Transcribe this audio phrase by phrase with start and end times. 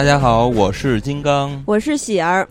[0.00, 2.48] 大家好，我是金刚，我是喜儿。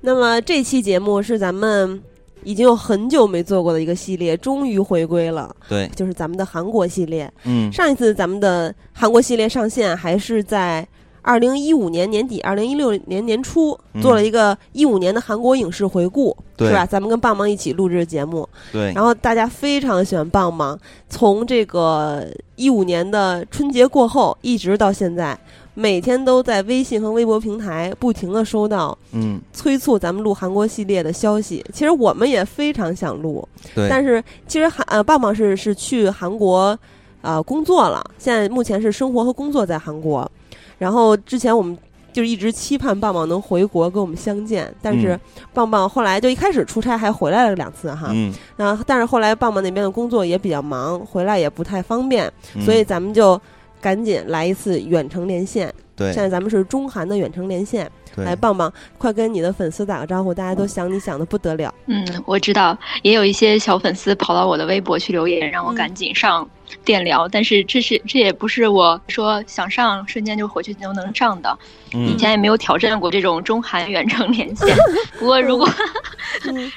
[0.00, 2.02] 那么这期节目是咱们
[2.42, 5.54] 已经有很久没做过的一个系列，终于回归了。
[5.68, 7.32] 对，就是咱们的韩国系列。
[7.44, 10.84] 嗯，上一次咱们的韩国系列上线还是在
[11.22, 16.84] 二零一五年年底，二零一六年年初做了一个一五年的韩国影视回顾，是吧？
[16.84, 18.48] 咱们跟棒棒一起录制节目。
[18.72, 18.92] 对。
[18.94, 20.76] 然后大家非常喜欢棒棒，
[21.08, 25.38] 从这个一五年的春节过后一直到现在。
[25.74, 31.64] 每天都在微信和微博平台不停的收到，嗯，催促咱们录韩国系列的消息。
[31.72, 33.88] 其实我们也非常想录，对。
[33.88, 36.78] 但是其实韩呃棒棒是是去韩国
[37.20, 40.30] 啊工作了，现在目前是生活和工作在韩国。
[40.78, 41.76] 然后之前我们
[42.12, 45.18] 就一直期盼棒棒能回国跟我们相见，但是
[45.52, 48.32] 棒棒后来就一开始出差还回来了两次哈，嗯。
[48.56, 52.32] 那但是后来棒棒那边的工作也比较忙，回来也不太方便，
[52.64, 53.40] 所以咱们就。
[53.84, 55.70] 赶紧来一次远程连线。
[55.94, 57.88] 对，现在咱们是中韩的远程连线。
[58.16, 61.74] 来，棒棒，快跟你的粉丝打个招呼，大家都想你想的不得了。
[61.86, 66.48] 嗯，我知道，也有一些小粉丝跑到我的微博去留言，让我赶紧上
[66.84, 67.28] 电聊。
[67.28, 71.58] 但是这是这也不是我说想上瞬间就回去就能上的。
[71.92, 74.74] 以前也没有挑战过这种中韩远程连线。
[75.18, 75.68] 不过如果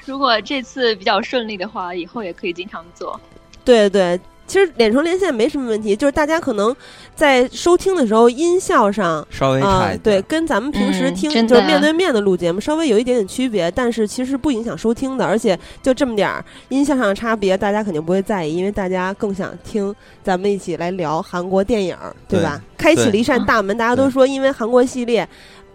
[0.05, 3.19] 如果这次比较顺利的话，以后也可以经常做。
[3.63, 4.19] 对对。
[4.47, 6.75] 其实远程连线没什么问题，就是大家可能
[7.13, 22.61] 在收听的时候音效上稍微差一点，对，跟咱们平时听就是面对面的录节目稍微有一点点区别，但是其实不影响收听的，而且就这么点儿音效上的差别，大家肯定不会在意，因为大家更想听咱们一起来聊韩国电影，对吧？
[22.77, 25.27] 开启了一扇大门，大家都说因为韩国系列。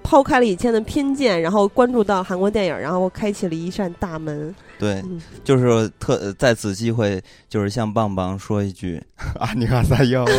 [0.02, 4.54] 抛开了以前的偏见，然后关注到韩国电影，然后开启了一扇大门。
[4.78, 5.02] 对，
[5.44, 9.02] 就是特在此机会，就是向棒棒说一句
[9.38, 10.24] 啊，你卡撒哟。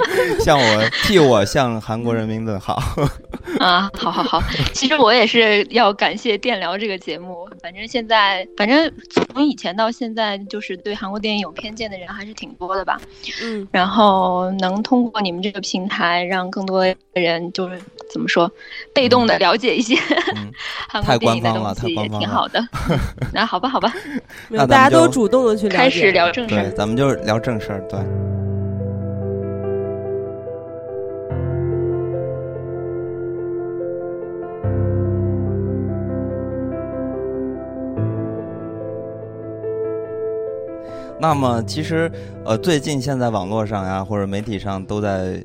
[0.40, 2.82] 向我替我向韩国人民问好
[3.60, 3.90] 啊！
[3.94, 4.42] 好好好，
[4.72, 7.48] 其实我也是要感谢电聊这个节目。
[7.62, 13.00] 反正现在，反正从以前到现在，就是对韩国电影有偏见的人还是挺多的吧。
[13.42, 17.80] 嗯，然后能通过你们这个平台，让更多人就是
[18.12, 18.50] 怎么说，
[18.94, 19.96] 被动的了解一些
[20.88, 22.64] 韩国电影的东西，也挺好的。
[23.32, 23.92] 那好吧，好吧，
[24.48, 28.31] 那大家都主动的去开始聊正事儿，咱们就聊正事儿，对。
[41.22, 42.10] 那么其实，
[42.44, 45.40] 呃，最近现在网络上呀，或者媒体上都在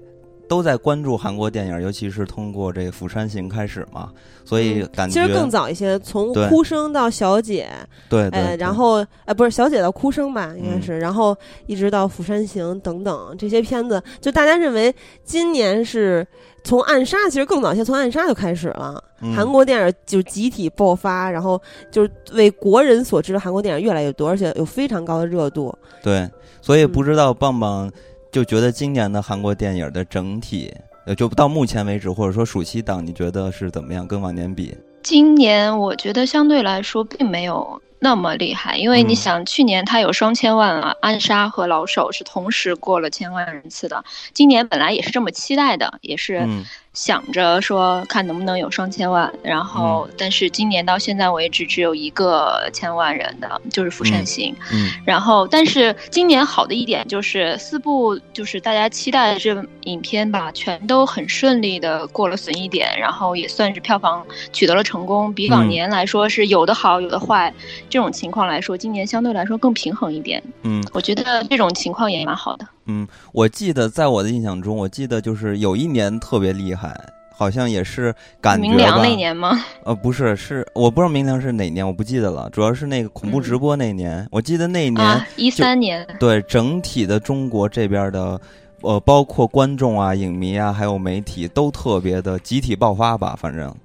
[0.49, 4.09] 都在关注韩国电影，尤其是通过这个《釜山行》开始嘛，
[4.43, 7.69] 所以感觉其实更早一些，从哭声到小姐，
[8.09, 11.37] 对，呃，然后呃，不是小姐到哭声吧，应该是，然后
[11.67, 14.91] 一直到《釜山行》等等这些片子，就大家认为
[15.23, 16.25] 今年是。
[16.63, 19.01] 从暗杀其实更早些，从暗杀就开始了。
[19.35, 21.61] 韩国电影就集体爆发，然后
[21.91, 25.75] 就是为国人所知的韩国电影越来越多，而且有非常高的热度。
[26.03, 26.29] 对，
[26.61, 27.91] 所以不知道棒棒
[28.31, 30.73] 就觉得今年的韩国电影的整体，
[31.05, 34.07] 呃，就到目前为止，或者说暑期档，你觉得是怎么样？
[34.07, 34.75] 跟往年比？
[35.01, 37.81] 今年我觉得相对来说并没有。
[37.99, 44.05] 那么厉害，因为你想，去年它有双千万啊，暗杀和老手是同时过了千万人次的。
[44.35, 46.47] 今年本来也是这么期待的，也是。
[46.97, 54.51] 想着说看能不能有双千万，然后但是今年到现在为止只有一个千万人的，就是《釜山行》。
[54.73, 65.31] 嗯，然后但是今年好的一点就是四部就是大家期待的这影片吧，全都很顺利的过了损益点，然后也算是票房取得了成功。
[65.31, 67.53] 比往年来说是有的好有的坏，
[67.87, 70.41] 这种情况来说，今年相对来说更平衡一点。
[70.63, 72.65] 嗯，我觉得这种情况也蛮好的。
[72.87, 76.97] 嗯，我记得在我的印象中，我记得就是有一年特别厉害，
[77.35, 79.59] 好像也是感觉明良那年吗？
[79.83, 82.49] 呃，不是，是我不知道明良是哪年，我不记得了。
[82.49, 88.39] 主要是那个恐怖直播那年，我记得那一年一三年，对整体的中国这边的，
[88.81, 93.37] 呃，包括观众啊、影迷啊，还有媒体都特别的集体爆发吧。
[93.37, 93.75] 反正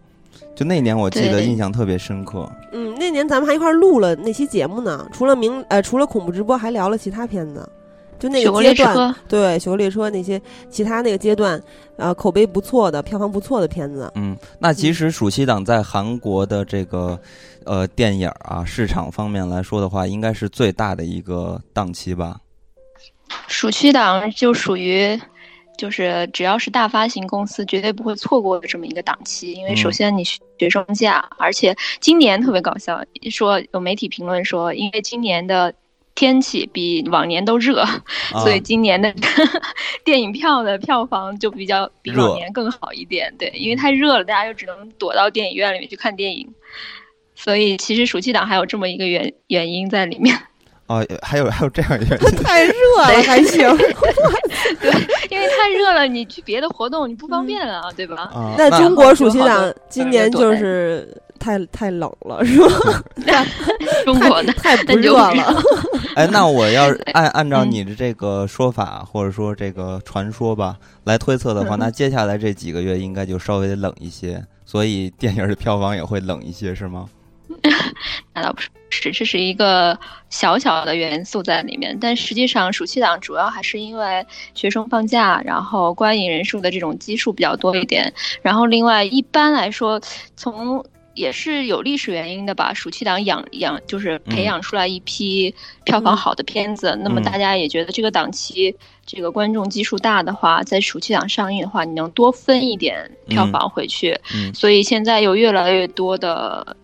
[0.54, 2.48] 就那年，我记得印象特别深刻。
[2.72, 7.68] 嗯，那年咱们还一块录了那期节目呢，除了明呃，除了恐怖直播，还聊了其他片子。
[8.22, 10.40] 就那个阶段，对《雪国列车》那些
[10.70, 11.60] 其他那个阶段，
[11.96, 14.08] 呃，口碑不错的、票房不错的片子。
[14.14, 17.18] 嗯，那其实暑期档在韩国的这个
[17.64, 22.38] 呃电影啊市场方面来说的话，应该是最大的一个档期吧。
[23.48, 25.20] 暑期档就属于
[25.76, 35.74] 就是只要是大发行公司绝对不会错过的这么一个档期，因为首先你学生价，而且今年特别搞笑，说有媒体评论说，因为今年的。
[36.14, 37.84] 天气比往年都热，
[38.42, 39.12] 所以今年的
[40.04, 43.32] 电影票的票房就比较比往年更好一点。
[43.38, 46.48] 对，因为太热了，大家就只能躲到电影院里面去看电影。
[47.34, 50.36] 所以其实暑期档还有这么一个原原因在里面。
[50.88, 53.58] 哦，还有还有这样一个， 太热了还行。
[53.78, 54.90] 对，
[55.30, 58.30] 因为太热了，你去别的活动你不方便啊，对吧？
[58.58, 62.68] 那中国暑期档今年就是太太冷了，是吧？
[64.04, 65.54] 中国的太不热了。
[66.14, 77.08] 哎，那我要按按照你的这个说法，或者说这个传说吧，来推测的话，那接下来这几个月应该就稍微冷一些，所以电影的票房也会冷一些，是吗？
[78.34, 78.60] 那倒不
[78.90, 79.98] 是，这是一个
[80.30, 81.96] 小小的元素在里面。
[82.00, 88.12] 但实际上，暑期档主要还是因为学生放假，然后观影人数的这种基数比较多一点。
[88.40, 90.00] 然后，另外一般来说，
[90.36, 90.82] 从
[91.14, 92.72] 也是有历史原因的吧。
[92.74, 95.54] 暑期档养养就是培养出来一批
[95.84, 98.74] 票房好的片子，那么大家也觉得这个档期
[99.04, 104.18] 这个观众基数大的话，在暑期档上映的话，你能多分一点票房回去。
[104.54, 106.76] 所以现在有越来越多的。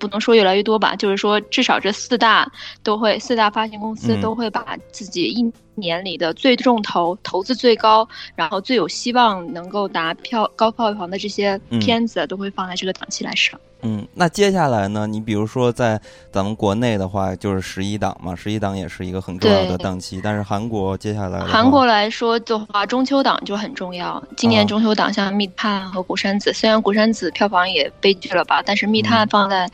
[0.00, 2.50] 不能说越来越多吧，就是说至少这四大
[2.82, 13.60] 都会，四大发行公司都会把自己一年里的最重投、投资最高，然后最有希望能够达票高票房的这些片子，都会放在这个档期来上。
[13.62, 13.69] 嗯，
[14.14, 15.06] 那接下来呢？
[15.06, 15.98] 你比如说在
[16.30, 20.20] 咱们国内的话，就是十一档嘛，十一档也是一个很重要的档期。
[20.22, 24.22] 但是韩国接下来，韩国来说的话，中秋档就很重要。
[24.36, 29.70] 今年中秋档像《密探》和《古山子》，虽然《古山子》票房也悲剧了吧，但是《密探》放在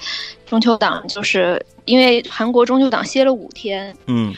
[0.47, 4.33] 中秋档，就是因为韩国中秋档歇了五天，嗯，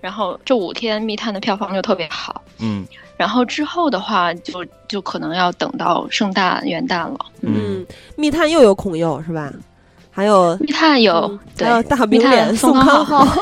[0.00, 2.84] 然后这五天《密探》的票房就特别好，嗯。
[3.16, 7.18] 然后之后的话，就就可能要等到圣诞元旦了。
[7.40, 7.84] 嗯，
[8.16, 9.52] 密探又有孔佑是吧？
[10.10, 13.26] 还有密探有，还有大饼脸宋康昊。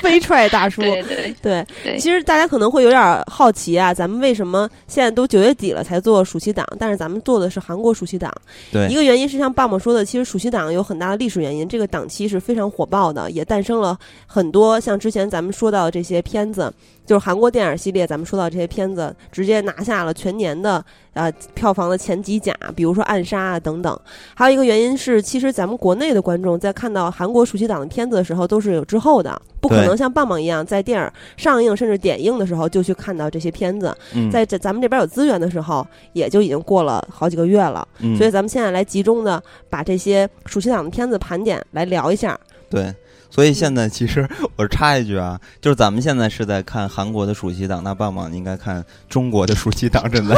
[0.00, 1.02] 飞踹大叔，对
[1.40, 6.66] 对对，其实大家可能会有点好奇啊，咱们为什么现在都九月底了才做暑期档？
[6.76, 8.32] 但是咱们做的是韩国暑期档。
[8.72, 13.96] 对，一个原因是像爸爸说的，其实暑期档有很大的历史原因，这个档期是非常火爆的，也诞生了
[14.26, 16.72] 很多像之前咱们说到的这些片子，
[17.04, 20.84] 就是韩国电影系列，咱们说到这些片子，直接拿下了全年的
[21.14, 24.00] 呃票房的前几甲，比如说《暗杀》啊等等。
[24.34, 29.40] 还有一个原因是，其实咱们国内的观众在看到韩国暑期档的片子的时候，都是有滞后的。
[29.60, 33.96] 不可能像棒棒一样，在电影上映甚至点映的时候就去看到这些片子，
[34.32, 37.86] 在这咱们这边有资源的时候，也就已经过了好几个月了。
[38.18, 39.40] 所以咱们现在来集中的
[39.70, 42.36] 把这些暑期档的片子盘点来聊一下。
[42.68, 42.92] 对，
[43.34, 50.36] 所以现在其实我插一句啊，就是咱们现在是在看韩国的暑期档，那棒棒应该看中国的暑期档，真的。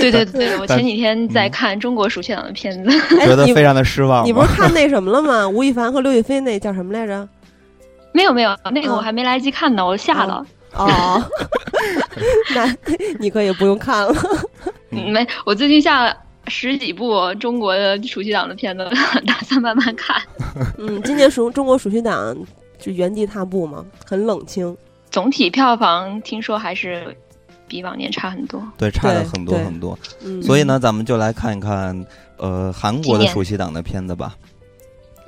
[0.00, 2.90] 对 对对，我前几天在看中国暑期档的片子，
[3.26, 4.24] 觉得非常的失望。
[4.24, 5.46] 你不是看那什么了吗？
[5.50, 7.28] 吴亦凡和刘亦菲那叫什么来着？
[8.12, 10.46] 没有没有，那个我还没来得及看呢，我下了。
[10.74, 11.22] 哦，
[12.54, 12.74] 那
[13.18, 14.14] 你可以不用看了。
[14.88, 16.16] 没，我最近下了
[16.48, 18.88] 十几部中国的暑期档的片子，
[19.26, 20.20] 打算慢慢看。
[20.78, 22.36] 嗯，今年暑中国暑期档
[22.78, 24.76] 就原地踏步嘛，很冷清。
[25.10, 27.16] 总体票房听说还是
[27.66, 28.62] 比往年差很多。
[28.76, 29.98] 对，差了很多很多。
[30.42, 34.34] 所以呢，咱们就来看一看呃韩国的暑期档的片子吧。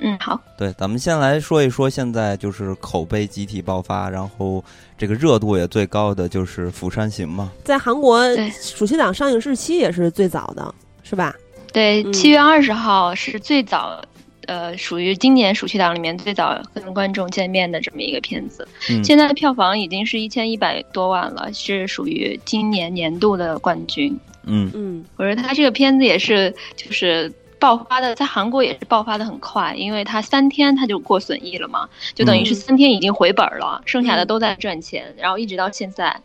[0.03, 0.39] 嗯，好。
[0.57, 4.63] 对，咱们先来说一说，现在就是口碑集体爆发，然后
[4.97, 7.51] 这个热度也最高的就是《釜山行》嘛。
[7.63, 8.23] 在韩国，
[8.59, 11.35] 暑期档上映日期也是最早的，是吧？
[11.73, 14.01] 对，七月二十号是最早，
[14.47, 18.67] 呃，属于今年暑期档里面最早跟观众见面的这么一个片子。
[18.89, 19.03] 嗯。
[19.03, 24.17] 现在的票房已经是一千一百多万了，是属于今年年度的冠军。
[24.43, 25.05] 嗯嗯。
[25.17, 27.31] 我说他这个片子也是，就是。
[27.61, 36.19] 爆发的在韩国也是爆发的很快，因为他三天他就过损益了嘛，就等于是三天已经回本了，剩下的都在赚钱，然后一直到现在，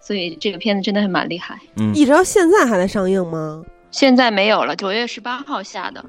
[0.00, 1.60] 所以这个片子真的是蛮厉害。
[1.76, 3.62] 嗯，一直到现在还在上映吗？
[3.90, 6.04] 现在没有了，九月十八号下的。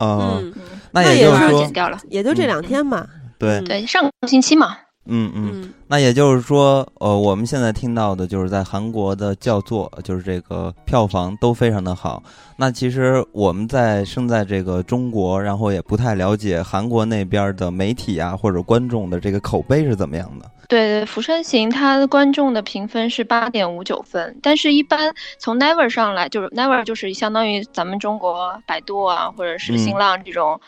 [0.00, 0.52] 嗯，
[0.90, 3.06] 那也就是说，剪掉了，也就这两天吧。
[3.38, 4.76] 对对，上个星期嘛。
[5.06, 12.22] 嗯嗯，那也就是说，呃，我们现在听到的就是在韩国的叫座，就是这个票房都非常的好。
[12.56, 20.48] 那其实我们在生在这个中国，然后也不太了解韩国那边的媒体啊或者观众的这个口碑是怎么样的。
[20.68, 30.60] 对对，《釜山行》它观众的评分是八点五九分，但是一般从 Never 上来，就是 Never 就是相当于咱们中国百度啊或者是新浪这种。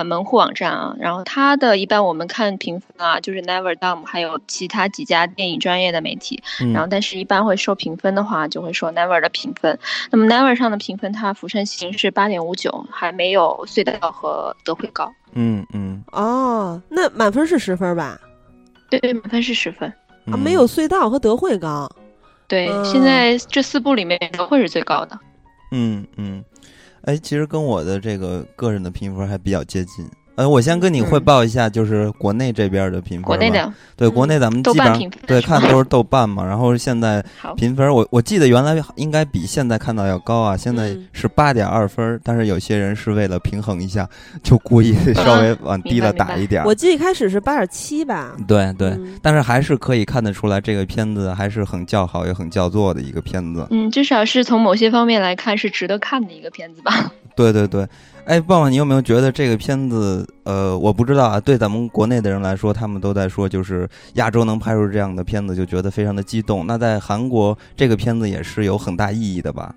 [0.00, 6.42] 呃，门户网站啊，然后它的一般我们看评分啊，就是 Never Dumb，还有其他几家电影专业的媒体，
[6.72, 9.78] 然后但是一般会说评分的话，就会说 Never 的评分。
[10.10, 15.12] 那么 Never 上的评分，它《釜山行》是八点五九，还没有隧道和德惠高。
[15.34, 16.02] 嗯嗯。
[16.12, 18.18] 哦，那满分是十分吧？
[18.88, 19.92] 对，满分是十分
[20.32, 21.86] 啊，没有隧道和德惠高。
[22.48, 25.18] 对，现在这四部里面德惠是最高的。
[25.72, 26.42] 嗯嗯，
[27.02, 30.08] 哎，其实跟我的这个个人的评分还比较接近。
[30.40, 33.24] 呃，我先跟你汇报一下，就是国内这边的评分。
[33.24, 36.42] 国内的对，国内咱们基本上对看都是豆瓣嘛。
[36.42, 37.22] 然后现在
[37.56, 42.18] 评分，我我记得原来应该比现在看到要高啊，现在是八点二分。
[42.24, 44.08] 但是有些人是为了平衡一下，
[44.42, 46.64] 就故意 稍微往低了打一点。
[46.64, 48.34] 我记得一开始是八点七吧。
[48.48, 53.66] 对对，但是还是可以看得出来，这个片子还是很叫好也很叫座的一个片子。
[53.70, 57.12] 嗯，至少是从某些方面来看是值得看的一个片子吧。
[57.36, 57.86] 对对对。
[58.26, 60.26] 哎，棒棒，你有没有觉得这个片子？
[60.44, 61.40] 呃，我不知道啊。
[61.40, 66.66] 对咱们国内的人来说，他们都在说，就是亚洲能拍出这样的片子，就觉得非常的激动。
[66.66, 69.74] 那在韩国，这个片子也是有很大意义的吧？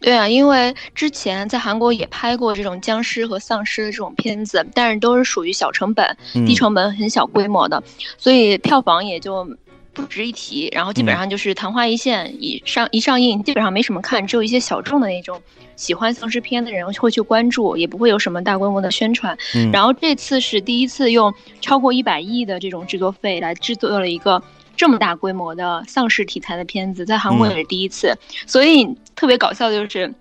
[0.00, 7.82] 对啊，因为之前在韩国也拍过这种僵尸和丧尸的这种片子，但是都是属于小成本、低成本、很小规模的，
[8.18, 9.44] 所以票房也就。
[9.94, 15.40] 不值一提，然后基本上就是昙花一现，一上一上映，基本上没什么看，只有一些小众的那种
[15.76, 19.36] 喜欢丧尸片的人会去关注，也不会有什么大规模的宣传。
[19.72, 24.42] 然后这次是第一次用超过一百亿的这种制作费来制作了一个
[24.76, 28.14] 这么大规模的丧尸题材的片子，在韩国也是第一次，
[28.46, 28.84] 所以
[29.14, 30.12] 特别搞笑的就是。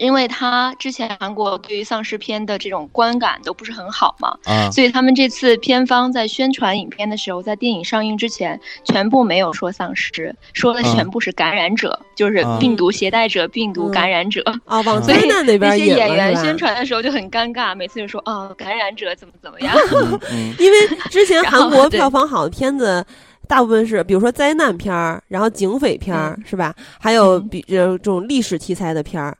[0.00, 14.80] 因为他之前韩国对于丧尸片的这种观感都不是很好嘛，啊，所以他们这次片方在宣传影片的时候，在电影上映之前，全部没有说丧尸，说的全部是感染者，就是病毒携带者、病毒感染者啊。
[14.80, 19.76] 往灾难那边些演员宣传的时候就很尴尬，每次就说哦，感染者怎么怎么 样。
[20.58, 20.78] 因为
[21.10, 23.04] 之前韩国票房好的片子，
[23.46, 26.74] 大部分是比如说灾难片儿，然后警匪片儿，是吧？
[26.98, 29.36] 还有比呃这种历史题材的片儿。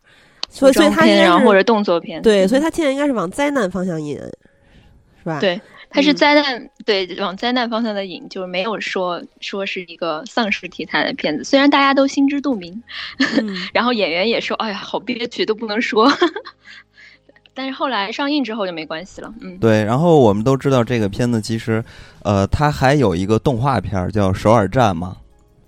[0.51, 5.39] 所以，所以他应该是或者动作片，对，所以他现在应该是往灾难方向引，是吧？
[5.39, 11.45] 对，他是灾难，对，往灾难方向的引，就是没有说说是一个丧尸题材的片子。
[11.45, 12.83] 虽然大家都心知肚明，
[13.73, 16.11] 然后演员也说，哎呀，好憋屈，都不能说。
[17.55, 19.57] 但是后来上映之后就没关系了，嗯。
[19.59, 21.85] 对，然后我们都知道这个片子其实，
[22.23, 25.17] 呃，它还有一个动画片叫《首尔站》嘛。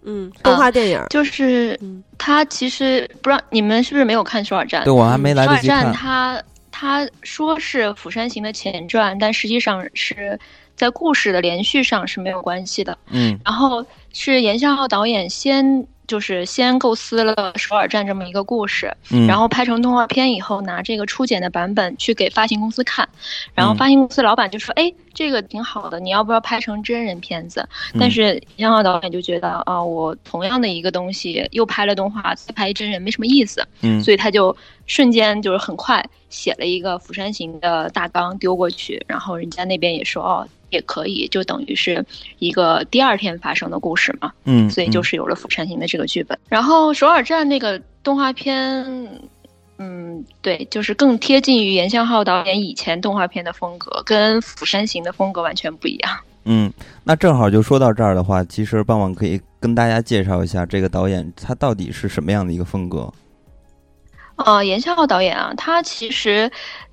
[0.04, 1.78] 嗯，动画电影就是，
[2.18, 4.82] 他其实不知道你们是不是没有看《首尔站》？
[4.84, 5.82] 对我还没来得及看。
[5.82, 10.38] 首尔站，他他说是《釜山行》的前传，但实际上是
[10.74, 12.96] 在故事的连续上是没有关系的。
[13.10, 15.86] 嗯，然后是严孝浩导演先。
[16.08, 18.94] 就是先构思了首尔站这么一个故事，
[19.26, 23.08] 然后拍成动画片以后，拿这个初剪的版本去给发行公司看，
[23.54, 27.66] 然后发行公司老板就说：“哎，这个挺好的，你要不要拍成真人片子？”
[27.98, 34.54] 但是杨浩导演就觉得啊，我同样的一个东西又拍了动画，再拍真人没什么意思，嗯，所以他就
[34.86, 40.46] 瞬间就是很快写了一个《釜山行》的大纲丢过去，然后人家那边也说哦。
[40.72, 42.02] 也可以，就等于是
[42.38, 44.32] 一个第二天发生的故事嘛。
[44.44, 46.38] 嗯，所以就是有了《釜山行》的这个剧本。
[46.48, 48.84] 然后《首尔站》那个动画片，
[49.78, 56.18] 嗯，对，就是更贴近于严相浩导演以前动画片的风格，跟《釜山行》的风格完全不一样。
[56.44, 56.72] 嗯，
[57.04, 63.12] 那正好就说到这儿的话，其实傍晚可以跟大家介绍一下这个导演他到底是什么样的一个风格。
[64.36, 66.50] 啊，严相浩导演啊，他其实。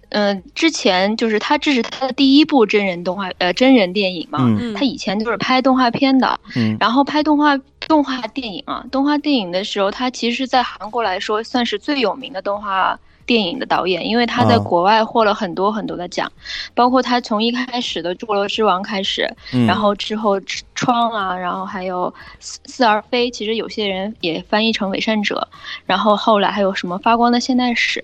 [0.10, 4.40] 嗯，之前就是他，这是他的第一部真人动画，呃，真人电影嘛。
[4.42, 4.74] 嗯。
[4.74, 6.40] 他以前就是拍动画片的。
[6.56, 6.76] 嗯。
[6.80, 16.32] 然后拍动画动画电影啊，动画电影的时候，他其实，在韩国来说算是最有名的动画电影的导演，因为他在国外获了很多很多的奖，
[16.74, 19.32] 包括他从一开始的《侏罗之王》开始，
[19.68, 20.40] 然后之后
[20.74, 25.48] 《窗》啊，然后还有《似似而非》，其实有些人也翻译成《伪善者》，
[25.86, 28.04] 然后后来还有什么《发光的现代史》。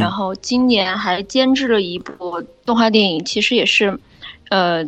[0.00, 3.96] 然后今年还监制了一部动画电影，其实也是，
[4.48, 4.84] 呃，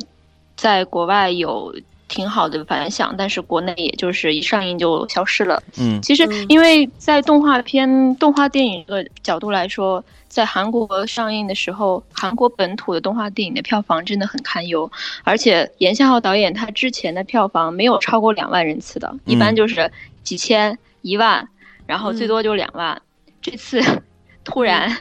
[0.57, 1.73] 在国外有
[2.09, 5.63] 挺好的反响，但是国内也就是一上映就消失了。
[5.79, 14.91] 嗯，其实因为在动画片、动画电影这个角度来说，在韩国上映的时候，韩国本土的动画电影的票房真的很堪忧，
[15.25, 19.91] 而且严孝浩导演他之前的票房没有超过两万人次的，一般就是
[20.23, 21.49] 几千、一万，
[21.87, 23.01] 然后最多就两万，
[23.41, 23.81] 这次。
[24.47, 24.97] 突然，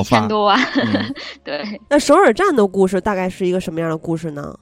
[0.00, 0.58] 一千多万，
[1.44, 1.78] 对。
[1.90, 4.58] 那首尔站的故事大概是一个什么样的故事呢？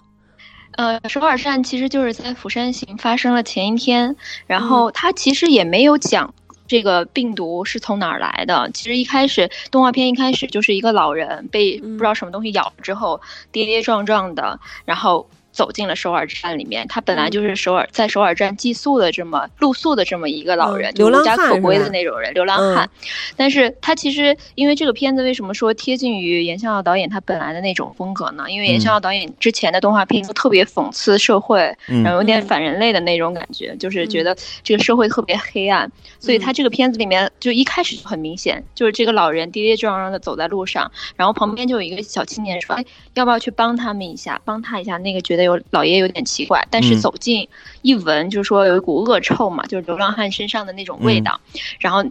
[0.76, 4.16] 呃，首尔站其实就是在釜山行发生了前一天，
[4.46, 6.34] 然后他其实也没有讲
[6.66, 8.70] 这个病毒是从哪儿来的。
[8.72, 13.20] 其实一开始动画片一开始就是一个老人被不知道什么东西咬了之后
[13.52, 16.86] 跌跌撞撞的，然后走进了首尔站里面。
[16.88, 22.90] 他本来就是首尔在首尔站寄宿的这么露宿的这么一个老人，流浪汉，无家可归的那种人，流浪汉。
[23.36, 28.50] 但是他其实因为这个片子为什么说贴近于严相耀导演他本来的那种风格呢？
[28.50, 35.90] 因为严相耀导演之前的动画片都特别讽刺社会，然后有点反人类的那种感觉，就是觉得这个社会特别黑暗。
[36.18, 42.84] 所以他这个片子里面就一开始就很明显，就是这个老人跌跌撞撞的走在路上，然后旁边就有一个小青年说：“哎，
[43.14, 47.48] 要不要去帮他们一下，帮他一下？”那个觉得有老爷有点奇怪，但是走近
[47.82, 51.40] 一闻，就是说有一股恶臭嘛，就是流浪汉身上的那种味道。
[51.78, 52.04] 然后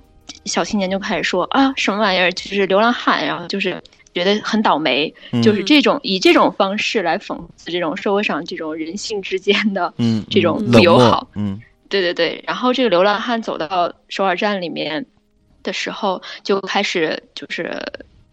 [0.46, 2.32] 小青年就开始说：“啊，什么玩意儿？
[2.32, 3.82] 就是流浪汉。”然后就是
[4.14, 5.14] 觉得很倒霉，
[5.44, 9.94] 就是这种以这种方式来讽刺这种社会上这种人性之间的
[10.30, 11.28] 这种不友好。
[11.36, 11.60] 嗯，
[11.90, 12.44] 对对对。
[12.48, 15.06] 然后这个流浪汉走到首尔站里面
[15.64, 17.82] 的时候，就开始就是。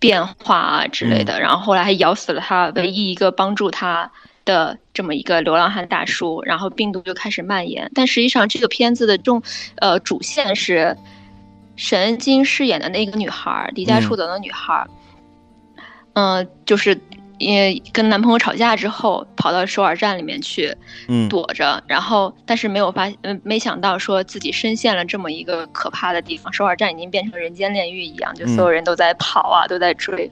[0.01, 4.11] 变化啊之类的，然后后来还咬死了他唯一一个帮助他
[4.45, 7.91] 的这么一个流浪汉大叔，然后病毒就开始蔓延。
[7.95, 9.43] 但实际上，这个片子的重
[9.77, 10.97] 呃主线是
[11.77, 14.87] 沈恩京饰演的那个女孩，离家出走的女孩，
[16.15, 17.01] 嗯，就是。
[17.41, 20.77] 因跟男朋友吵架之后，跑到首尔站里面去，
[21.31, 26.53] 躲着，然后但是没有发，嗯，没想到说自己深陷了这么一个可怕的地方。
[26.53, 30.31] 首尔站已经变成人间炼狱一样，就所有人都在跑啊，都在追。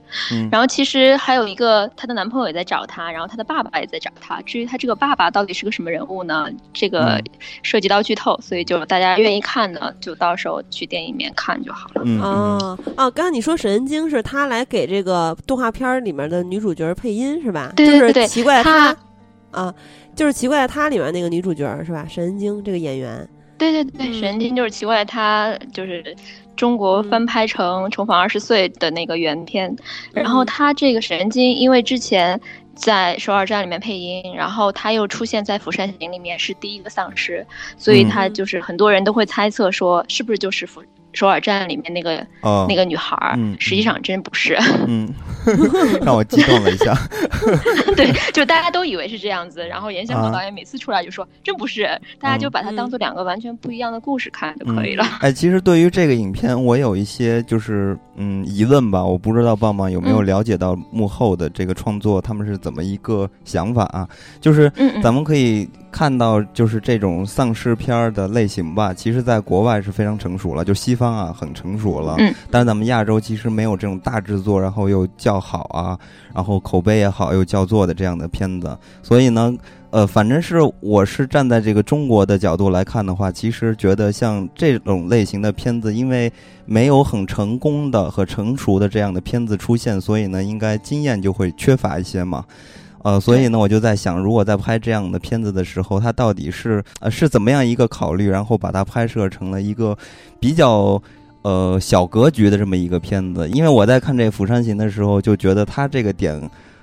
[0.53, 4.43] 然后其实还有一个她的男朋友也在找她，然后她的爸爸也在找她。
[4.43, 6.47] 至于她这个爸爸到底是个什么人物呢？
[6.75, 7.19] 这个
[7.63, 12.03] 涉及到剧透，所以就大家愿意看呢，就到时候去电影里面看就好了。
[12.23, 16.95] 哦哦，刚刚你说沈恩京是他来给这个动画片里面的女主角。
[16.99, 17.73] 配音是吧？
[17.77, 18.95] 对对对，奇怪他
[19.51, 19.73] 啊，
[20.15, 22.07] 就是奇怪他里面那个女主角是吧？
[22.09, 26.15] 沈恩京这个演员，对对对，沈恩京就是奇怪他就是
[26.57, 29.75] 中国翻拍成《重返二十岁》的那个原片，
[30.13, 32.39] 然后他这个沈恩京因为之前
[32.75, 40.83] 在首尔站里面配音，然后他又出现在《釜山行》里面是第一个丧尸，所以他就是很多人都会猜测说是不是就是釜。
[41.19, 42.25] 首尔站里面那个
[42.69, 44.57] 那个女孩儿，实际上真不是。
[44.87, 45.13] 嗯，
[46.07, 46.95] 让我激动了一下。
[47.97, 51.89] 对，就大家都以为是这样子，然后严小宝导演每次出来就说真不是，
[52.21, 55.05] 大家就把它当做两个完全不一样的故事看就可以了。
[55.19, 64.09] 哎，其实对于这个影片，我有一些就是嗯疑问吧，我不知道棒棒有没有了解到幕后的这个创作，他们是怎么一个想法啊？
[64.41, 64.71] 就是
[65.03, 65.69] 咱们可以。
[65.91, 72.17] 看到就是这种丧尸片儿的类型吧，其实在国外是非常成熟了，就西方啊很成熟了。
[72.19, 72.35] 嗯。
[72.51, 75.99] 但是咱们亚洲其实没有这种大制作，然后又叫好啊，
[76.35, 78.77] 然后口碑也好又叫座的这样的片子。
[79.03, 79.55] 所以呢，
[79.91, 86.33] 呃，反正是我是站在这个中国的角度来看的话，其实觉得像这种类型的片子，因为
[86.67, 92.45] 没有很成功的和成熟的这样的片子出现，所以呢，应该经验就会缺乏一些嘛。
[93.09, 99.97] 呃，所以呢，我就在想，如果在拍这样的片子的时候，它到底是呃是怎么样一个考虑，然后把它拍摄成了一个
[100.39, 101.01] 比较
[101.41, 103.49] 呃小格局的这么一个片子？
[103.49, 106.39] 因为我在看这《釜山行》的时候，就觉得它这个点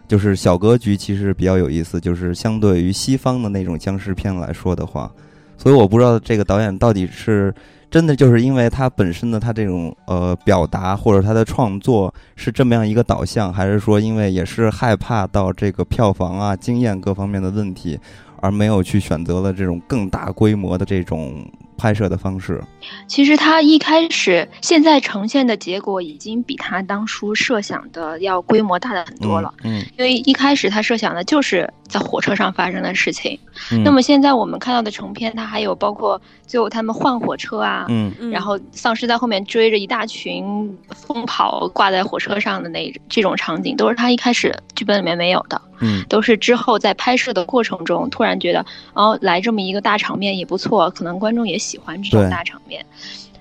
[0.07, 5.11] 就是小格局，其实比较有意思，就是相对于西方的那种僵尸片来说的话，
[5.57, 7.53] 所以我不知道这个导演到底是。
[7.95, 17.97] 真的就是因为他本身的他这种呃表达或者他的创作是这么样一个导向，还是说因为也是害怕到这个票房啊、经验各方面的问题，
[18.41, 21.49] 而没有去选择了这种更大规模的这种。
[21.77, 22.61] 拍摄的方式，
[23.07, 29.53] 其实他一开始现在呈现的结果已经比他当初设想的要规模大的很多了。
[29.63, 33.37] 嗯，因为一开始他设想的就是在火车上发生的事情。
[33.71, 45.61] 嗯，那么现在我们看到的成片，它还有包括最后他们换火车啊，嗯，然后丧尸在后面追着一大群疯跑挂在火车上的那这种场景，都是他一开始剧本里面没有的。
[45.79, 52.85] 嗯，都是之后在拍摄的过程中突然觉得，哦，来这么一个大场面也不错，可能观众也喜欢这种大场面，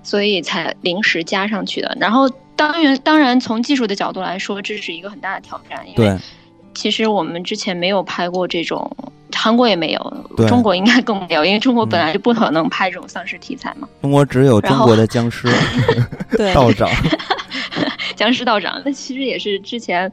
[0.03, 1.97] 所以才临时加上去的。
[2.01, 6.19] 然后，当然，当然从技术的角度来说，这是一个很大的挑战，因为
[6.73, 8.91] 其实我们之前没有拍过这种，
[9.35, 13.87] 韩国也没有，中国应该更没有，因为中国本来就不可能拍这种丧尸题材嘛。
[14.01, 15.47] 中国只有中国的僵尸
[16.55, 16.89] 道长，
[18.17, 20.11] 僵尸道长，那其实也是之前。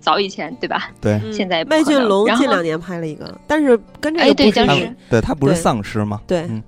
[0.00, 0.90] 早以前对吧？
[1.00, 6.20] 对，现在麦浚龙近两年拍了一个，但是跟这个对僵尸，对他不是丧尸吗？
[6.26, 6.62] 对，嗯，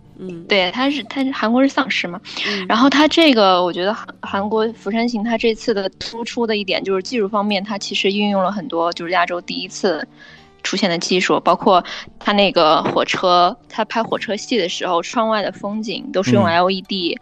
[0.48, 2.20] 对，他是他是韩国是丧尸嘛？
[2.68, 10.07] 然后他这个，我觉得韩韩国《釜山行》他这次的突出的一点就是技术方面，他其实运用了很多就是亚洲第一次
[10.62, 11.85] 出现的技术，包括
[12.18, 17.18] 他那个火车，他拍火车戏的时候，窗外的风景都是用 LED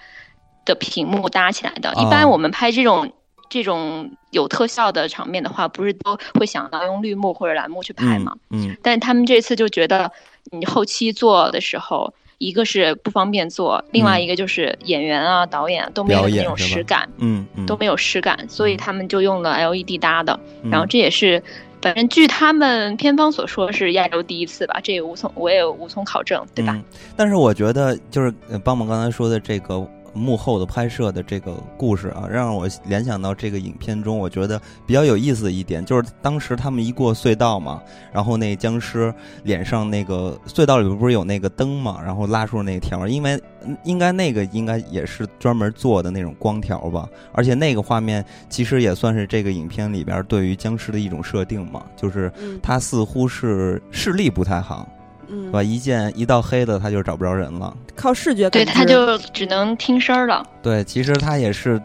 [0.65, 1.93] 的屏幕搭起来的。
[1.95, 3.13] 一般我们拍这种。
[3.51, 8.35] 这种有特效的场面的话，不是都会想到用绿幕或者蓝幕去拍吗？
[8.51, 10.11] 嗯，但他们这次就觉得
[10.51, 12.13] 你后期做的时候，
[12.45, 20.39] 一个是不方便做，另外一个就是演员啊、导演都没有那种实感，嗯，都没有实感，所以他们就用了 LED 搭的，
[20.71, 21.43] 然后这也是。
[21.83, 26.81] 反正据他们片方所说是亚洲第一次吧，这也无从我也无从考证，对吧？
[27.15, 28.33] 但是我觉得就是
[28.65, 29.87] 邦邦刚才说的这个。
[30.15, 43.41] 幕后的拍摄的这个故事啊，让我联想到这个影片中，我觉得比较有意思的一点，就是当时他们一过隧道嘛，然后那僵尸脸上那个隧道里边不是有那个灯嘛，然后拉出那条，因为
[43.83, 54.89] 应该那个应该也是专门做的那种光条吧，而且那个画面其实也算是这个影片里边对于僵尸的一种设定嘛，就是他似乎是视力不太好。
[55.29, 55.63] 嗯，吧？
[55.63, 57.75] 一见一到黑的，他就找不着人了。
[57.97, 60.45] 靠视觉，对，他就只能听声了。
[60.63, 61.81] 对，其实他也是。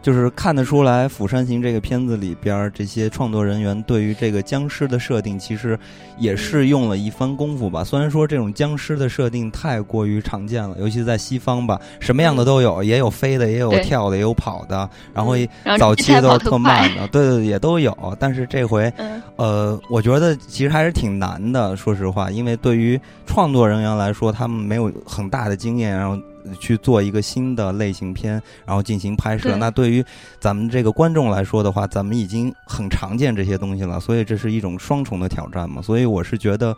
[0.00, 5.78] 就是看得出来，《釜山行》这个片子里边这些创作人员对于这个僵尸的设定，其实
[6.18, 7.82] 也是用了一番功夫吧。
[7.82, 15.34] 虽然说这种僵尸的设定太过于常见了，尤其在西方吧，什么样的都有，也有飞的，也有跳的，也有跑的，然后
[15.78, 18.16] 早期都是特慢的，对对，也都有。
[18.18, 18.92] 但是这回，
[19.36, 26.16] 呃，我觉得其实还是挺难的，说实话，因为对于创作人员来说，他们没有很大的经验，然后。
[26.58, 29.56] 去做一个新的类型片，然后进行拍摄。
[29.56, 30.04] 那对于
[30.40, 35.82] 咱们这个观众来说的话，咱们已经很常见这些东西了，所以这是一种双重的挑战嘛。
[35.82, 36.76] 所以我是觉得，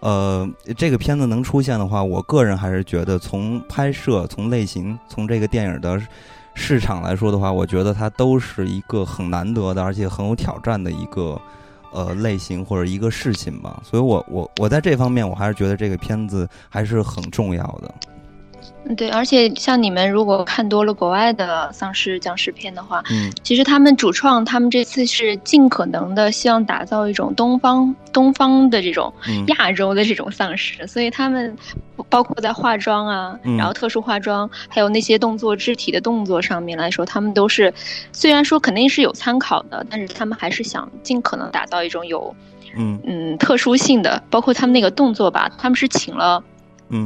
[0.00, 6.00] 呃，这个片子能出现的话，我个人还是觉得从拍摄、从类型、从这个电影的
[6.54, 11.40] 市场来说的话，我觉得它都是一个很难得的，而且很有挑战的一个
[11.92, 13.80] 呃类型或者一个事情吧。
[13.84, 17.94] 所以我我我在这方面，我还是觉得这个片子还是很重要的。
[18.94, 29.12] 对，而且像你们如果看多了国外的丧尸僵尸片的话，嗯，其实他们主创他们这次是尽可能的希望打造一种东方东方的这种
[29.48, 31.56] 亚洲的这种丧尸，所以他们
[32.08, 37.72] 包括在化妆啊，然后特殊化妆，还有那些动作肢体的动作上面来说，他们都是
[38.12, 42.34] 虽然说肯定是有参考的，但是他们还是想尽可能打造一种有
[42.76, 43.00] 嗯。
[43.04, 46.42] 嗯特殊性的，包括他们那个动作吧，他们是请了。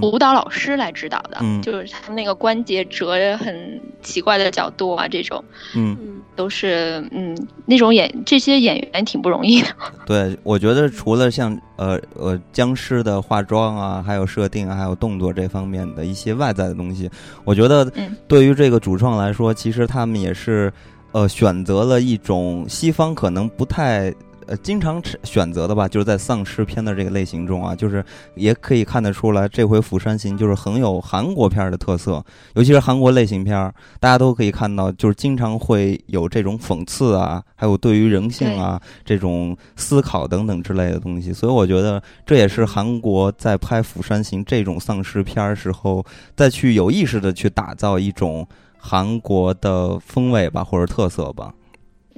[0.02, 5.42] 舞蹈老师来指导的，就是他那个关节折很奇怪的角度啊，这种，
[5.74, 9.68] 嗯，都是嗯那种演这些演员挺不容易的。
[10.04, 17.10] 对，我觉得除了像呃呃僵尸的化妆啊，还有设定，还有动作这方面的一些外在的东西，
[17.44, 17.90] 我觉得
[18.28, 20.72] 对于这个主创来说，其实他们也是
[21.12, 24.14] 呃选择了一种西方可能不太。
[24.50, 32.20] 呃，经常选择的吧，就是在丧尸片的这个类型中啊，就是也可以看得出来，这回《釜山行》就是很有韩国片的特色，
[32.54, 41.32] 尤其是韩国类型片，大家都可以看到，就是经常会有这种讽刺啊，还有对于人性啊这种思考等等之类的东西。
[41.32, 48.44] 所以我觉得这也是韩国在拍《釜山行》这种丧尸片时候，再去有意识的去打造一种
[48.76, 51.54] 韩国的风味吧，或者特色吧。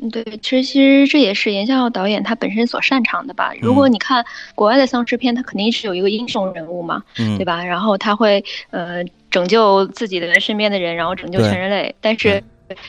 [0.00, 3.52] 嗯，对，其实其实这也是严孝导演他本身所擅长的吧。
[3.60, 4.24] 如果你看
[4.54, 7.62] 国外的丧尸片，他肯定是有一个英雄人物嘛，对吧？
[7.62, 11.94] 然后他会呃拯救自己的身边的人，然后拯救全人类。
[12.00, 12.42] 但是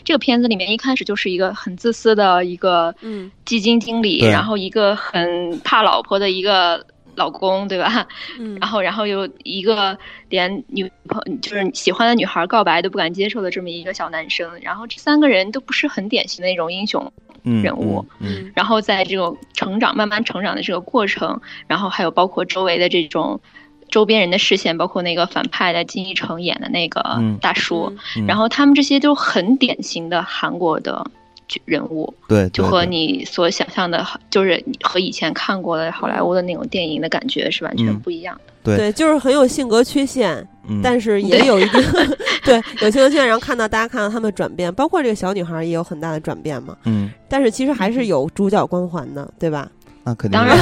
[0.05, 2.95] 这个片子里面一开始就是一个很自私的一个
[3.43, 6.85] 基金经理，然后一个很怕老婆的一个。
[7.15, 8.07] 老公对吧？
[8.39, 9.97] 嗯，然后然后又一个
[10.29, 17.11] 连女朋就是喜欢的女孩告白都不敢接受的这么一个小男生，然后这三个人都不是很典型的那种英雄
[17.43, 23.39] 人物，嗯，然后在这种成长慢慢成长的这个过程，然后还有包括周围的这种
[23.89, 27.93] 周边人的视线，包括那个反派的金一成演的那个大叔，
[28.27, 31.05] 然后他们这些都很典型的韩国的。
[31.65, 38.53] 人物对，就和你所想象的，就是和以前看过的好莱坞的那种电影的感觉是完全不一样的。
[38.77, 40.47] 对，就是很有性格缺陷，
[40.81, 41.81] 但是也有一定
[42.45, 46.75] 对有性格缺陷，然后看到大家看到他们转变，包括这个小女孩也有很大的转变嘛。
[46.85, 49.69] 嗯，但是其实还是有主角光环的，对吧？
[50.05, 50.57] 那肯定，当然，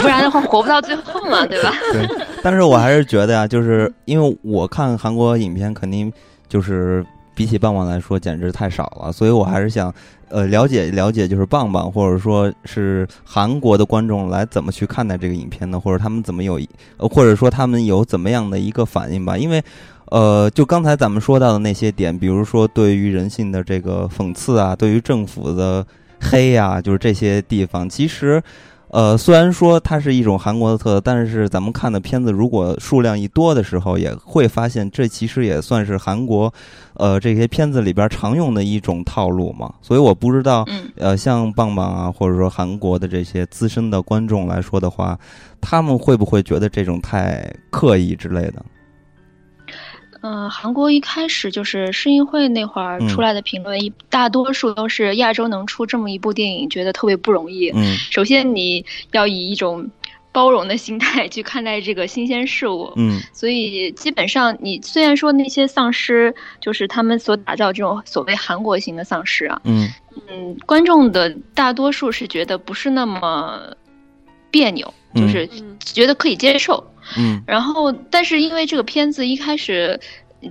[0.00, 1.72] 不然的话活不到最后嘛，对吧？
[1.92, 2.06] 对，
[2.42, 6.12] 但是我还是觉得呀，就是因为我看韩国影片，肯定
[6.48, 7.04] 就是
[7.36, 9.94] 比起棒棒来说，简直太少了，所以我还是想。
[10.28, 15.78] 呃，了解了解，就是棒棒，或者说是韩国的观众来怎么去看待这个影片呢？
[15.78, 16.60] 或者他们怎么有，
[16.98, 19.38] 或者说他们有怎么样的一个反应吧？
[19.38, 19.62] 因为，
[20.06, 25.86] 呃，就刚才咱们说到的那些点，比如说对于人性的这个讽刺啊，对于政府的
[26.20, 28.42] 黑呀，就是这些地方，其实，
[28.88, 36.52] 呃，虽然说它是一种韩国的特色，但是咱们看的片子如果数量一多的时候，也会发现这其实也算是韩国，
[36.94, 39.74] 呃，这些片子里边常用的一种套路嘛。
[39.82, 40.64] 所以我不知道，
[40.96, 45.18] 呃，像棒棒啊，或者说韩国的这些资深的观众来说的话，
[45.60, 48.64] 他们会不会觉得这种太刻意之类的？
[50.26, 57.70] 嗯，韩国一开始就是世运会那会儿出来的评论，一大多数都是亚洲能出这么一部电影，觉得特别不容易。
[57.70, 59.88] 嗯，首先你要以一种
[60.32, 62.92] 包容的心态去看待这个新鲜事物。
[62.96, 69.88] 嗯，所以基本上你虽然说那些丧尸就是他们所打造这种所谓韩国型的丧尸啊，嗯
[70.28, 73.60] 嗯，观众的大多数是觉得不是那么
[74.50, 76.84] 别扭，就是觉得可以接受。
[77.16, 80.00] 嗯，然后，但是因为这个片子一开始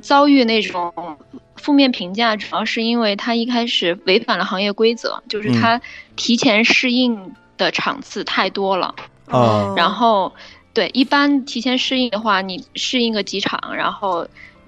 [0.02, 0.94] 遭遇那种
[1.56, 5.82] 负面评价，主要是因为它一开始违反了行业规则，就是它
[6.16, 8.96] 提前适应的场次太多了。
[9.28, 9.74] 哦。
[9.76, 10.32] 然后，
[10.74, 14.26] 对，一般提前适应的话，你适应个几场，然后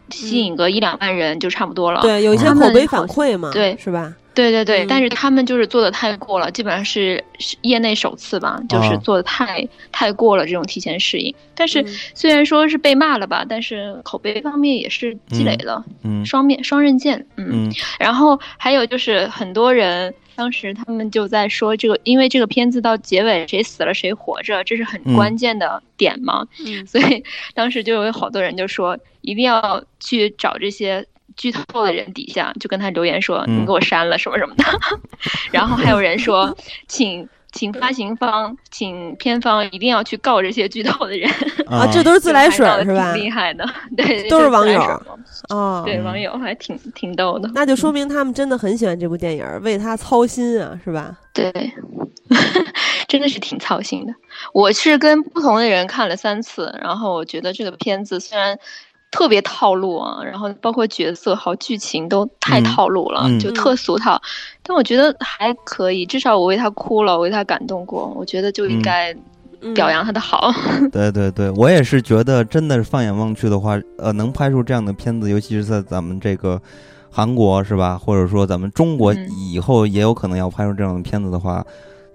[0.10, 2.02] 吸引个一两万人就差不多了。
[2.02, 4.14] 对，有一些口碑反馈嘛，对，是吧？
[4.38, 7.24] 对对对，但是他们就是做的太过了，基本上是
[7.62, 11.34] 业内首次吧，就是做的太太过了这种提前适应。
[11.56, 17.74] 但是虽然说是被骂了吧，但是口碑方面也是积累了，嗯，双面双刃剑，嗯。
[18.00, 27.24] 然后还有就是很多人当时他们就在说这个，因为这个片子到结尾谁死了谁活着，这是很关键的点嘛，嗯， 所以
[27.56, 31.04] 当时就有好多人就说一定要去找这些。
[31.38, 34.64] 剧透的人底下就跟他留言说：“你给我删了什么什么的。
[35.52, 36.54] ”然后还有人说：
[36.90, 41.30] “请请发行方，请片方一定要去告这些剧透的人。”
[41.68, 43.14] 啊，这都是自来水是吧？
[43.14, 44.82] 厉害的， 对，都是网友
[45.50, 47.50] 哦，对，网友还挺挺逗的。
[47.54, 51.16] 那就说明他们真的很喜欢这部电影，为他操心啊，是吧？
[51.34, 51.52] 对，
[53.08, 54.14] 真的是挺操心的。
[54.54, 58.58] 我是跟不同的人看了三次，然后我觉得这个片子虽然。
[59.18, 64.22] 特别套路啊，然后包括角色好剧情都太套路了，就特俗套。
[64.62, 68.14] 但我觉得还可以，至少我为他哭了，为他感动过。
[68.16, 69.12] 我觉得就应该
[69.74, 70.52] 表扬他的好。
[70.94, 76.62] 对对对，我也是觉得，真的是放眼望去的话，呃，能拍出这样的片子，尤其是在咱们这个
[77.10, 77.98] 韩国，是吧？
[77.98, 79.12] 或者说咱们中国
[79.52, 81.66] 以后也有可能要拍出这样的片子的话。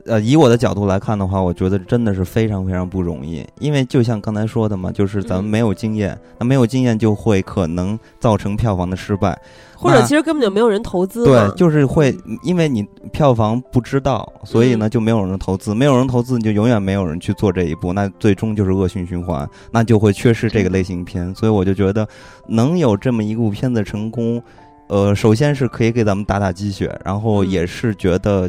[0.04, 9.38] 呃，以我的角度来看的话，我觉得真的是非常非常不容易，因为就像刚才说的嘛，就是咱们没有经验，那没有经验就会可能造成票房的失败，
[9.76, 11.24] 或者其实根本就没有人投资。
[11.24, 21.32] 对，就是会因为你票房不知道，所以呢就没有人投资，没有人投资，你就永远没有人去做这一步，那最终就是恶性循环，那就会缺失这个类型片。
[21.34, 22.06] 所以我就觉得
[22.48, 24.42] 能有这么一部片子成功，
[24.92, 28.48] 呃，首先是可以给咱们打打鸡血，然后也是觉得。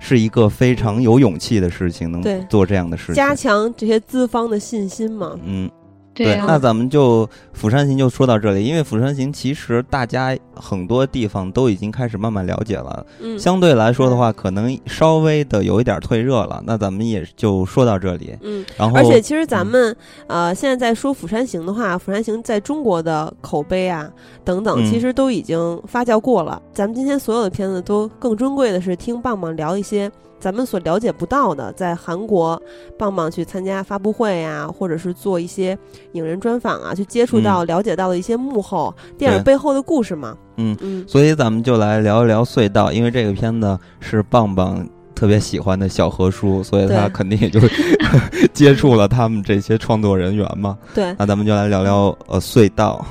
[0.00, 5.36] 是一个非常有勇气的事情，能做这样的事情，加强这些资方的信心嘛？
[5.44, 5.68] 嗯。
[6.24, 16.62] 对，那咱们就《釜山行》就说到这里，因为《釜山行》其实大家很多地方都已经开始慢慢了解了，嗯，相对来说的话，可能稍微的有一点退热了。
[16.66, 24.10] 那咱们也就说到这里，嗯，然后而且其实咱们呃现在在说《釜山行》的话，《釜山行》在中国的口碑啊
[24.44, 26.60] 等等，其实都已经发酵过了。
[26.72, 30.10] 咱们今天所有的片子都更珍贵的是听棒棒聊一些。
[30.40, 32.60] 咱们所了解不到的，在韩国，
[32.96, 35.76] 棒棒去参加发布会呀，或者是做一些
[36.12, 40.36] 影人专访啊，去接触到、了解到的一些幕后电影背后的故事嘛。
[40.56, 47.60] 嗯嗯，所以咱们就来聊一聊《隧道》，因为这个片子是棒棒特别喜欢的小何叔，所以他肯定也就
[48.54, 50.78] 接触了他们这些创作人员嘛。
[50.94, 53.04] 对，那咱们就来聊聊呃《隧道》。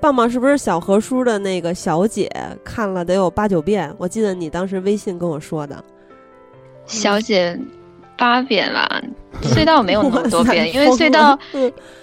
[0.00, 2.30] 棒棒是不是小何叔的那个小姐
[2.62, 3.92] 看了得有八九遍？
[3.98, 5.82] 我记得你当时微信跟我说的。
[6.86, 7.58] 小姐，
[8.16, 9.02] 八遍吧，
[9.42, 11.38] 隧道没有那么 多遍，因为隧道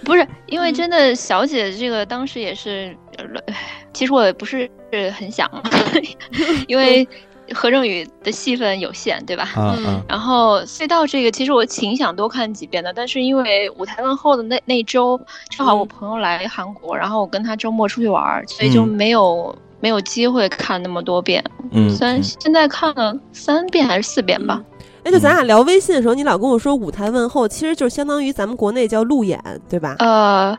[0.03, 2.95] 不是因为真的小姐这个当时也是，
[3.93, 4.69] 其实我也不是
[5.17, 5.49] 很想，
[6.67, 7.07] 因为
[7.53, 9.49] 何正宇的戏份有限，对吧？
[9.57, 10.01] 嗯。
[10.07, 15.19] 然后隧道这个其实我挺想多看几遍的，但是因为舞台问候的那那周
[15.49, 21.43] 正好我朋友来韩国，然后我跟他周末出去玩，所以就没有没有机会看那么多遍。
[21.71, 21.89] 嗯。
[21.89, 24.63] 虽然现在看了三遍还是四遍吧。
[25.03, 29.39] 哎，就咱俩聊微信的时候，你老跟我说舞台问候，其实就相当于咱们国内叫路演，
[29.69, 29.95] 对吧？
[29.99, 30.57] 呃，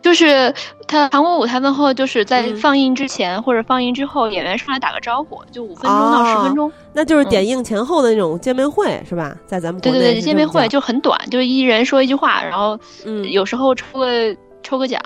[0.00, 0.54] 就是
[0.86, 9.36] 他韩国舞台问候，就是在放映之前或者放映之后，演员上来打个招呼，就五分钟到十分钟，那就是点映前后的那种见面会，是吧？
[9.46, 15.00] 在咱们对对对，见面会就很短，就是一人说一句话，然后嗯，有时候抽个抽个奖。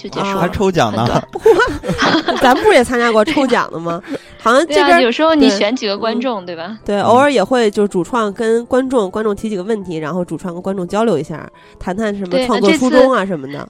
[0.00, 0.40] 就结束了。
[0.40, 1.22] 还抽奖呢？
[2.40, 4.02] 咱不是也参加过抽奖的吗？
[4.38, 6.78] 好像这边有时候你选几个观众，对吧？
[6.84, 11.46] 对，偶尔也会就主创跟观众，观众提几个问题，然后主创跟观众交流一下，
[11.78, 13.68] 谈谈什么创作初衷啊什么的。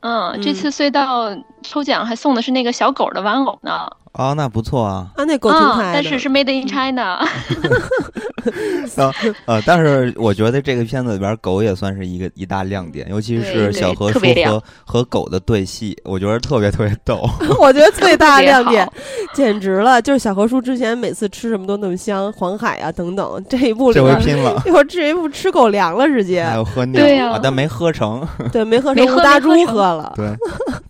[0.00, 1.28] 嗯，这次隧道
[1.68, 3.88] 抽奖还送的是那个小狗的玩偶呢。
[4.12, 5.08] 哦，那不错啊！
[5.14, 7.20] 啊，那狗挺可爱的，但是是 Made in China。
[8.96, 9.12] 啊
[9.44, 17.28] 呃，但是我觉得这个片子里边狗也算是一个一大亮点，尤其是小何叔和和狗的对戏，我觉得特别特别逗。
[17.60, 18.90] 我觉得最大的亮点
[19.34, 30.34] 简直了，就是小何叔之前每次吃什么都那么香，黄海啊等等，这一部这回拼了，一会儿这一部吃狗粮了直接，还有喝尿，但没喝成，对，没喝成，吴大猪喝了， 对。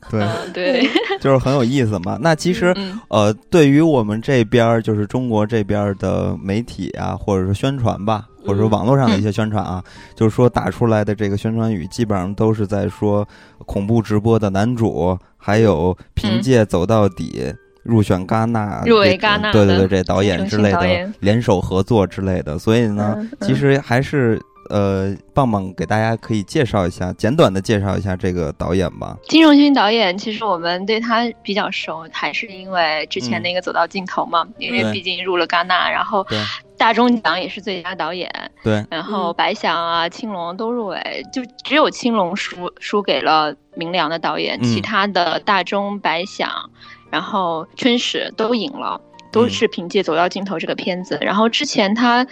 [0.09, 0.66] 对对，
[1.21, 2.19] 就是很有意思嘛。
[2.21, 2.75] 那其实，
[3.09, 9.83] 呃，对于我们这边就是中国这边的媒体啊，或者是宣传吧，或者说网络上的一些宣传啊，
[10.15, 13.27] 就是说打出来的这个宣传语，基本上都是在说
[13.65, 17.53] 恐怖直播的男主，还有凭借走到底
[17.83, 22.59] 入选戛纳，入围戛纳，对对对，这导演之类的联手合作之类的。
[22.59, 24.41] 所以呢，其实还是。
[24.71, 29.17] 呃，棒棒给大家可以介绍一下，简短的介绍一下这个导演吧。
[29.29, 36.27] 金荣勋导演，其实我们对他比较熟，还是因为之前那个《走到尽头》嘛，因为毕竟入了戛纳，然后
[36.77, 38.31] 大钟奖也是最佳导演，
[38.63, 46.51] 对，然后白想啊、青龙都入围，就只有青龙输输给了明良的导演，其他的大钟、白想，
[47.11, 49.01] 然后春史都赢了，
[49.31, 51.19] 都是凭借《走到尽头》这个片子。
[51.21, 52.27] 然后之前他。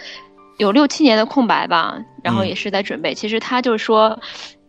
[0.57, 3.13] 有六七年的空白吧，然后也是在准备。
[3.13, 4.17] 其实他就是说，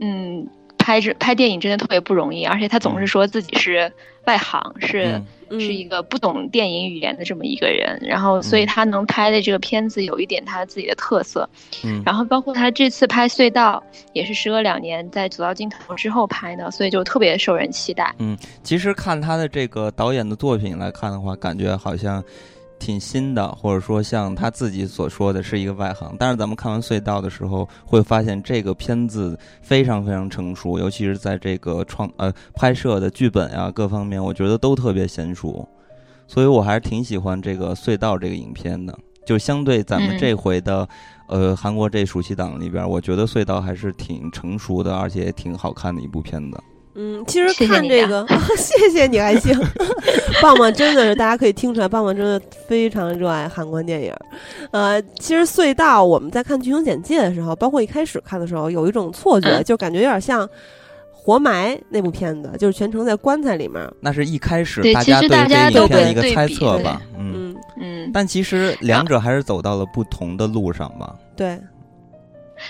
[0.01, 0.47] 嗯，
[0.79, 3.93] 拍这拍电影真的特别不容易，而且他总是说自己是
[4.27, 7.97] 外行，是是一个不懂电影语言的这么一个人。
[8.03, 11.49] 然后，所以他能拍的这个片子有一点他自己的特色。
[11.85, 13.81] 嗯，然后包括他这次拍《隧道》，
[14.13, 18.13] 也是时隔两年在走到尽头之后拍的，所以就特别受人期待。
[18.19, 22.23] 嗯，其实看他的这个导演的作品来看的话，感觉好像。
[22.79, 35.69] 挺新的，或者说像他自己所说的是一个外行，但是咱们看完隧道的时候，会发现这个片子非常非常成熟，尤其是在这个创呃拍摄的剧本啊各方面，我觉得都特别娴熟，
[36.27, 38.97] 所以我还是挺喜欢这个隧道这个影片的。
[39.27, 40.89] 就相对咱们这回的
[41.27, 46.57] 呃韩国这暑期档里边，我觉得隧道还是挺成熟的，而且也挺好看的一部片子。
[46.97, 49.55] 嗯，其实看这个， 谢谢你还行，
[50.41, 54.15] 棒棒真的是大家可以听出来，棒棒真的非常热爱韩国电影。
[54.71, 60.47] 呃，其实隧道我们在看剧情简介的时候，包括一开始看的时候，有一种错觉，就感觉有点像
[61.13, 63.87] 《活埋》那部片子，就是全程在棺材里面。
[64.01, 67.03] 那是一开始大家对这影片的一个猜测吧？
[67.19, 68.11] 嗯嗯。
[68.13, 71.15] 但其实两者还是走到了不同的路上吧？
[71.37, 71.61] 对。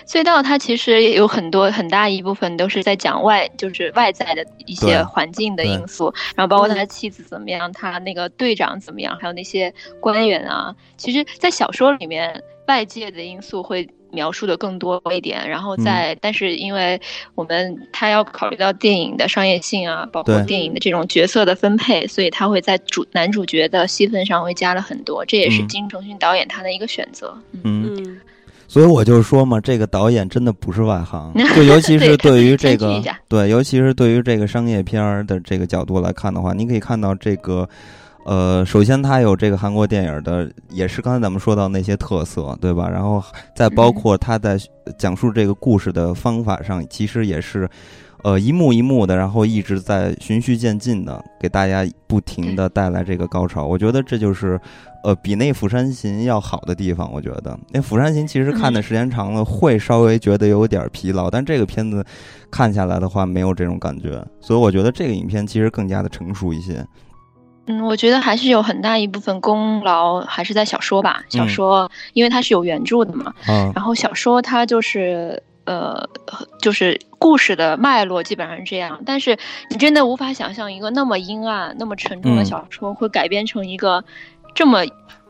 [0.07, 10.75] 隧道它其实有很多很大一部分都是在讲外，就是外在的一些环境的因素，然后包括他的妻子怎么样，他那个队长怎么样，还有那些官员啊。
[10.97, 15.49] 其实，在小说里面，外界的因素会描述的更多一点。
[15.49, 17.01] 然后在，但是因为
[17.35, 25.25] 我们他要考虑到电影的商业性啊，包括电影的这种角色的分配，所以他会在主男主角的戏份上会加了很多。
[25.25, 27.37] 这也是金承勋导演他的一个选择。
[27.63, 28.21] 嗯。
[28.69, 37.69] 所以我就说嘛，这个导演真的不是外行， 就尤其是对于这个，对，尤其是对于这个商业片儿的这个角度来看的话，你可以看到这个，
[38.25, 42.89] 呃，首先它有这个韩国电影的，也是刚才咱们说到那些特色，对吧？
[42.89, 43.23] 然后
[43.55, 44.59] 再包括他在
[44.99, 47.69] 讲述这个故事的方法上，其实也是。
[48.27, 53.65] 呃，一幕一幕的，然后一直在循序渐进的给大家不停的带来这个高潮。
[53.65, 54.61] 我觉得这就是，
[55.05, 57.09] 呃，比那《釜山行》要好的地方。
[57.13, 62.05] 我觉得那《釜山行》其实看的时间长了会稍微觉得有点疲劳，但这个片子
[62.51, 64.21] 看下来的话没有这种感觉。
[64.41, 66.85] 所以我觉得这个影片其实更加的成熟一些。
[67.69, 71.23] 嗯，我觉得还是有很大一部分功劳还是在小说吧。
[71.29, 75.41] 小说因为它是有原著的嘛，嗯然后小说它就是。
[75.67, 76.09] 呃，
[76.61, 79.37] 就是故事的脉络基本上是这样，但是
[79.69, 84.03] 你真的无法想象一个那么阴暗、那么沉重的小说会改编成一个
[84.55, 84.85] 这么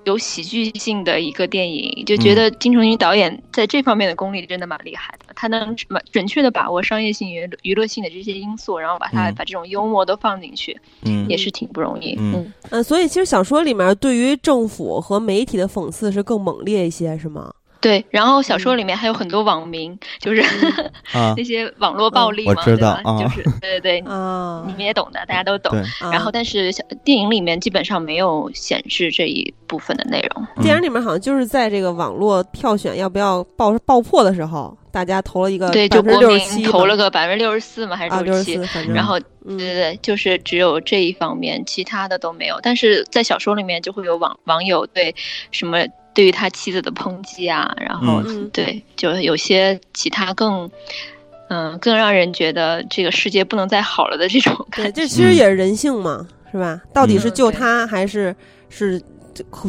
[0.05, 5.75] 有喜剧性的一个电影，就觉得金城勋导演在这方面的功力真的蛮厉害的，他能
[6.13, 12.53] 准确的把握商业性、娱娱乐性的这些因素，然后把它把这种幽默都放进去，嗯，也是挺不容易，嗯。
[12.71, 17.53] 嗯，所以其实小说里面对于政府和媒体的讽刺是更猛烈一些，是吗？
[17.81, 20.43] 对，然后小说里面还有很多网民，就是
[21.37, 23.01] 那些网络暴力嘛，对吧？
[23.21, 24.01] 就是对对对，
[24.67, 25.73] 你们也懂的，大家都懂。
[26.11, 30.47] 然后，但是小电影里面基本上没有显示这一部分的内容。
[30.63, 34.77] 电影里面好像就是在这个网络票选要不要爆爆破的时候。
[34.97, 38.59] 大家投了一个对，就国民投了个百分之六十四嘛，还是六十七？
[38.95, 42.59] 然后对对对，就是只有这一方面，其他的都没有。
[42.63, 45.15] 但是在小说里面就会有网网友对
[45.51, 45.87] 什么
[46.17, 50.69] 对于他妻子的抨击啊，然后对，就有些其他更
[51.51, 54.67] 嗯更让人觉得这个世界不能再好了的这种。
[54.75, 56.81] 对，这其实也是人性嘛，是吧？
[56.95, 58.35] 到底是救他还是
[58.71, 58.99] 是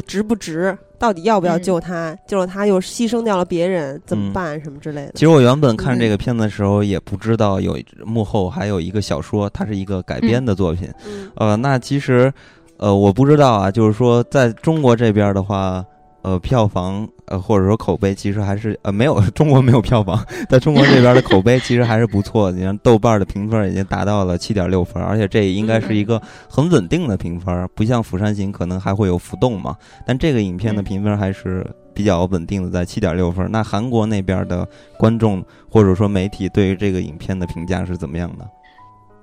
[0.06, 0.76] 值不值？
[0.98, 2.18] 到底要不要救他？
[2.26, 4.58] 救了他又牺牲掉了别人，怎么办？
[4.64, 5.12] 什么之类的？
[5.16, 10.89] 其实我原本看这个片子的时候，也不知道有幕后还有一个小说，它是一个改编的作品。
[11.36, 12.34] 呃，那其实，
[12.78, 15.84] 呃，我不知道啊，就是说在中国这边的话。
[16.28, 22.57] 呃，票房呃，或者说口碑，其实还是呃没有 中国没有票房，在中国这边的口碑其实还是不错的。
[22.57, 29.78] 你看豆瓣的评分已经达到了七点六分，而且这应该是一个很稳定的评分，不像《釜山行》可能还会有浮动嘛。
[30.05, 33.49] 但这个影片的评分还是比较稳定的，在七点六分。
[33.49, 34.67] 那韩国那边的
[34.97, 38.45] 观众或者说媒体对于这个影片的评价是怎么样的？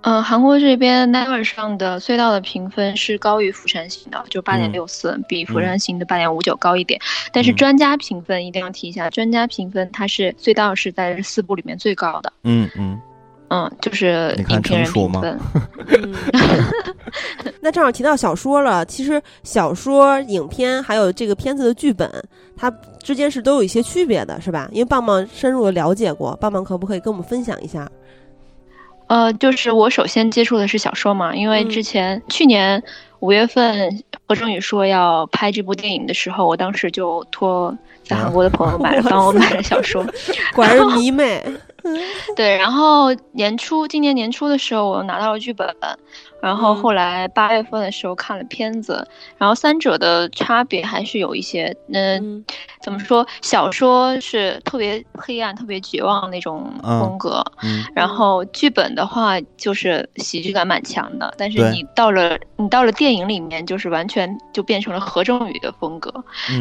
[0.04, 7.00] 嗯，韩国这边 Never 上的隧道的评分是高于釜山行的，就八点六四，比釜山行的八点五九高一点。
[7.32, 12.30] 但是专家评分一定要提一下，专家评分它是隧道是在四部里面最高的。
[12.42, 13.00] 嗯嗯
[13.48, 15.40] 嗯，就是影片人评分。
[17.60, 22.10] 那正好提到小说了，其实小说、影片还有这个片子的剧本，
[22.54, 22.70] 它
[23.02, 24.68] 之间是都有一些区别的，是吧？
[24.70, 27.88] 因为棒棒深入的了解过，棒棒可不可以跟我们分享一下？
[29.14, 32.82] 呃，就是我首先接触的是小说嘛，因为之前去年
[33.20, 40.04] 五月份何正宇说要拍这部电影的时候，我当时就托在韩国的朋友 买了，帮我买了小说，
[40.52, 41.40] 果然迷妹。
[42.34, 45.68] 对，然后年初今年年初的时候，我拿到了剧本。
[46.44, 51.74] 然后后来八月份的时候看了片子，然后三者的差别还是有一些。
[51.90, 52.44] 嗯，
[52.82, 53.26] 怎么说？
[53.40, 57.42] 小说是特别黑暗、特别绝望那种风格，
[57.94, 61.32] 然后剧本的话就是喜剧感蛮强的。
[61.38, 66.12] 但是你到了你到了电影里面，就是完全就变成了何正宇的风格。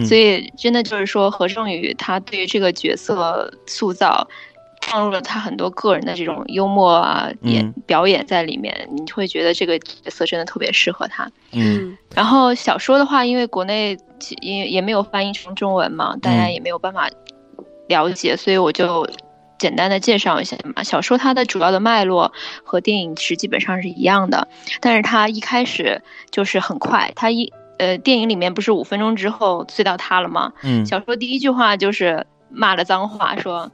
[0.07, 4.25] 所以真的就是说，何正宇他对于这个角色塑造。
[4.93, 11.27] 放入了他很多个人的这种幽默啊演表演在里面，你会觉得这个角色真的特别适合他。
[11.51, 13.97] 嗯，然后小说的话，因为国内
[14.41, 17.09] 也也没有翻译成中文嘛，大家也没有办法
[17.87, 19.09] 了解，所以我就
[19.57, 20.83] 简单的介绍一下嘛。
[20.83, 22.31] 小说它的主要的脉络
[22.63, 24.47] 和电影是基本上是一样的，
[24.79, 30.53] 但是它一开始就是很快，它一呃电影里面不是五分钟之后隧道塌了吗？
[30.61, 33.71] 嗯，小说第一句话就是骂了脏话，说。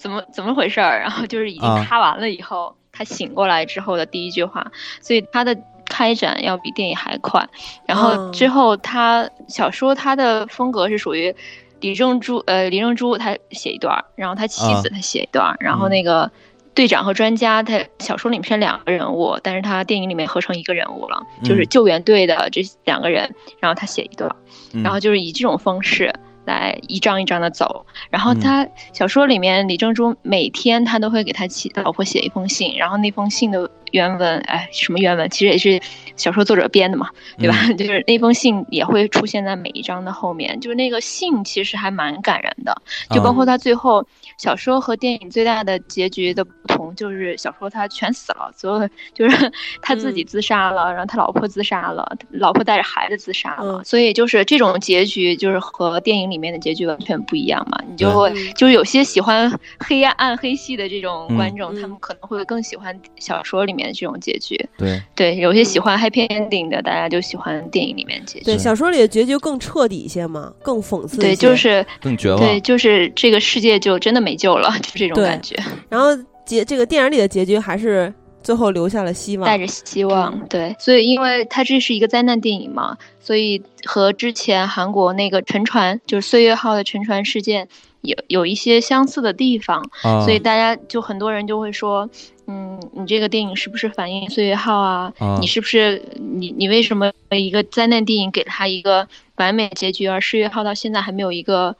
[0.00, 0.98] 怎么怎么回事儿？
[1.04, 4.66] 然后就是已经塌完了以后，他醒过来之后的第一句话，
[5.02, 7.46] 所以他的开展要比电影还快。
[7.86, 11.34] 然后之后他小说他的风格是属于
[11.80, 16.30] 李正珠，呃，李正珠他写一段，然后他妻子他写一段，然后那个
[16.74, 24.34] 队长和专家他小说里面是两个人物，但是他电影里面合成一个人物了，就是救援队的这两个人，然后他写一段，
[24.82, 26.12] 然后就是以这种方式。
[26.50, 35.28] 来一张一张的走，然后他小说里面李正珠每天他都会给他妻老婆写一封信，然后那封信的原文，哎，什么原文？
[35.28, 35.80] 其实也是
[36.16, 37.54] 小说作者编的嘛，对吧？
[37.76, 42.74] 就是那封信也会出现在每一章的后面，就是那个信其实还蛮感人的，
[43.10, 44.06] 就包括他最后
[44.38, 56.30] 小说和电影最大的结局的不同，就是小说他全死了，所有的就是 他自己自杀了，然后他老婆自杀了，老婆带着孩子自杀了，所以就是这种结局就是和电影。
[56.30, 64.56] 里面的结局完全不一样嘛，你就会就是有些喜欢 黑暗暗黑系的这种观众，他们可能会更喜欢小说里面的这种结局。
[64.78, 68.44] 对对，有些喜欢 happy ending 的，大家就喜欢电影里面结局。
[68.44, 71.20] 对，小说里的结局更彻底一些嘛，更讽刺。
[71.20, 72.38] 对，就是更绝望。
[72.38, 75.56] 对，就是这个世界就真的没救了， 就这种感觉。
[75.88, 76.08] 然后
[76.44, 78.12] 结这个电影里的结局还是。
[78.42, 87.68] 最后留下了希望，带着希望，对，所以因为它这是一个灾难电影嘛，所以和之前韩国那个沉船，就是岁月号的沉船事件，
[88.00, 89.84] 有有一些相似的地方，
[90.24, 92.08] 所以大家就很多人就会说，
[92.50, 95.12] 嗯，你这个电影是不是反映岁月号啊？
[95.40, 101.76] 你是不是你你为什么一个灾难电影给他一个完美结局，而岁月号到现在还没有一个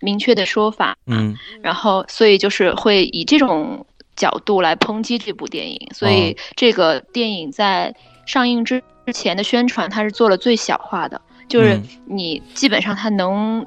[0.00, 0.96] 明确的说法？
[1.06, 3.84] 嗯，然后所以就是会以这种。
[4.16, 7.94] 角度来抨击这部电影，所以这个电影在
[8.24, 13.66] 上映之之前的宣传，它是做了最小化的，就是你基本上它能，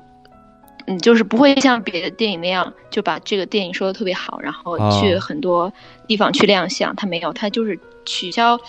[0.89, 5.71] 嗯，就是不会像别的电影那样就把这个电影说的特别好，然后去很多
[6.07, 8.59] 地方去亮相，它没有，它就是取消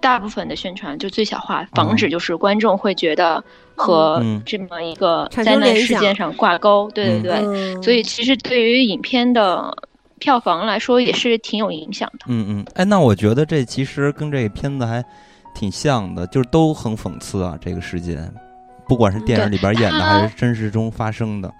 [0.00, 3.42] 大部分的宣传就最小化，防止就是观众会觉得
[3.76, 6.90] 和这么一个灾难事件上挂钩。
[6.92, 9.72] 对对对，所以其实对于影片的
[10.18, 12.26] 票房来说也是挺有影响的。
[12.26, 15.04] 嗯嗯，哎，那我觉得这其实跟这个片子还
[15.54, 18.32] 挺像的，就是都很讽刺啊，这个事件，
[18.92, 21.50] 不管是电影里边演的还是真实中发生的。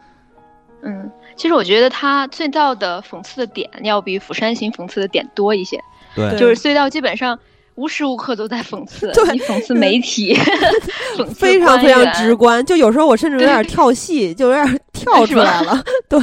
[0.83, 5.81] 嗯，其实我觉得他隧道的讽刺的点要比《釜山行》讽刺的点多一些。
[6.15, 7.39] 对，就是隧道基本上
[7.77, 10.35] 无时无刻都在讽刺，对，讽刺媒体，
[11.17, 12.63] 讽刺非常非常直观。
[12.67, 15.83] 就有时候我甚至有点跳戏，就有点跳出来了。
[16.11, 16.21] 对，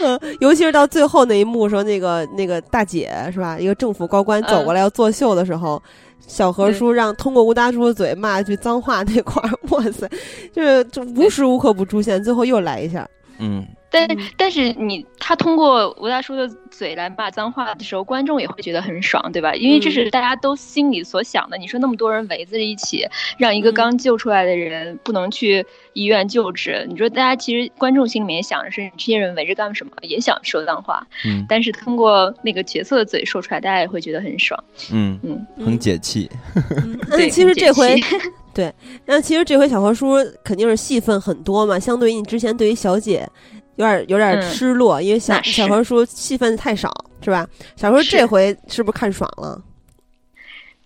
[0.00, 5.82] 嗯，尤其是到最后那一幕，说那个那个大姐是吧，一个政府高官走过来要作秀的时候，
[6.26, 10.08] 小何叔让通过吴大叔的嘴骂一句脏话那块儿， 哇塞，
[10.52, 13.08] 就是就无时无刻不出现，最后又来一下，
[13.38, 13.66] 嗯。
[13.88, 14.06] 但
[14.36, 19.54] 但是你他通过吴大叔的嘴来骂脏话的时候，观众也会觉得很爽，对吧？
[19.54, 21.56] 因为这是大家都心里所想的。
[21.56, 23.06] 你说那么多人围在一起，
[23.38, 25.64] 让一个刚救出来的人不能去
[25.94, 29.92] 医院救治，你说大家其实观众心里面想的是这些人围着干什么？
[30.02, 31.06] 也想说脏话。
[31.24, 31.46] 嗯。
[31.48, 34.62] 但是通过那个角色的嘴说出来，大家也会觉得很爽。
[34.92, 36.28] 嗯嗯，很解气。
[37.08, 37.98] 那其实这回，
[38.56, 43.28] 对，那其实这回小何叔肯定是戏份很多嘛，相对于你之前对于小姐。
[43.76, 46.90] 有点有点失落，因为小小何叔戏份太少，
[47.20, 47.46] 是吧？
[47.76, 49.62] 小何这回是不是看爽了？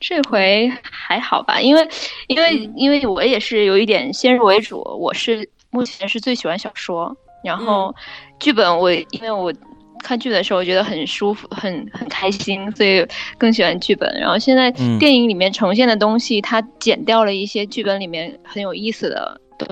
[0.00, 1.88] 这回还好吧，因为
[2.26, 7.94] 因为因为我也是有一点先入为主，我是目前是最喜欢小说，然后
[8.40, 9.54] 剧本我因为我
[10.02, 13.06] 看剧的时候觉得很舒服，很很开心，所以
[13.38, 14.12] 更喜欢剧本。
[14.20, 19.68] 然后现在电影里面呈现的东西，它剪掉了一些剧本里面很有意思的东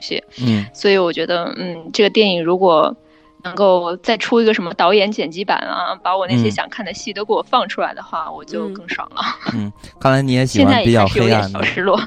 [0.00, 0.22] 西。
[0.40, 2.96] 嗯，所以我觉得，嗯，这个电影如果
[3.44, 9.22] 能够再出一个什么导演剪辑版啊，把我那些想看的戏都给我放出来的话，我就更爽了。
[9.54, 11.62] 嗯，看来你也喜欢比较黑暗的。
[11.64, 12.00] 失落，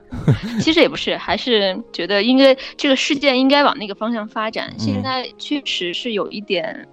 [0.60, 4.72] 其实也不是，还是觉得应该这个事件应该往那个方向发展。
[4.78, 6.86] 现在确实是有一点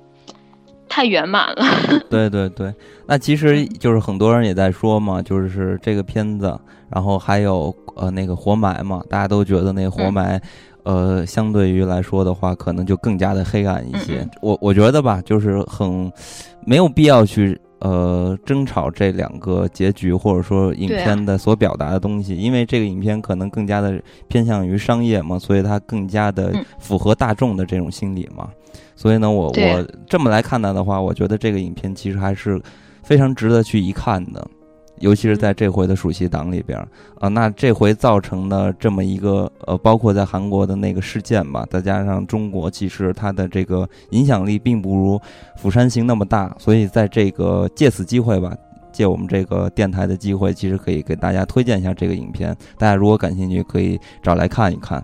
[0.93, 1.65] 太圆满了。
[2.07, 2.71] 对对对，
[3.07, 6.55] 那其实就是很多人也在说嘛，就是这个片子，
[6.89, 7.75] 然后还有。
[7.95, 10.41] 呃，那个活埋嘛，大家都觉得那活埋，
[10.81, 14.27] 呃，相对于来说的话，可能就更加的黑暗一些。
[14.41, 16.11] 我我觉得吧，就是很
[16.65, 28.49] 没有必要去呃争吵这两个结局，或者说影片的所表达的东西，因为这个影片可能更加的偏向于商业嘛，所以它更加的符合大众的这种心理嘛。
[29.03, 32.57] 所以呢，我我这么来看待的话，我觉得这个影片其实还是
[33.03, 34.47] 非常值得去一看的。
[34.99, 36.79] 尤其是在这回的暑期档里边
[37.19, 45.17] 啊，那这回造成的这么一个呃，包括在韩国的那个事件吧，再加上中国，其实它的这个影响力并不如
[45.57, 48.55] 《釜山行》那么大，所以在这个借此机会吧，
[48.93, 55.03] 借我们这个电台的机会，其实可以给大家推荐一下这个影片，大家如果感兴趣，可以找来看一看。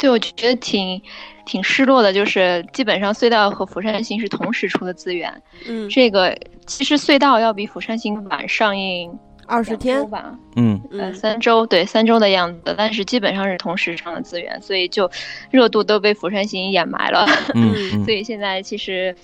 [0.00, 1.00] 对，我觉得挺
[1.44, 5.30] 挺失落的，就是基本上隧道和釜山行是同时出的资源。
[5.68, 6.36] 嗯，这个
[6.66, 9.10] 其实隧道要比釜山行晚上映
[9.46, 10.34] 二十天吧。
[10.56, 15.10] 嗯，呃，三周，对，三周的样子，但是基本上是同时上的资源，所以就
[15.50, 17.26] 热度都被釜山行掩埋了。
[17.54, 19.14] 嗯， 所以现在其实，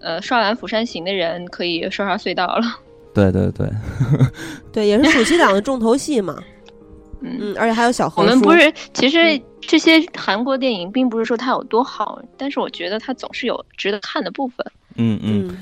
[0.00, 2.62] 呃，刷完釜山行的人可以刷刷隧道了。
[3.14, 3.66] 对 对对，
[4.70, 6.36] 对，也是暑期档的重头戏嘛。
[7.26, 8.22] 嗯，而且还有小何。
[8.22, 14.66] 我们不是，其实这些韩国电影并不是说它有多好，但是我觉得它总是有值得看的部分。
[14.96, 15.18] 嗯。
[15.22, 15.56] 嗯。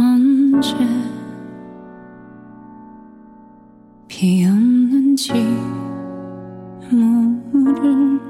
[0.00, 0.76] 언제
[4.06, 5.32] 비었는지
[7.52, 8.20] 모를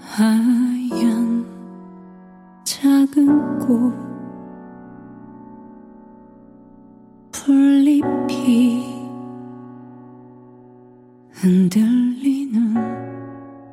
[0.00, 1.46] 하얀
[2.64, 3.99] 작은 꽃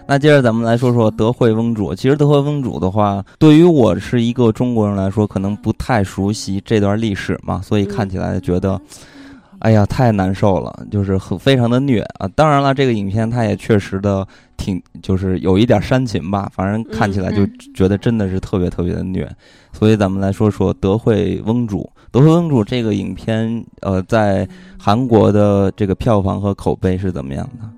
[0.08, 1.94] 那接着咱们来说说德惠翁主。
[1.94, 8.80] 其实德惠翁主的话，对于我是一个中国人来说，可能不太熟悉这段历史嘛，所以看起来觉得，
[9.60, 12.28] 哎呀，太难受了，就是很非常的虐啊。
[12.36, 17.46] 当然了，这个影片它也确实的挺，就是有一点煽情吧，反正看起来就
[17.76, 19.30] 觉得真的是特别特别的虐。
[19.74, 21.90] 所以咱们来说说德惠翁主。
[22.10, 24.48] 德惠翁主这个影片，呃，在
[24.80, 27.68] 韩国的这个票房和口碑是怎么样的？《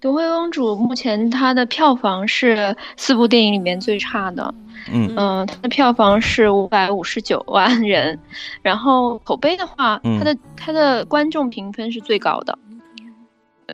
[0.00, 4.54] 夺回翁主》目前它的票房是四部电影里面最差的，
[4.90, 8.18] 嗯嗯，它的票房是五百五十九万人，
[8.62, 12.58] 然后口碑的话，它的它的观众评分是最高的，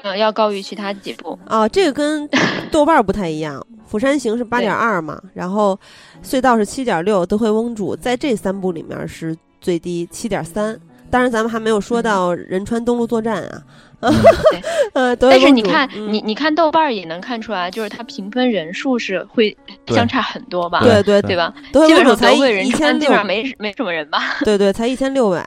[0.03, 1.39] 呃，要高于其他几部。
[1.47, 2.29] 哦，这个跟
[2.73, 5.79] 豆瓣不太一样，《釜山行》是八点二嘛，然后
[6.29, 10.77] 《隧道》是七点六，《德惠翁主》在这三部里面是最低七点三。
[11.09, 13.63] 当然，咱们还没有说到仁川登陆作战啊。
[14.93, 19.57] 呃，但是你看，你你看豆瓣也能看出来，就是它评分人数是会
[19.89, 20.81] 相差很多吧？
[20.83, 21.53] 对对对吧？
[21.73, 24.37] 基本上才一千六，没没什么人吧？
[24.45, 25.45] 对对，才一千六百。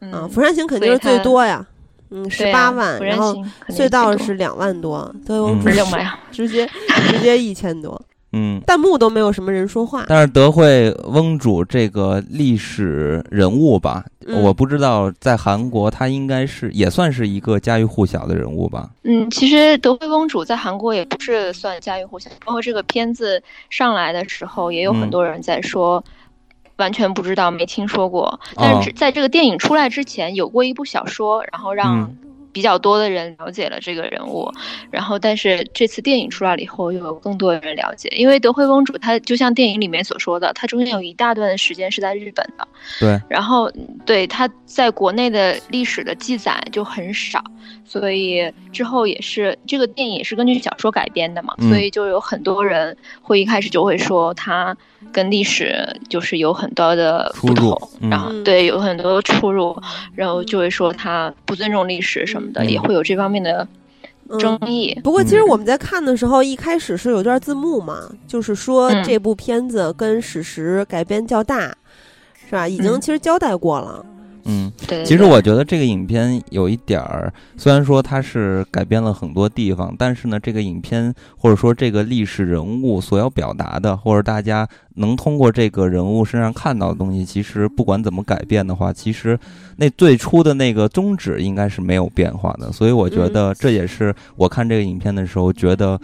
[0.00, 1.64] 嗯，釜山行肯定是最多呀，
[2.10, 3.34] 嗯，十八万，然后
[3.70, 5.68] 隧道是两万多，德惠翁主
[6.30, 6.68] 直接
[7.08, 8.00] 直接一千多。
[8.36, 10.04] 嗯，弹幕都没有什么人说话。
[10.08, 14.04] 但是德惠翁主这个历史人物吧，
[14.44, 18.90] 我不知道在韩国他应该是也算是一个家喻户晓的人物吧。
[19.04, 26.04] 嗯，其实德惠翁主在韩国也不是算家喻户晓，包括这个片子上来的时候，也有很多人在说，
[26.76, 28.38] 完全不知道，没听说过。
[28.56, 32.14] 但是在这个电影出来之前，有过一部小说，然后让。
[32.56, 34.50] 比较多的人了解了这个人物，
[34.90, 38.08] 然后但是这次电影出来了以后，又有更多的人了解。
[38.16, 42.66] 因为德惠翁主他就像电影里面所说的，他中间有一大段的时间是在日本的，
[42.98, 43.20] 对。
[43.28, 43.70] 然后
[44.06, 47.44] 对他在国内的历史的记载就很少，
[47.86, 54.76] 所以之后也是这个电影也是根据小说改编的嘛，所以就有很多人会一开始就会说它。
[55.12, 55.72] 跟历史
[56.08, 57.80] 就是有很多的不同，
[58.10, 59.74] 然后对有很多出入，
[60.16, 63.66] 然后就会说他不尊重历史什么的，也会有这方面的
[64.40, 64.98] 争议。
[65.04, 71.72] 不过其实我们在看的时候，一开始是有段字幕嘛，就是说这部片子跟史实改编较大，
[72.34, 72.66] 是吧？
[72.66, 74.04] 已经其实交代过了。
[74.48, 75.04] 嗯，对。
[75.04, 89.38] 其实我觉得这个影片有一点儿，虽然说它是改编了很多地方，但是呢，这个影片或者说这个历史人物所要表达的，或者大家能通过这个人物身上看到的东西，其实不管怎么改变的话，其实
[89.76, 92.70] 那最初的那个宗旨应该是没有变化的。
[92.70, 96.00] 所以我觉得这也是我看这个影片的时候觉得，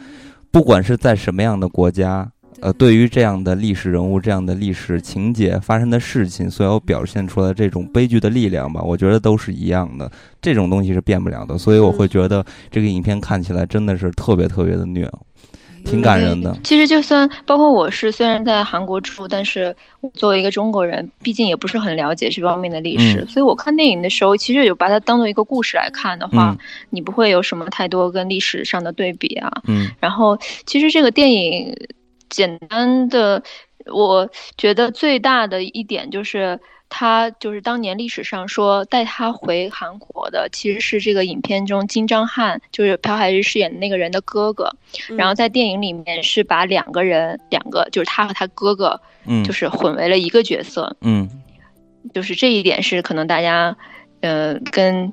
[0.50, 2.28] 不管是在什么样的国家。
[2.60, 10.08] 呃，对于这样的历史人物、这样的历史情节发生的事情，所有表现出来这种悲剧的力量吧，我觉得都是一样的。
[10.40, 15.10] 这种东西是变不了的，所以我会觉得这个影片看起来真的是特别特别的虐，
[15.84, 16.56] 挺感人的。
[16.62, 19.74] 其实就算包括我是虽然在韩国住，但是
[20.14, 26.56] 作为一个中国人，毕竟也不是很了解这方面的历史，所以我看电影的时候，其实有把它当做一个故事来看的话，
[26.90, 29.50] 你不会有什么太多跟历史上的对比啊。
[29.66, 31.76] 嗯，然后其实这个电影。
[32.32, 33.42] 简单的，
[33.92, 36.58] 我觉得最大的一点就是，
[36.88, 44.74] 他就是当年历史上说带他回韩国的，其实是这个影片中金章汉，就是朴海日饰演的那个人的哥哥。
[45.16, 50.96] 然后在电影里面是把两个人，两个就是他和他哥哥，嗯，就是混为了一个角色。
[51.02, 51.28] 嗯，
[52.14, 53.76] 就是这一点是可能大家，
[54.22, 55.12] 呃，跟。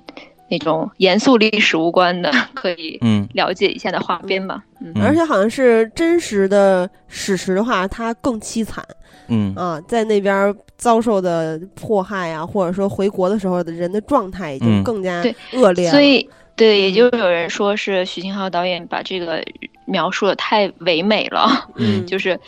[0.50, 4.64] 那种严肃历史无关的， 可以嗯了解一下的画边吧。
[4.82, 8.84] 嗯，而且好像是真实的史实的话，它更凄惨。
[9.28, 15.24] 嗯啊，在那边遭受的迫害啊，或者说回国的时候的人的状态，已经更加
[15.54, 15.92] 恶劣了。
[15.92, 19.44] 所以，对，也就有人说是徐庆浩导演把这个
[19.86, 21.70] 描述的太唯美了。
[21.76, 22.40] 嗯， 就是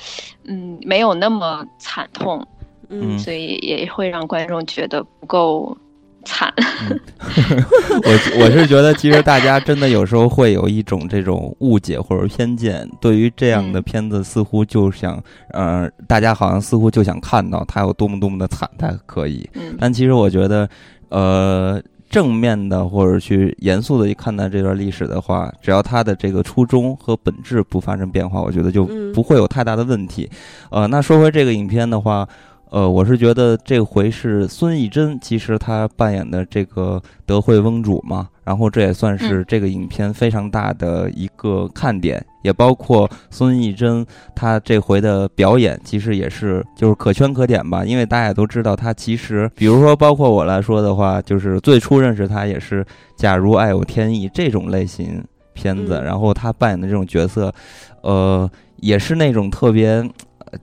[0.46, 2.46] 嗯，没有那么惨痛。
[2.90, 5.78] 嗯，所以也会让观众觉得不够。
[6.24, 6.54] 惨，
[8.04, 8.12] 我
[8.44, 19.50] 我是觉得，其实大家真的有时候会有一种这种误解或者偏见，对于这样的片子，似乎就想，呃，大家好像似乎就想看到它有多么多么的惨才可以。
[19.80, 20.68] 但其实我觉得，
[21.10, 30.30] 呃，正面的或者去严肃的去看待这段历史的话，只要它的这个初衷和本质不发生变化，我觉得就不会有太大的问题。
[30.70, 32.28] 呃，那说回这个影片的话。
[32.72, 52.82] 呃，我是觉得这回是孙艺珍，其实她扮演的这个德惠翁主嘛，然后这也算是这个影片非常大的一个看点，也包括孙艺珍她这回的表演，其实也是就是可圈可点吧，因为大家也都知道她其实，比如说包括我来说的话，就是最初认识她也是
[53.18, 57.54] 《假如爱有天意》这种类型片子，然后她扮演的这种角色，
[58.02, 60.02] 呃，也是那种特别，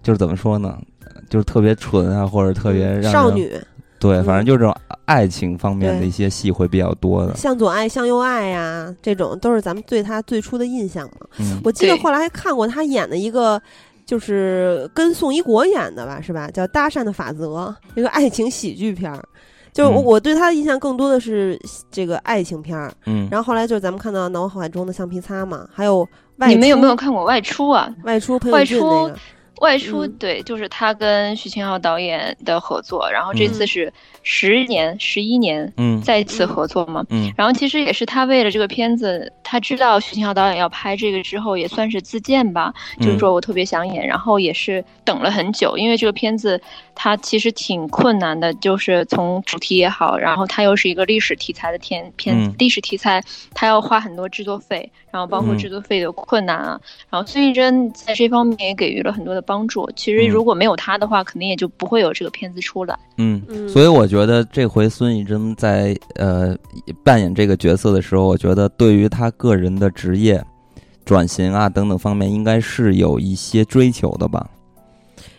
[0.02, 0.78] 就是怎么说呢？
[1.29, 3.53] 就是特别纯啊，或者特别让少女，
[3.99, 4.74] 对，反正就是这种
[5.05, 7.37] 爱情方面的一些戏会比较多的。
[7.37, 11.26] 向左爱，向右爱呀，这种都是咱们对他最初的印象嘛。
[11.64, 13.61] 我记得后来还看过他演的一个，
[14.07, 16.49] 就是跟宋一国演的吧，是吧？
[16.51, 17.47] 叫《搭讪的法则》，
[17.95, 19.22] 一个爱情喜剧片儿。
[19.70, 21.61] 就是我我对他的印象更多的是
[21.91, 22.93] 这个爱情片儿。
[23.07, 23.29] 嗯。
[23.31, 26.09] 然后后来就是咱们看到脑海中的橡皮擦嘛，还有
[26.39, 26.49] 外。
[26.49, 27.93] 你们有没有看过外出啊？
[28.05, 29.11] 外出，外出。
[29.61, 30.06] 外出。
[30.06, 33.92] 对，就是他跟徐清浩导演的合作，然后这次是
[34.22, 46.61] 十年、十一年，嗯，再次合作嘛，嗯，然后其实也是他为了这个片子，他知道徐清浩导演要拍这个之后，也算是自荐吧，就是说我特别想演，然后也是等了很久，因为这个片子
[46.94, 53.22] 它其实挺困难的，就是从主题也好，然后它又是一个历史题材的片片，历史题材，
[53.54, 56.80] 它要花很多制作费，然后包括制作费的困难啊，
[57.11, 59.38] 然后孙艺珍在这方面也给予了很多的。
[59.48, 62.98] 帮助其实如果没有他的话，肯定也就不会有这个片子出来。
[63.16, 66.54] 嗯，所以我觉得这回孙艺珍在呃
[67.02, 70.44] 扮演这个角色的时候，我觉得对于他个人的职业
[71.06, 74.46] 转型啊等等方面，应该是有一些追求的吧。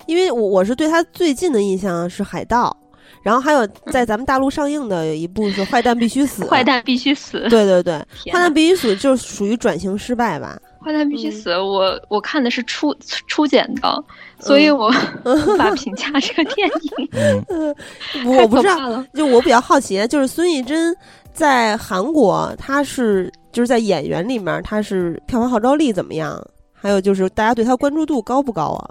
[0.07, 2.76] 因为我我是对他最近的印象是《海盗》，
[3.22, 6.43] 然后还有在咱们大陆上映的有一部是《坏蛋必须死》。
[6.49, 7.39] 坏蛋必须死。
[7.49, 7.97] 对对对，
[8.32, 10.57] 坏蛋必须死就属于转型失败吧。
[10.82, 11.49] 坏蛋必须死！
[11.57, 12.95] 我我看的是初
[13.28, 14.01] 初剪的，
[14.39, 14.88] 所以我
[15.26, 17.76] 无法评价这个电影。
[18.26, 20.95] 我不知道，就我比较好奇，就是孙艺珍
[21.34, 26.41] 在韩国，她是就是在演员里面，她是票房号召力怎么样？
[26.74, 28.89] 还有就是大家对她关注度高不高啊？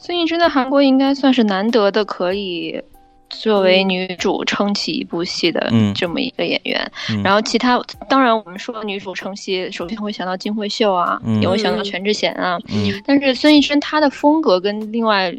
[0.00, 2.82] 孙艺珍在韩国应该算是难得的可以。
[3.32, 6.90] 作为女主撑起一部戏的这么一个演员，
[7.22, 12.58] 然后其他当然我们说女主撑戏，首先会想到金惠秀啊，也会想到全智贤啊，
[13.06, 15.32] 但是孙艺珍她的风格跟另外。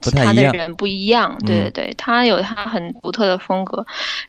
[0.00, 3.86] 其他的人不一样，对对对，他有他很独特的风格。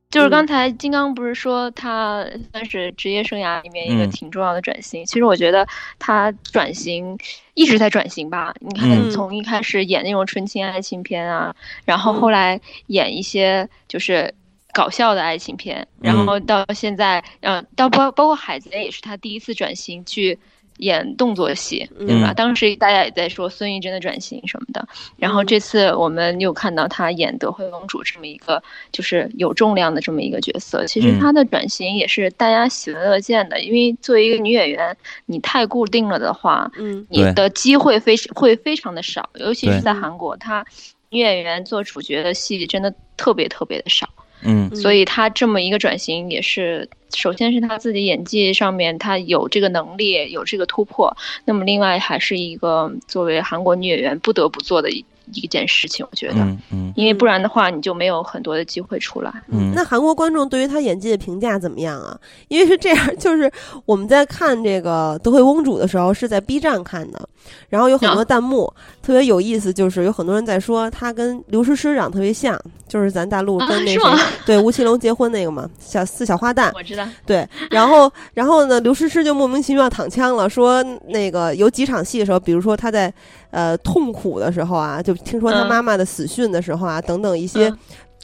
[0.10, 5.06] 就是刚才金刚不是说他算是职业生涯里面一个挺重要的转型？
[5.06, 5.68] 其实我觉得
[6.00, 7.18] 他转型
[7.56, 8.54] 一直在转型吧。
[8.62, 11.54] 你看，从一开始演那种纯情爱情片啊，
[11.84, 14.34] 然后后来演一些就是
[14.74, 20.40] 搞笑的爱情片，然后到现在，嗯，到包包括海贼也是他第一次转型去。
[20.78, 22.34] 演动作戏，对吧？
[22.34, 28.62] 当时大家也在说孙艺珍的转型什么的，然后这次我们又看到她演德惠公主这么一个
[28.92, 30.86] 就是有重量的这么一个角色。
[30.86, 34.96] 其实她的转型也是大家喜闻乐见的，因为作为一个女演员，
[35.26, 40.66] 你太固定了的话，嗯，你的机会非会非常的少，尤其是在韩国，她
[41.10, 44.10] 女演员做主角的戏真的特别特别的少。
[44.42, 51.16] 嗯，所以他这么一个转型也是，首先是他自己演技上面他有这个能力，有这个突破。
[51.46, 55.04] 那么另外还是一个作为韩国女演员不得不做的一。
[55.34, 59.32] 一件事情，我觉得，嗯嗯，因为不然的话，你就没有很多的机会出来。
[59.48, 62.18] 嗯，那韩国观众对于他演技的评价怎么样啊？
[62.48, 63.52] 因为是这样，就是
[63.86, 67.28] 我们在看这个《德惠翁主》的时候是在 B 站看的，
[67.70, 68.72] 然后有很多弹幕
[69.02, 77.06] 特别有意思，就是有很多人在说他跟刘诗诗长特别像，就是咱大陆跟那个对吴奇隆结婚那个嘛，小四小花旦，我知道。
[77.26, 83.14] 对，然后然后呢，刘诗诗就莫名其妙躺枪了，说那个有几场戏的时候，比如说他在。
[83.56, 87.74] 呃，痛苦的时候啊，就听说他妈妈的死讯的时候啊，等等一些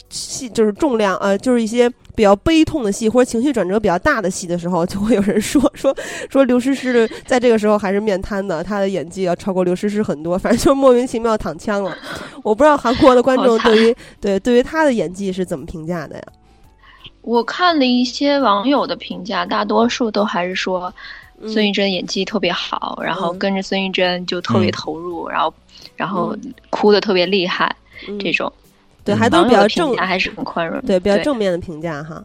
[0.10, 5.96] 戏，就是重量呃，就是一些比较悲痛的戏或者情绪转折比较大的戏的时候， 就会有人说说
[6.30, 11.96] 说刘诗诗在这个时候还是面瘫的，她的演技要超过刘诗诗很多， 反正就莫名其妙躺枪了。
[12.44, 16.24] 我不知道韩国的观众对于对对于她的演技是怎么评价的呀？
[17.22, 20.94] 我看了一些网友的评价，大多数都还是说。
[21.48, 25.54] 孙艺珍演技特别好，然后跟着孙艺珍就特别投入，然后
[25.96, 26.36] 然后
[26.70, 27.76] 哭的特别厉害，
[28.20, 28.52] 这种
[29.04, 32.24] 对还都比较正，还是很宽容，对比较正面的评价哈。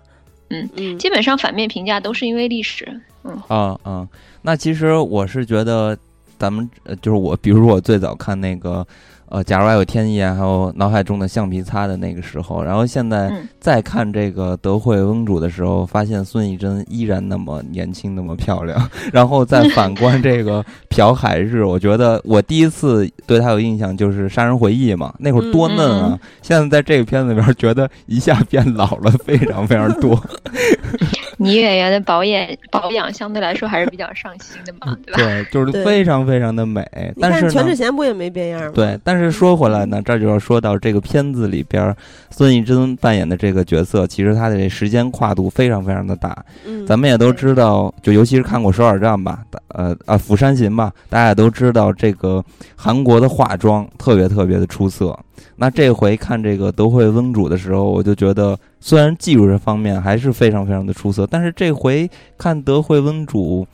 [0.51, 0.69] 嗯。
[0.77, 2.87] 嗯，基本上反面评价都是因为历史。
[3.25, 3.41] 嗯。
[3.49, 4.09] 啊啊，
[4.43, 5.97] 那其实我是觉得
[6.39, 6.69] 咱们
[7.01, 8.87] 就是我，比如我最早看那个。
[9.29, 18.89] 呃，假如还有天意啊，还有脑海中的橡皮擦的那个时候，然后现在再看这个德惠翁主的时候，发现孙艺珍依然那么年轻，那么漂亮。
[19.12, 26.18] 然后再反观这个朴海日，我觉得我第一次对他有印象就是《杀人回忆》嘛，那会儿多嫩啊！
[26.41, 30.20] 现在在这个片子里边，觉得一下变老了，非常非常多。
[31.39, 35.18] 女演员的保养保养相对来说还是比较上心的嘛，对吧？
[35.18, 36.83] 对，就是非常非常的美。
[37.20, 38.72] 但是全智贤不也没变样吗？
[38.74, 41.95] 对，但是说回来呢，这就要说到这个片子里边，
[42.31, 46.45] 孙艺珍扮演的这个角色，其实她的这时间跨度非常非常的大。
[46.67, 52.45] 嗯，咱们也都知道，就尤其是看过《首尔站》吧，呃啊，《釜山行》吧，大家也都知道这个
[52.75, 55.19] 韩国的化妆特别特别的出色。
[55.59, 63.67] 那这回看这个德惠翁主的时候，我就觉得虽然技术这方面还是非常非常的出色，但是这回看德惠翁主，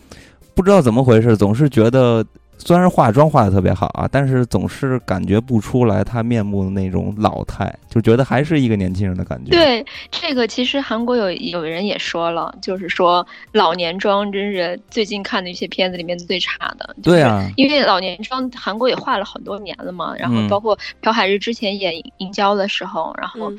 [0.55, 2.24] 不知道怎么回事，总是觉得
[2.64, 9.50] 虽然化妆化的特别好啊，但是总是感觉不出来他面目的那种老态，就觉得还是一个年轻人的感觉。
[9.50, 16.94] 对，这个其实韩国有有人也说了，就是说老年妆真是最近看的一些片子里面最差的。
[17.02, 23.52] 对啊，因为老年妆韩国也画了很多年了嘛，然后包括朴海日之前演《银娇》的时候，然后。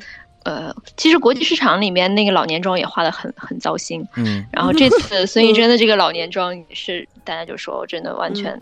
[0.44, 8.60] 呃，其实国际市场里面那个老年妆也画的很很糟心，嗯，然后这次孙艺珍的这个老年妆也是，大家就说真的完全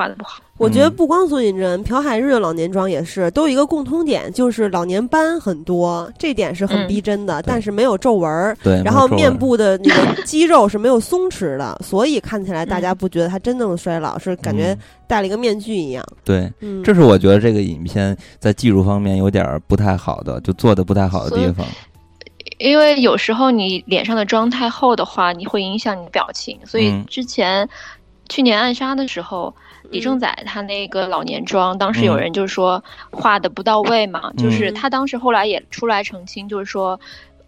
[0.00, 0.40] 画的不好。
[0.56, 8.56] 我觉得不光孙艺珍，朴海日的老年妆也是，都有一个共通点，就是老年斑很多，这点是很逼真的，但是没有皱纹儿。
[8.62, 14.76] 对，然后面部的那个 肌肉是没有松弛的，所以看起来大家不觉得他真正的衰老，是感觉
[15.06, 16.04] 戴了一个面具一样。
[16.24, 16.50] 对，
[16.82, 21.66] 这是我觉得这个影片在技术方面有点不太好的，就做的不太好的地方。
[22.58, 27.66] 因为有时候你脸上的妆太厚的话，你会影响你的表情，所以之前
[28.28, 29.54] 去年暗杀的时候。
[29.90, 36.98] 李正宰他那个老年妆，当时有人就是说画的不到位嘛，就是他当时后来也出来澄清，就是说，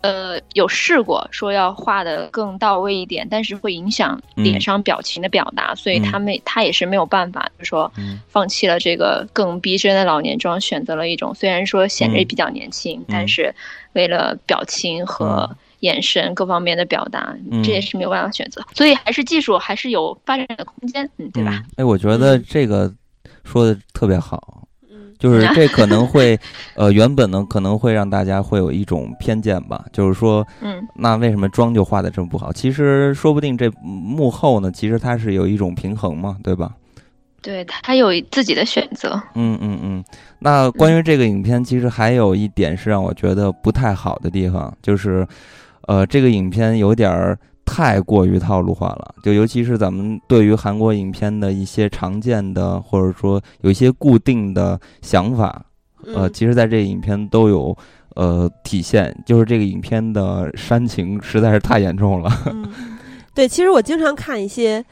[0.01, 7.91] 呃，有试过说要画的更到位一点，但是会影响脸上表情的表达，所以他没他也是没有办法，就说
[8.29, 13.55] 放弃了这个更逼真的老年妆，选择了一种虽然说显得比较年轻，但是
[13.93, 15.57] 为了表情和。
[15.83, 21.63] 眼神各方面的表达，这也是没有办法选择，所以还是技术还是有发展的空间，嗯，对吧？
[21.77, 22.93] 哎，我觉得这个
[23.43, 24.63] 说的特别好，
[25.19, 26.39] 就是 这可能会，
[26.77, 32.53] 呃，原本呢可能会让大家会有一种偏见吧，就是说，嗯，那为什么妆就画的这么不好？
[32.53, 36.71] 其实说不定这幕后呢，其实它是有一种平衡嘛，对吧？
[37.43, 39.21] 对他有自己的选择。
[39.35, 40.05] 嗯嗯嗯。
[40.39, 45.27] 那关于这个影片，其实还有一点是让我觉得不太好的地方，就是。
[45.87, 55.65] 呃，这个影片有点儿太过于套路化了，就尤其是咱们对于韩国影片的一些常见的，或者说有一些固定的想法，
[56.15, 57.77] 呃，其实在这个影片都有
[58.15, 62.31] 呃体现，就是这个影片的煽情实在是太严重了。
[63.35, 64.85] 对，其实我经常看一些。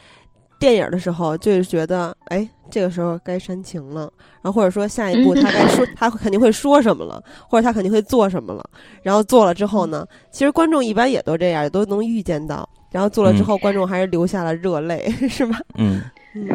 [0.61, 4.03] 电影的时候，就是觉得，哎，这个时候该煽情了，
[4.43, 8.63] 然后或者说下一步他该说，他肯定会说什么了，或者他肯定会做什么了。
[9.03, 12.69] 然后做了之后呢，其实观众一般也都这样，也都能预见到。
[12.93, 15.59] 然后做了之后，观众还是流下了热泪， 是吧？
[15.79, 16.03] 嗯
[16.35, 16.47] 嗯，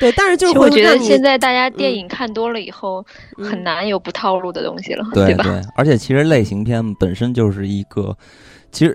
[0.00, 0.10] 对。
[0.12, 3.04] 但是就是我觉得现在大家电影看多了以后，
[3.36, 5.44] 很难有不套路的东西了，对吧？
[5.44, 8.16] 对，而且其实类型片本身就是一个。
[8.72, 8.94] 其实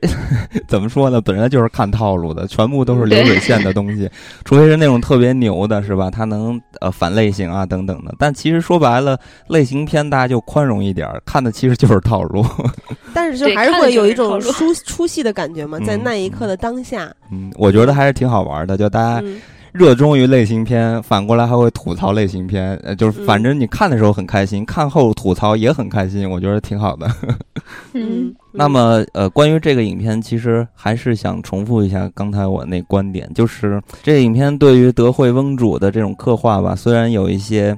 [0.68, 1.20] 怎么说呢？
[1.20, 4.10] 本来就是看套路的，全部都是流水线的东西，
[4.46, 6.10] 除非是那种特别牛的，是吧？
[6.12, 8.14] 他能呃反类型啊等等的。
[8.20, 9.18] 但其实说白了，
[9.48, 12.46] 类型片大家就宽容一点，看的其实就是套路。
[13.14, 17.12] 但是就还是会有一种出 出戏的感觉嘛，在那一刻的当下。
[17.32, 19.26] 嗯，我觉得还是挺好玩的，就大家。
[19.72, 27.08] 热衷于类型片，反过来还会吐槽类型片，呃，就是反正你看的时候很开心，看后吐槽也很开心，我觉得挺好的。
[27.94, 37.78] 嗯，那么呃，关于这个影片，其实还是想重复一下刚才我那观点，就是这个影片对于德惠翁主的这种刻画吧，虽然有一些。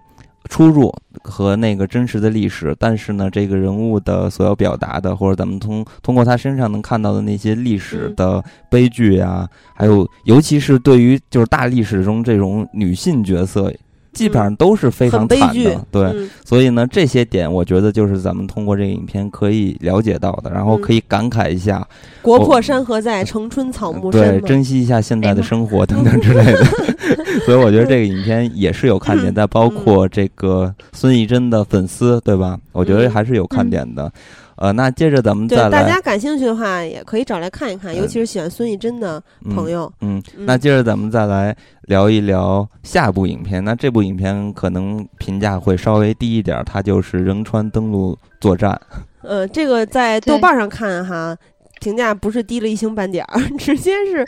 [0.49, 0.93] 出入
[1.23, 13.73] 和那个真实的历史，但是呢，这个人物的所要表达的，或者咱们通通过他身上能看到的那些历史的悲剧啊，还有尤其是对于就是大历史中这种女性角色。
[14.13, 21.85] 基本上都是非常惨的，对，所以呢，这些点我觉得就是咱们通过这个影片可以了解到的，然后可以感慨一下
[22.21, 26.65] “国破山河在，城春草木深”，对，珍惜一下现在的生活等等之类的。
[27.45, 32.57] 所以我觉得这个影片也是有看点的，包括这个孙艺珍的粉丝，对吧？
[32.71, 34.11] 我觉得还是有看点的。
[34.57, 39.21] 呃，那接着咱们再来，大家感兴趣的话也可以找来看一看，尤其是喜欢孙艺珍的
[39.53, 39.91] 朋友。
[40.01, 43.63] 嗯，那接着咱们再来聊一聊下部影片。
[43.63, 48.79] 那这部影片可能评价会稍微低一点，它就是仁川登陆作战。
[49.21, 51.35] 呃，这个在豆瓣上看哈。
[51.83, 54.25] 评价不是低了一星半点儿， 直接是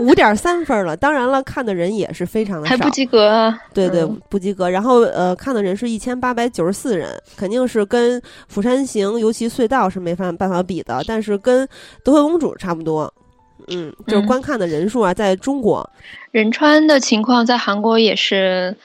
[0.00, 0.96] 五五点三分了。
[0.96, 3.56] 当然了，看的人也是非常的少，还不及格啊。
[3.72, 4.68] 对对，不及格。
[4.68, 11.64] 然后呃，看的人是一千八百九十四人，肯定是跟《釜山行》尤其隧道是没法办法比的，但是跟
[12.02, 13.12] 《德惠公主》差不多。
[13.68, 15.88] 嗯，就是观看的人数啊，在中国，
[16.32, 18.76] 仁川的情况在韩国也是，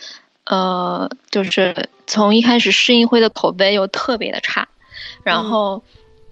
[0.45, 4.68] 呃，就是从一开始试映会的口碑又特别的差，
[5.24, 5.82] 然后。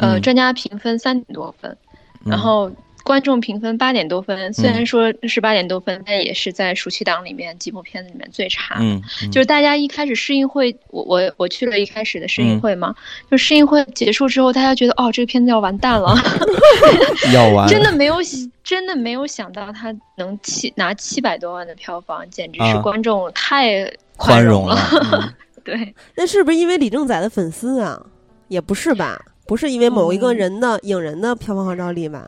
[0.02, 1.78] 呃，专家评分三点多分，
[2.26, 2.72] 然后。
[3.04, 8.78] 观众评分八点多分，虽然说是八点多分，但也是在暑期档里面几部片子里面最差。
[8.80, 12.94] 嗯，就是大家一开始试映会，我我我去了一开始的试映会嘛，
[13.30, 16.16] 就试映会结束之后，大家觉得哦，这个片子要完蛋了
[17.34, 18.18] 要完，真的没有
[18.64, 24.78] 真的没有想到他能七拿七百多万的票房，简直是观众太宽容了。
[25.66, 28.00] 对，那是不是因为李正宰的粉丝啊？
[28.48, 29.20] 也不是吧。
[29.52, 32.26] 不是因为某一个人的影人的票房号召力吧？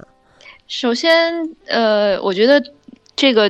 [0.68, 2.62] 首先，呃，我觉得
[3.16, 3.50] 这个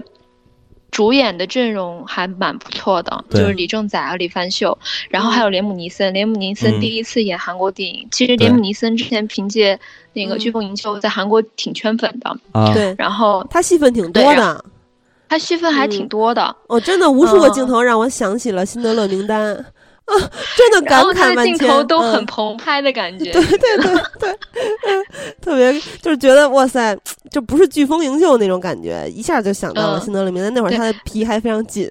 [0.92, 4.78] 主演的阵容还蛮不错的，就是李正宰啊、李范秀，
[5.10, 6.14] 然后还有连姆尼森。
[6.14, 9.80] 连姆尼森第一次演韩国电影，其实连姆尼森之前凭借
[10.14, 12.72] 那个《飓风营救》在韩国挺圈粉的啊。
[12.76, 14.64] 对，然后他戏份挺多的，
[15.28, 16.56] 他戏份还挺多的。
[16.68, 19.56] 哦，真的，无数个镜头让我想起了《辛德勒名单》。
[20.06, 20.12] 啊，
[20.58, 23.32] 真的感慨万千，镜头都很澎湃的感觉。
[23.32, 24.36] 对 对对对，
[25.42, 26.98] 特别就是觉得哇塞，
[27.32, 30.54] 就不是飓风营救那种感觉，一下就想到了辛德勒名单。
[30.54, 31.90] 那会儿他的皮还非常紧，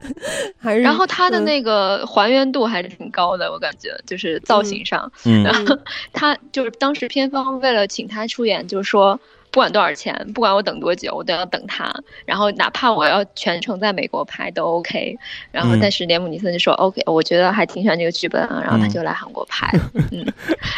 [0.58, 5.10] 还是然后他的那个还原度还是挺高的，我感觉就是造型上。
[5.44, 5.78] 然后
[6.12, 9.20] 他就是当时片方为了请他出演，就是说。
[9.50, 11.92] 不管多少钱，不管我等多久，我都要等他。
[12.24, 15.16] 然后哪怕我要全程在美国拍都 OK。
[15.50, 18.60] 然后但是连姆尼森就说 OK，我觉得还挺喜欢这个剧本啊。
[18.62, 19.68] 然后他就来韩国拍。
[20.12, 20.24] 嗯。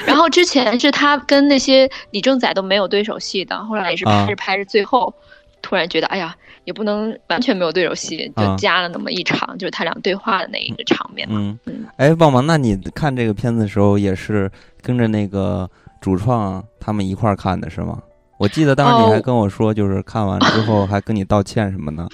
[0.07, 5.13] 然后之前是他跟那些李正宰都没有对手戏的，后来也是拍着拍着，最后
[5.61, 11.59] 突然觉得哎呀，也不能完全没有对手戏，就加了那么一场，就是他俩对话的那一个场面嘛。
[11.67, 11.85] 嗯。
[11.97, 14.51] 哎，旺旺，那你看这个片子的时候也是
[14.81, 15.69] 跟着那个
[16.01, 18.03] 主创他们一块儿看的是吗？
[18.43, 22.09] 我记得当时你还跟我说，就是看完之后还跟你道歉什么呢。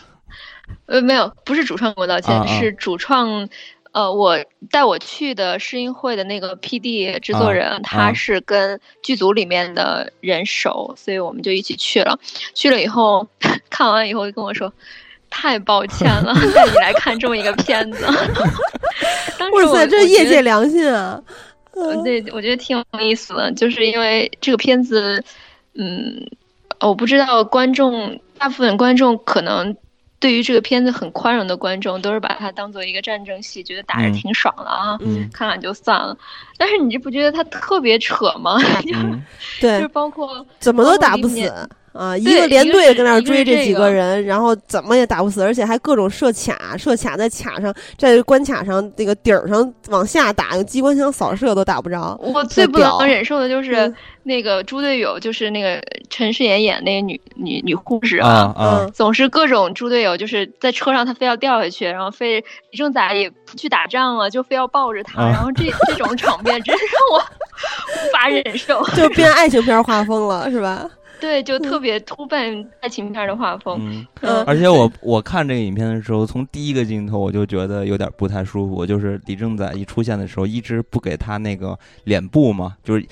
[0.85, 3.49] 呃，没有，不是主创给我道歉，是主创，
[3.93, 4.39] 呃，我
[4.71, 12.19] 带我去的试映会的那个 P D 制作人，他是跟剧组里面的人熟，所以我们就一起去了。
[12.53, 13.27] 去了以后，
[13.71, 14.71] 看完以后就跟我说，
[15.31, 18.05] 太抱歉了， 带你来看这么一个片子。
[19.55, 21.19] 哇塞，这业界良心啊！
[22.05, 25.25] 对，我觉得挺有意思的，就是因为这个片子。
[25.79, 26.29] 嗯，
[26.81, 29.77] 我不知道观众，大部分观众可能
[30.19, 34.99] 对于这个片子很宽容的观众，都是把它当做一个战争戏，觉得打着挺爽的啊，
[35.33, 36.17] 看看就算了。
[36.57, 38.59] 但是你这不觉得它特别扯吗？
[39.61, 41.69] 对，就包括怎么都打不死。
[41.93, 52.19] 啊，一个连队跟那儿追这几个人，然后怎么也打不死，而且还各种设卡，设卡在卡上，在关卡上那个顶上往下打，用机关枪扫射都打不着。
[52.23, 70.89] 我最不能忍受的就是那个猪队友，就是那个陈世妍演那个女女女护士啊啊，总是各种猪队友，就是在车上他非要掉下去，然后非李正宰也不去打仗了，就非要抱着他，然后这这种场面真让我无法忍受，就变爱情片画风了，是吧？
[71.21, 73.79] 对，就特别突奔爱情片的画风。
[74.23, 78.87] 嗯，而且我我看这个影片的时候，从第一个镜头我就觉得有点不太舒服。
[78.87, 83.05] 就是李正宰一出现的时候，一直不给他那个脸部嘛，就是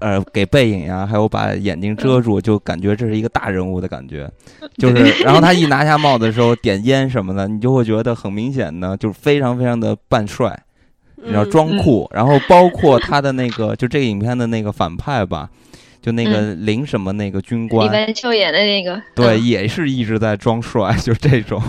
[0.00, 4.30] 呃给背影呀，还有把眼睛遮住，就感觉这是一个大人物的感觉。
[4.76, 10.58] 就是，然后他一拿下帽子的时候点烟什么的，你就会觉得很明显的，就是非常非常的扮帅，
[11.16, 12.10] 你知道装酷。
[12.12, 15.48] 然后包括他的那个，就这个影片的那个反派吧。
[16.04, 21.62] 就那个林什么那个军官，李文秀演的那个，对，也是一直在装帅，就这种。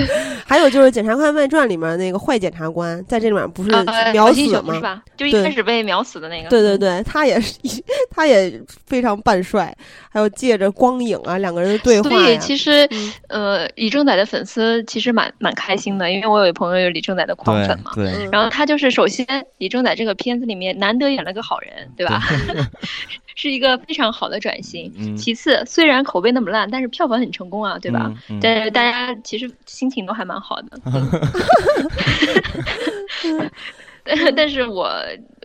[0.46, 3.70] 还有就是《检察官外传》里面那个坏检察官，在这里面不是
[4.12, 5.02] 秒死吗？
[5.16, 6.48] 就一开始被秒死的那个。
[6.48, 7.54] 对对对，他也是，
[8.10, 9.74] 他也非常扮帅，
[10.10, 12.10] 还有借着光影啊，两个人的对话。
[12.10, 12.88] 所以其实，
[13.28, 17.92] 呃，李正宰的粉丝其实蛮蛮开心的，因为我有一朋友有李正宰的狂粉嘛。
[17.94, 18.28] 对。
[18.30, 19.26] 然后他就是首先
[19.58, 22.20] 李正宰这个片子里面难得演了个好人，对吧？
[23.34, 25.16] 是一个非常好的转型。
[25.16, 28.12] 其次，虽然口碑那么烂，但是票房很成功啊，对吧？
[28.40, 30.80] 但是大家其实心情都还蛮好的。
[34.04, 34.90] 但但是我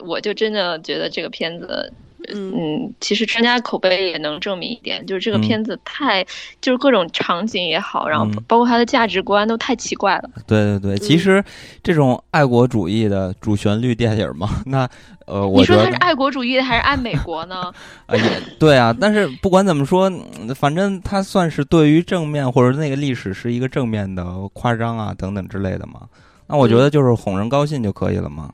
[0.05, 1.91] 我就真的觉得这个片子。
[2.33, 6.25] 嗯，其实专家口碑也能证明一点，就是这个片子太，
[6.61, 10.29] 就是各种场景也好，然后包括它的价值观都太奇怪了。
[10.45, 11.43] 对对对，其实
[11.83, 14.87] 这种爱国主义的主旋律电影嘛， 那
[15.25, 17.71] 呃，我你说它是爱国主义的还是爱美国呢？
[18.07, 18.23] 啊，也
[18.59, 20.11] 对啊，但是不管怎么说，
[20.55, 24.23] 反正它算是对于正面或者那个历史是一个正面的
[24.53, 26.01] 夸张啊等等之类的嘛。
[26.47, 28.49] 那我觉得就是哄人高兴就可以了嘛。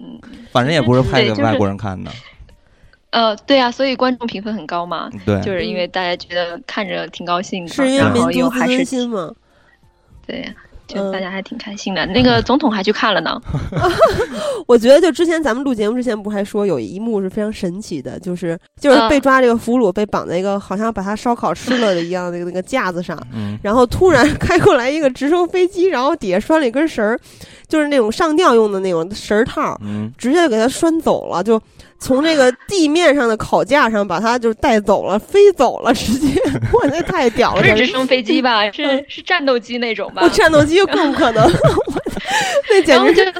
[0.00, 0.18] 嗯，
[0.50, 2.10] 反正也不是拍给外国人看的。
[3.10, 9.32] 呃，对啊，所以观众评分很高嘛，对，就是因为大家觉得看着挺高兴的，是因为民族自尊心嘛？
[10.26, 10.46] 对，
[10.86, 12.04] 就大家还挺开心的。
[12.06, 13.40] 那个总统还去看了呢。
[14.68, 23.18] 我觉得就之前咱们录节目之前不还说有一幕是非常神奇的，就是就是被抓这个俘虏被绑在一个好像把他烧烤吃了的一样的那个那个架子上，
[23.62, 27.18] 然后突然 开过来一个直升飞机，然后底下拴了一根绳儿，
[27.68, 29.78] 就是那种上吊用的那种绳套，
[30.16, 31.60] 直接就给他拴走了，就。
[32.00, 36.40] 从那个地面上的烤架上把它就带走了，飞走了，直接，
[36.72, 37.64] 我那太屌了！
[37.64, 38.70] 是直升飞机吧？
[38.70, 40.28] 是是战斗机那种吧？
[40.28, 41.44] 战斗机更可能，
[42.70, 43.32] 那简直就，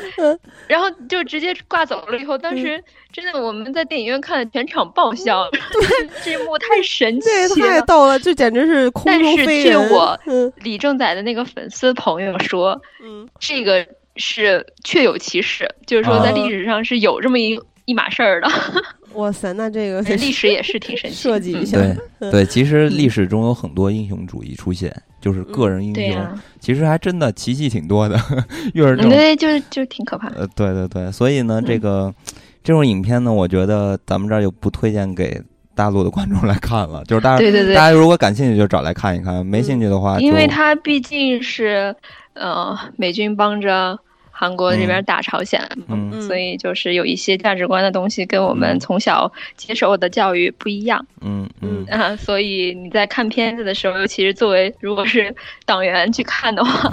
[0.67, 2.19] 然后就直接挂走了。
[2.19, 5.49] 以后当时真的我们在电影院看的，全场爆笑，
[6.25, 9.79] 这一幕太神奇了，太逗了，就简直是空中飞人。
[9.79, 10.19] 但是据我
[10.57, 13.87] 李正宰的那个粉丝朋友说，嗯，这个
[14.19, 17.59] 是确有其事，就是说在历史上是有这么一。
[17.89, 18.49] 一码事儿的，
[19.17, 19.51] 哇塞！
[19.55, 21.17] 那这个历史也是挺神奇。
[21.17, 21.79] 设计一下，
[22.21, 28.15] 对对，其实历史中有很多英雄主义出现，就是个人英雄，其实还真的奇迹挺多的。
[28.75, 30.29] 越是这种，对，就是就是挺可怕。
[30.37, 32.15] 呃，对对对，所以呢，这个
[32.63, 35.41] 这种影片呢，我觉得咱们这儿就不推荐给
[35.75, 37.03] 大陆的观众来看了。
[37.05, 41.97] 就是大家，对对对，大家如果感兴趣就找来看一看，没兴趣的话，因为它毕竟是
[42.35, 43.99] 呃美军帮着。
[44.41, 51.85] 韩国这边打朝鲜，嗯，所以就是有一些价值观的东西跟我们从小接受的教育不一样，嗯嗯。
[51.91, 55.35] 啊，所以你在看片子的时候，尤其是作为如果是
[55.65, 56.89] 党员去看的话，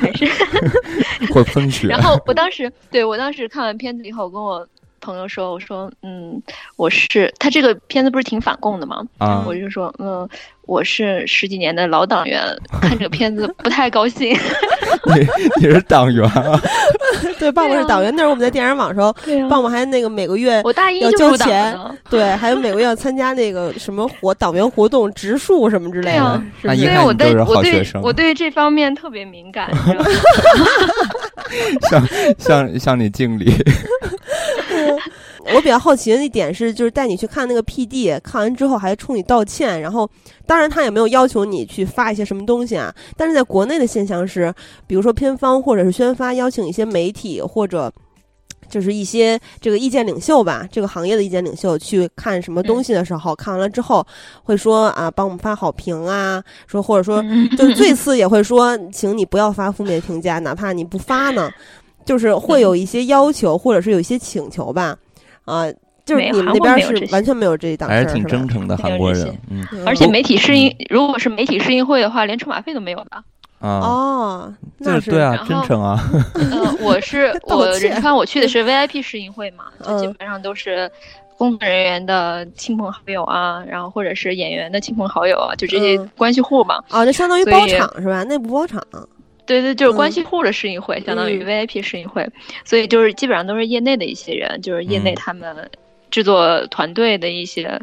[0.00, 0.24] 还是
[1.34, 1.88] 会喷血。
[1.88, 4.64] 然后我当时对我当时看完片子以后，跟我。
[5.00, 6.42] 朋友说：“我说，嗯，
[6.74, 9.00] 我是他这个片子不是挺反共的吗？
[9.18, 10.28] 啊，我就说，嗯，
[10.68, 12.42] 我是十几年的老党员，
[12.82, 14.36] 看这个片子不太高兴。
[15.16, 16.60] 你你是党员啊？
[17.40, 18.14] 对，爸爸是党员。
[18.14, 19.10] 那时候我们在电影网时候，
[19.48, 21.74] 爸爸还那个每个月我大一要交钱，
[22.10, 26.42] 对，还有每个月要参加那个什么活党员活动、植树什么之类的。
[26.76, 29.70] 因为我对我对我对这方面特别敏感。
[31.88, 32.06] 向
[32.36, 33.50] 向向你敬礼。”
[35.54, 39.80] 我比较好奇的一点是，就是带你去看那个 P.D，看完之后还冲你道歉。
[39.80, 40.08] 然后，
[40.46, 42.94] 当然他也没有要求你去发一些什么东西啊。
[43.16, 44.52] 但是在国内的现象是，
[44.86, 47.90] 比如说片方或者是宣发邀请一些媒体或者
[48.68, 54.06] 就是一些这个意见领袖吧，这个行业的意见领袖去看什么东西的时候，看完了之后
[54.42, 57.22] 会说啊，帮我们发好评啊，说或者说
[57.56, 61.50] 就是最次也会说，请你不要发负面评价，哪怕你不发呢，
[62.04, 64.96] 就是会有一些要求或者是有一些请求吧。
[65.48, 65.66] 啊，
[66.04, 69.36] 就是你们那边是完全没有这一档事还是挺真诚的韩国人。
[69.50, 73.22] 嗯，而且媒体试映，如果是媒体试映会的话，连车马费都没有的。
[73.60, 75.98] 啊哦，那是对啊，真诚啊。
[76.34, 80.88] 嗯，我是 我仁川，我去的是 VIP 试映会嘛，就基本上都是
[81.36, 86.80] 工作人员的亲朋好友啊，然后或者是演员的亲朋好友啊，就这些关系户嘛。
[86.88, 88.22] 啊，就相当于包场是吧？
[88.24, 88.80] 内部包场。
[89.48, 92.28] 对对，就是关系户的试映会，相当于 VIP 试映会，
[92.64, 95.70] 所以就是基本上都是业内的一些人，就是业内他们
[96.10, 97.80] 制作团队的一些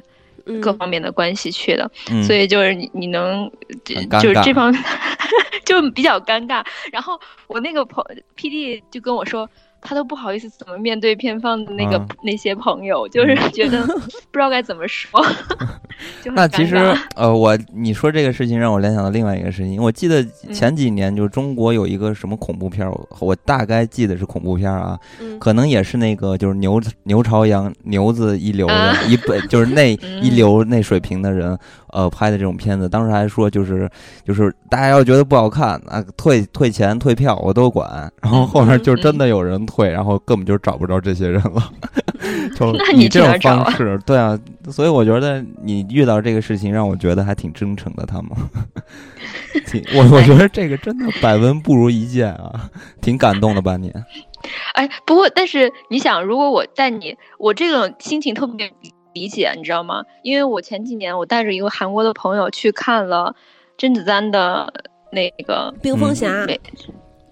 [0.62, 1.92] 各方面的关系去的，
[2.24, 3.52] 所以就是你你能
[3.84, 4.72] 就是这方
[5.66, 6.64] 就比较尴尬。
[6.92, 8.06] 然后我那个朋
[8.38, 9.50] PD 就跟我说。
[9.86, 13.82] 他都不好意思怎么面对片方的那个那些朋友，就是觉得
[14.32, 15.24] 不知道该怎么说。
[16.34, 16.76] 那其实
[17.16, 19.82] 呃，我你说这个事情让我联想到另外一个事情。
[19.82, 22.86] 我记得前几年就是中国有一个什么恐怖片，
[23.20, 25.00] 我大概记得是恐怖片啊，
[25.40, 31.58] 可能也是那个就是牛牛朝阳牛子一流的一本，就是那 一流那水平的人
[31.96, 32.88] 呃拍的这种片子。
[32.88, 33.90] 当时还说就是
[34.24, 38.12] 就是大家要觉得不好看啊，退退钱退票我都管。
[38.22, 39.56] 然后后面就真的有人。
[39.66, 41.72] 退，然后根本就找不着这些人了。
[42.56, 44.38] 就你这种方式，对啊，
[44.70, 48.06] 所以我觉得你遇到这个事情，让我觉得还挺真诚的。
[48.06, 48.32] 他们，
[49.96, 52.70] 我我觉得这个真的百闻不如一见啊，
[53.02, 53.92] 挺感动的吧你？
[54.76, 58.72] 哎，不过但是你想，如果我在你，我这种心情特别
[59.16, 60.04] 理解，你知道吗？
[60.22, 63.36] 因为我前几年我带着一个韩国的朋友去看了
[63.78, 64.72] 甄子丹的
[65.12, 66.28] 那个《冰封侠》，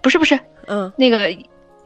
[0.02, 1.30] 不是不是，嗯，那个。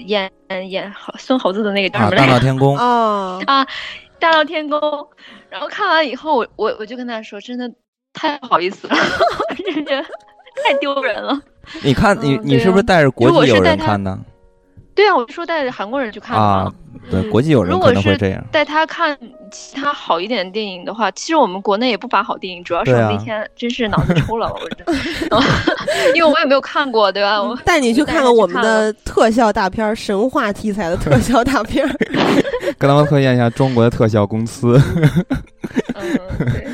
[0.06, 0.30] 演
[0.70, 2.26] 演好孙猴子的那个叫什么来着？
[2.30, 3.66] 大闹天宫啊啊！
[4.20, 4.80] 大闹天宫。
[5.50, 7.68] 然后看完以后，我我我就跟他说，真的
[8.12, 8.94] 太不好意思了，
[9.74, 10.00] 真的
[10.64, 11.36] 太丢人了。
[11.82, 14.16] 你看，你你是不是带着国际友人看的？
[14.98, 16.68] 对啊，我就说带着韩国人去看啊。
[17.08, 18.44] 对，国际友人可能会这样。
[18.50, 19.16] 带他看
[19.48, 24.84] 其他好一点的电影的话，其实我们国内也不乏好电影，主要是那天真是脑子抽了，我真，
[26.16, 27.40] 因为我也没有看过，对吧？
[27.40, 31.88] 我带你去看看我们的特效大片，神话题材的特效大片，
[32.76, 34.78] 跟他们推荐一下中国的特效公司。
[35.94, 36.66] 嗯，对。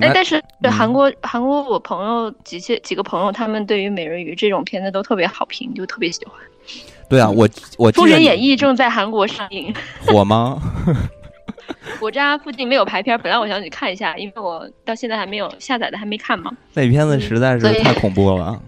[0.00, 6.34] 哎，但是韩国韩国我朋友几些几个朋友，他们对于美人鱼这种片子都特别好评，就特别喜欢。
[7.08, 7.48] 对啊，我
[7.78, 9.74] 我《封神演义》正在韩国上映，
[10.06, 10.60] 火吗？
[12.00, 16.50] 我家附近没有排片，本来我想去看一下，因为我到现在还没有下载的，还没看嘛。
[16.74, 18.60] 那片子实在是太恐怖了，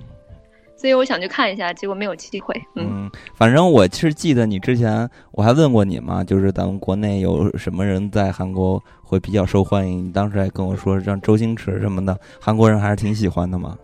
[0.81, 2.55] 所以我想去看一下，结果没有机会。
[2.77, 10.07] 嗯，反正我是记得你之前我还问过你嘛，就是咱们国内有什么人在韩国会比较受欢迎？
[10.07, 13.77] 你当时还跟我说像周星驰什么的，韩国人还是挺喜欢的嘛。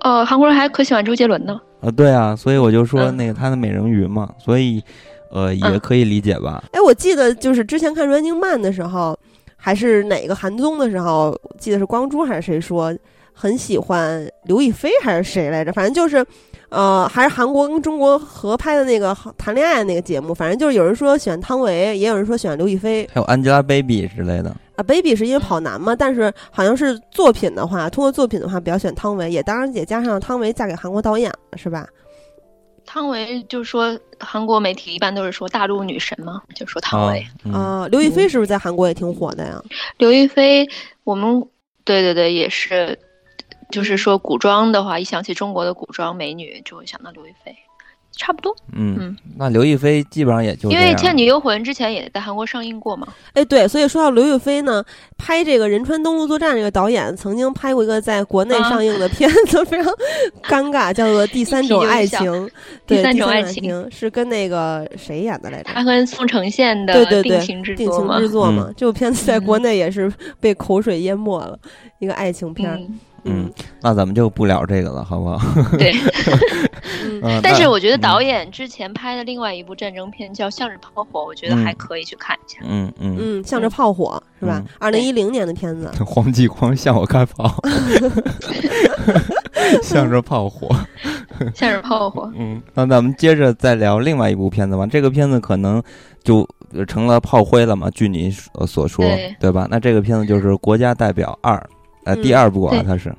[0.00, 1.58] 呃，韩国人还可喜欢周杰伦呢。
[1.80, 4.82] 啊，对啊，所以我就说那个他的美人鱼嘛，所以。
[5.30, 6.62] 呃，也可以理解吧。
[6.70, 9.18] 哎，我记得就是之前看《Running Man》的时候，
[9.56, 12.96] 还是哪个韩综的时候，记得是光洙还是谁说
[13.34, 15.72] 很喜欢刘亦菲还是谁来着？
[15.72, 16.24] 反正就是，
[16.68, 20.32] 呃，还是韩国跟中国合拍的那个谈恋爱那个节目。
[20.32, 24.54] 反正就是有人说喜欢汤唯，也有人说喜欢刘亦菲，还有 Angelababy 之类的。
[24.76, 31.86] 啊，Baby 是因为跑男嘛，但是好像是作品的话，通过作品的话比较选汤唯，也当然也加上汤唯嫁给韩国导演了，是吧？
[32.86, 37.88] 汤唯就说韩国媒体一般都是说大陆女神嘛，就说汤唯啊。
[37.90, 39.62] 刘亦菲是不是在韩国也挺火的呀？
[39.96, 40.68] 刘亦菲，
[41.04, 41.40] 我们
[41.84, 42.98] 对对对，也是，
[43.70, 47.54] 就是说古装的话，一想起中国的古装美女，就会想到刘亦菲。
[48.16, 53.08] 差不多，嗯，那刘亦菲基本上也就因为《倩女幽魂》之前也在韩国上映过嘛。
[53.32, 54.84] 哎，对，所以说到刘亦菲呢，
[55.18, 59.92] 拍这个仁川登陆作战这个导演曾经拍过一个在国内上映的片子， 非常
[60.44, 62.20] 尴尬，叫做《第三种爱情》。
[62.86, 65.72] 第三种爱情是跟那个谁演的来着？
[65.74, 67.74] 他跟宋承宪的对对对定情之
[68.28, 68.72] 作嘛。
[68.76, 70.08] 这部片子在国内也是
[70.38, 71.58] 被口水淹没了，
[71.98, 72.70] 一个爱情片。
[72.74, 73.00] 嗯，
[73.80, 75.38] 那咱们就不聊这个了，好不好？
[75.78, 75.92] 对，
[77.42, 82.58] 但是我觉得导演之前拍的另外一部战争片叫《向着炮火》，我觉得还可以去看一下。
[82.62, 84.62] 嗯嗯嗯，向着炮火是吧？
[84.78, 85.90] 二零一零年的片子。
[86.04, 87.54] 黄继光向我开炮，
[89.82, 90.68] 向着炮火，
[91.54, 92.30] 向着炮火。
[92.36, 94.86] 嗯，那咱们接着再聊另外一部片子吧。
[94.86, 95.82] 这个片子可能
[96.22, 96.46] 就
[96.86, 97.90] 成了炮灰了嘛？
[97.90, 98.30] 据你
[98.66, 99.04] 所说，
[99.40, 99.66] 对吧？
[99.70, 101.56] 那这个片子就是《国家代表二》。
[102.04, 103.08] 呃，第二部啊，它是《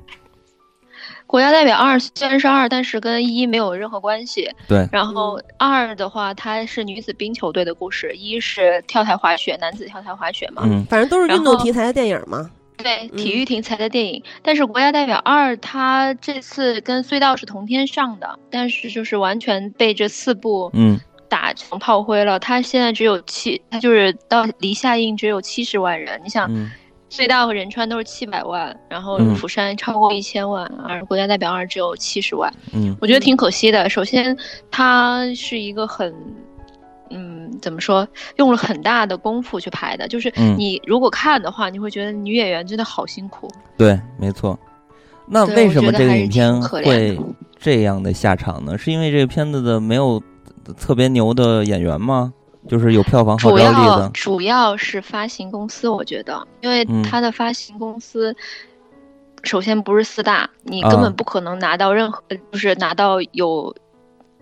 [1.26, 4.48] 国家代表二》，虽然是二，但是跟一没有任何关系。
[4.68, 4.88] 对。
[4.92, 10.62] 然后二的话，它是女子冰球队的故事；一是跳台滑雪，男子跳台滑雪嘛。
[10.64, 10.84] 嗯。
[10.88, 12.48] 反正都是运动题材的电影嘛。
[12.76, 14.22] 对，体育题材的电影。
[14.40, 22.38] 但是《国家代表二》它这次跟《隧道》是同天上的，但是就是完全被这四部嗯打成炮灰了。
[22.38, 26.20] 它现在只有七，它就是到离下映只有七十万人。
[26.22, 26.48] 你想。
[27.08, 32.52] 隧道和仁川都是七百万，然后釜山超过一千万，而国家代表二只有七十万。
[32.72, 33.88] 嗯，我觉得挺可惜的。
[33.88, 34.36] 首先，
[34.70, 36.12] 它是一个很，
[37.10, 38.06] 嗯，怎么说，
[38.36, 40.08] 用了很大的功夫去拍的。
[40.08, 43.48] 就是你如果看的话，你会觉得女演员真的好辛苦。
[43.76, 44.58] 对，没错。
[45.28, 47.18] 那为什么这个影片会
[47.58, 48.76] 这样的下场呢？
[48.76, 50.22] 是因为这个片子的没有
[50.78, 52.32] 特别牛的演员吗？
[52.68, 58.34] 就是有票房号召力的，主要是发行公司，我觉得，因为它的发行公司，
[59.42, 62.22] 首先不是四大，你根本不可能拿到任何，
[62.52, 63.74] 就是拿到有，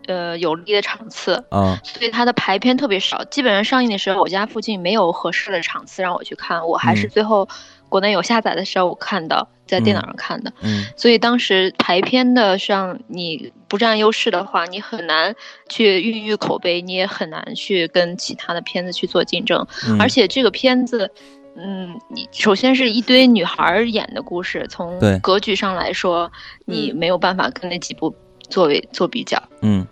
[0.07, 7.49] 呃，有利的场次啊，所以它的排片特别少，基本上上映的时候，我家附近没有合适的场次让我去看，我还是最后。
[7.95, 15.33] 国内有下载的时候，我看到在电脑上看的，嗯，所以当时排片的上你不占优势的话，你很难
[15.69, 19.65] 去孕育口碑，你也很难去跟其他的片子去做竞争。
[20.01, 21.09] 而且这个片子，
[21.55, 26.29] 嗯，你首先是一堆女孩演的故事，从格局上来说，
[26.65, 28.13] 你没有办法跟那几部
[28.51, 29.87] 作为做比较，嗯，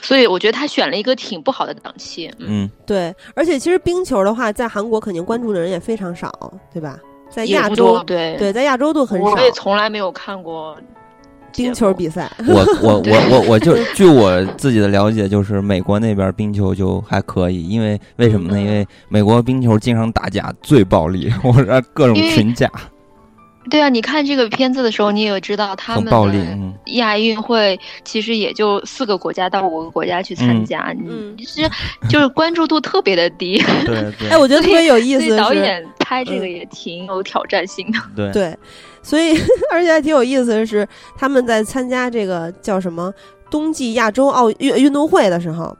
[0.00, 3.12] 所以我觉得他选了一个挺不好的档期，嗯，对。
[3.34, 6.30] 而且其实冰球的话，在韩国肯定关注的人也非常少，
[6.72, 6.96] 对吧？
[7.32, 9.26] 在亚洲，对对，在亚洲都很少。
[9.26, 10.76] 我也从来没有看过
[11.54, 12.30] 冰球比赛。
[12.46, 18.60] 我 我我我我就据我自己的了解，就是美国那边冰球就还可以，因为为什么呢？
[18.60, 22.70] 因为美国冰球经常打架，最暴力， 我说各种群架。
[23.70, 26.12] 对啊，你看这个片子的时候，你也知道他们
[26.86, 31.70] 亚运会其实也就四个国家到五个国家去参加，嗯，其实
[32.08, 33.62] 就是关注度特别的低。
[33.86, 34.28] 对对。
[34.30, 35.36] 哎，我觉得特别有意思。
[35.36, 37.98] 导演拍这个也挺有挑战性的。
[38.16, 38.58] 对对，
[39.02, 39.36] 所以
[39.72, 40.86] 而且还挺有意思的是，
[41.16, 43.12] 他们在参加这个叫什么
[43.50, 45.76] 冬季亚洲奥运运动会的时候，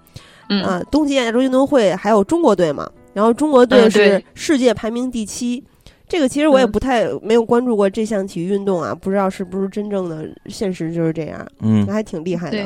[0.64, 5.64] 啊，冬季亚洲运动会还有中国队嘛，然后中国队是世界排名第七。
[6.12, 11.48] 这个其实我也不太没有关注过这项体育运动啊，不知道是不是真正的现实就是这样。
[11.60, 12.58] 嗯，那还挺厉害的。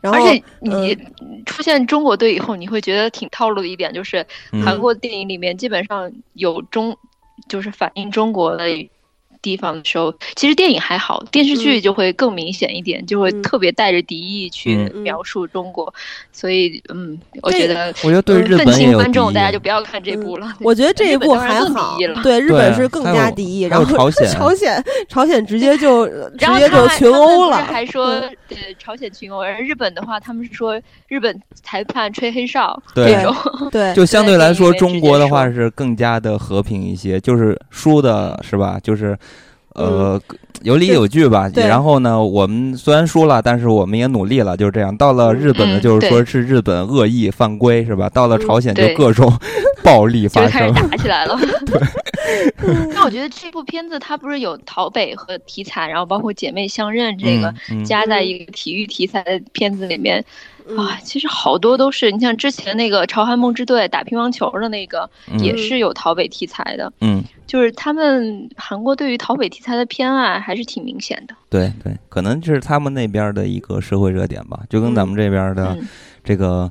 [0.00, 0.98] 然后，而且你
[1.46, 4.26] 出现中国队以后，你会觉得挺套路的一点就是，
[4.64, 6.96] 韩国电影里面基本上有中，
[7.48, 8.64] 就是反映中国的
[9.42, 15.92] 地方的时候，其实电影还好，电视剧就会更明显一点，就会特别带着敌意去描述中国。
[16.32, 20.52] 所以，嗯，我觉得，我觉得对日本也观众，大家就不要看这部了。
[20.60, 23.62] 我觉得 这一部还好，对日本是更加敌意。
[23.62, 26.06] 然后朝鲜， 朝鲜，朝鲜直接就
[26.38, 27.56] 直接就群殴了。
[27.64, 29.40] 还说，呃，朝鲜群殴。
[29.40, 33.34] 而日本的话，他们是说日本裁判吹黑哨这种。
[33.70, 38.78] 对，就相对来说，中国的话是更加的和平一些，就是输的是吧？
[38.82, 39.18] 就是。
[39.74, 40.20] 呃，
[40.62, 41.50] 有理有据吧。
[41.54, 44.96] 然后呢，我们虽然输了，但是我们也努力了，就是这样。
[44.96, 48.08] 到了日本呢，就是说是日本恶意犯规，是吧？
[48.08, 49.32] 到了朝鲜就各种
[49.82, 51.38] 暴力发生，打起来了。
[51.66, 51.80] 对。
[52.94, 57.52] 那我觉得这部片子它不是有逃北和题材，然后包括姐妹相认这个
[57.84, 60.24] 加在一个体育题材的片子里面。
[60.76, 66.92] 啊，其实好多都是，你像之前那个《朝韩梦之队》打乒乓球的那个，也是有逃北题材的。
[67.00, 71.34] 嗯，就是他们韩国对于逃北题材的偏爱还是挺明显的。
[71.48, 75.76] 对对，可能就是他们那边的一个社会热点吧，就跟咱们这边的
[76.22, 76.70] 这个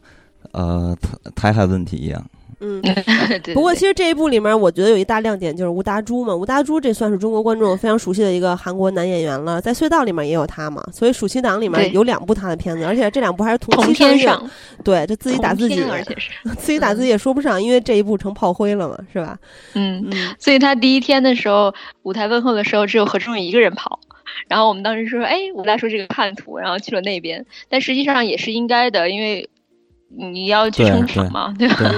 [0.51, 2.23] 呃台台海问题一样。
[2.61, 2.81] 嗯，
[3.53, 6.35] 不过其实这一部里面，我觉得有一大亮点就是吴达洙嘛。
[6.35, 10.83] 吴达洙这算是中国观众非常熟悉的一个韩国男演员了，在《隧道》里面也有他嘛。
[10.91, 14.49] 所以暑期档里面有两部他的片子，而且这两部还是同期上映。
[14.83, 19.37] 对，就自己打自己，而且是 自己打自己也说不上，因为这一部成炮灰了嘛，是吧？
[19.75, 20.35] 嗯嗯。
[20.37, 21.73] 所以他第一天的时候，
[22.03, 23.99] 舞台问候的时候，只有何正宇一个人跑。
[24.49, 27.45] 然后我们当时说，哎，我们来说这个叛徒，然后去了那边。
[27.69, 29.49] 但实际上也是应该的，因为。
[30.09, 31.91] 你要去撑场嘛，对吧？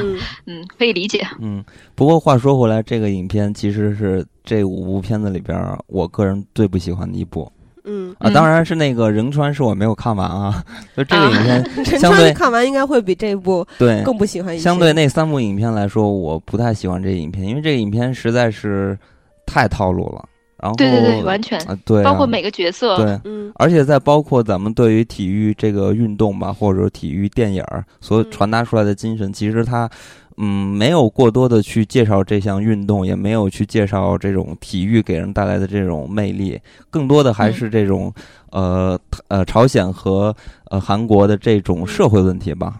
[0.46, 1.26] 嗯，可以理解。
[1.40, 1.64] 嗯，
[1.96, 5.58] 不过话说回来，这个影片其实是这五部片子里边，
[5.88, 7.52] 我个人最不喜欢的一部。
[7.84, 10.64] 嗯啊，当然是那个仁川是我没有看完啊。
[10.96, 14.64] 就这个影片， 相对看完应该会比这部对更不喜欢一些。
[14.64, 18.96] 相对那三部影片来说，我不太喜欢这影片，因为这个影片实在是
[19.48, 20.26] 太套路了。
[20.62, 27.64] 然后对对对，完全啊，对，包括每个角色，对，嗯，而且在包括咱们对于体育这个运动吧，或者说体育电影
[28.00, 29.90] 所传达出来的精神，其实它，
[30.38, 36.60] 嗯，没有过多的去介绍这项运动，也没有去介绍这种体育给人带来的这种魅力，
[36.92, 38.14] 更多的还是这种，
[38.52, 40.36] 呃呃，朝鲜和
[40.70, 42.80] 呃韩国的这种社会问题吧。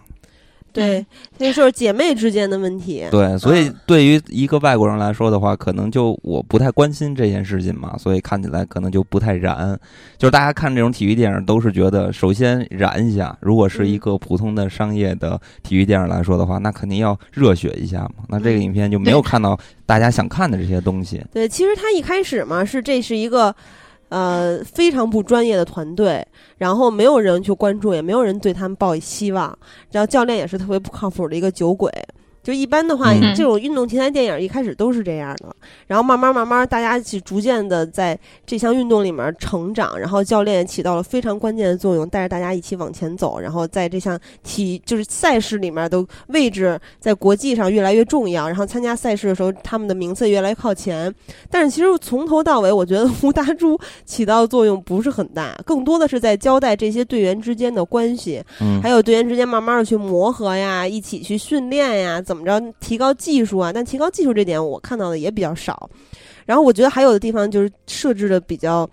[0.72, 1.04] 对，
[1.36, 3.04] 所以说是姐妹之间的问题。
[3.10, 9.78] 对，所以对于一个外国人来说的话，可能就我不太关心这件事情嘛，所以看起来可能就不太燃。
[10.16, 13.36] 就是大家看这种体育电影，都是觉得首先燃一下。
[13.40, 18.24] 如果是一个普通的商业的体育电影来说的话，那肯定要热血一下嘛。
[18.28, 21.22] 那这个影片就没有看到大家想看的这些东西。
[21.32, 23.54] 对，其实他一开始嘛，是这是一个。
[24.12, 26.22] 呃，非常不专业的团队，
[26.58, 29.58] 然后没有人去关注，也没有人对他们抱以希望，
[29.90, 31.90] 然后教练也是特别不靠谱的一个酒鬼。
[32.42, 35.54] 就一般的话，这种运动题材电影一开始都是这样的，
[35.86, 51.14] 然后慢慢慢慢，大家去逐渐的在这项运动里面成长，然后教练起到了非常关键的作用，带着大家一起往前走，然后在这项体就是赛事里面的位置在国际上越来越重要，然后参加赛事的时候，他们的名次越来越靠前。
[51.48, 58.42] 但是其实从头到尾，我觉得吴达洙起到的作用不是很大，更多的是在交代这些队员之间的关系，
[58.82, 62.20] 还有队员之间慢慢的去磨合呀，一起去训练呀。
[62.32, 63.70] 怎么着提高技术啊？
[63.70, 65.90] 但提高技术这点我看到的也比较少。
[66.46, 68.88] 然后我觉得还有的地方就是设置的比较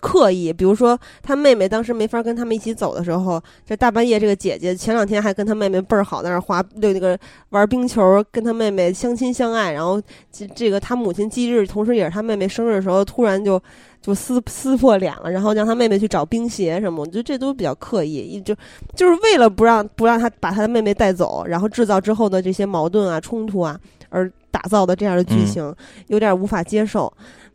[0.00, 7.18] 刻意，比如说他妹妹当时没法跟他们一起走的时候，这大半夜这个姐姐前两天还跟他妹妹倍儿好，在那滑溜那个
[7.50, 9.72] 玩冰球，跟他妹妹相亲相爱。
[9.72, 10.00] 然后
[10.30, 13.60] 这这个他母亲忌日，同时也是他妹妹生日的时候，突然就。
[14.00, 18.54] 就撕撕破脸了，然后让他妹妹去找冰鞋什么，我觉得这都比较刻意，就
[18.94, 23.78] 就是为了不让不让他把他的妹妹带走，然后制造之后的这些矛盾啊、冲突啊，
[24.08, 25.74] 而打造的这样的剧情，
[26.06, 27.12] 有点无法接受。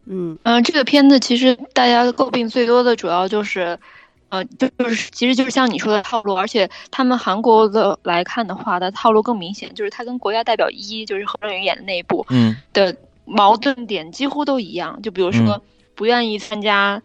[0.08, 3.80] 嗯嗯，这个片子其实大家诟病最多的主要就是，
[4.28, 12.94] 呃，就就是其实就是像你说的套路，而且他们韩国的来看的话，它套路更明显，就是他跟国家代表一就是何正宇演的那一部，嗯，的
[13.24, 15.62] 矛盾点几乎都一样，就比如说。
[16.02, 17.00] 不愿意参加，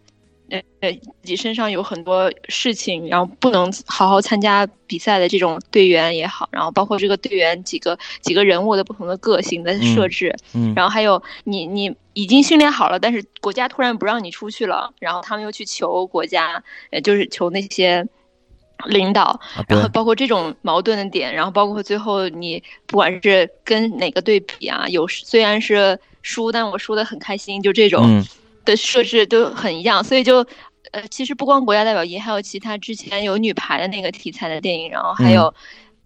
[0.49, 18.03] 呃呃，自己身上有很多事情，然后不能好好参加比赛的这种队员也好，然后包括这个队员几个几个人物的不同的个性的设置，嗯，然后还有你你已经训练好了，但是国家突然不让你出去了，然后他们又去求国家，呃，就是求那些
[18.87, 28.25] 领导，然后包括这种矛盾的点，然后包括最后你不管是跟哪个对比啊，有虽然是输，但我输的很开心，就这种。
[28.67, 30.45] 的设置都很一样，所以就，
[30.91, 35.53] 呃，其实不光国家代表一，还有其他之前有女排的那个题材的电影，然后还有，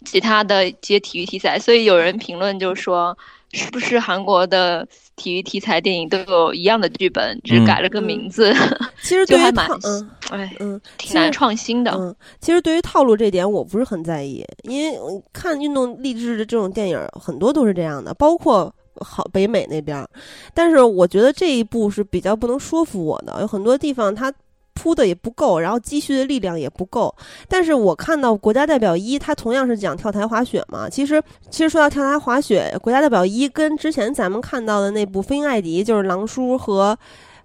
[0.04, 3.16] 其他的一些体育题材，所以有人评论就说，
[3.52, 8.54] 是不是韩国的体育题材电影都有一样的剧本，只改了个名字？
[9.02, 11.90] 其实就还蛮，嗯，哎，嗯，挺难创新的。
[11.92, 14.98] 嗯，其实对于套路这点，我不是很在意，因为
[15.32, 20.06] 看运动励志的这种电影，很多都是这样的，包括好北美那边。
[20.54, 24.32] 但是我觉得这一部是比较不能说服我的，有很多地方它。
[24.72, 27.14] 铺的也不够，然后积蓄的力量也不够。
[27.48, 30.88] 但是我看到国家代表一，它同样是讲跳台滑雪嘛。
[30.88, 36.96] 其实，其实说到跳台滑雪，国家代表一跟之前咱们看到的那部《飞鹰艾迪》，就是狼叔和，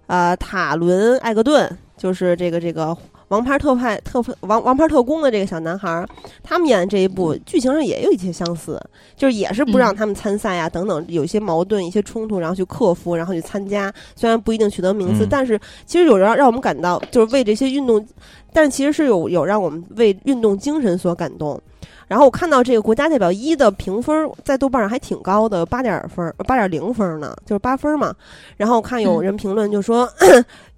[0.06, 2.96] 呃，塔伦艾格顿，就是这个这个。
[3.28, 6.06] 王牌特派特王王牌特工的这个小男孩，
[6.44, 8.80] 他们演的这一部剧情上也有一些相似，
[9.16, 13.92] 就是也是不让他们参赛啊，等等，有一些矛盾、一些冲突，然后去克服，然后去参加。
[14.14, 18.06] 虽然不一定取得名次，但是其实有让让我们感到，就是为这些运动，
[18.52, 21.60] 但其实是有有让我们为运动精神所感动。
[22.08, 28.14] 然后我看到这个国家代表一的评分在豆瓣上还挺高的，八点分，八点零分呢，就是八分嘛。
[28.56, 30.08] 然后我看有人评论就说，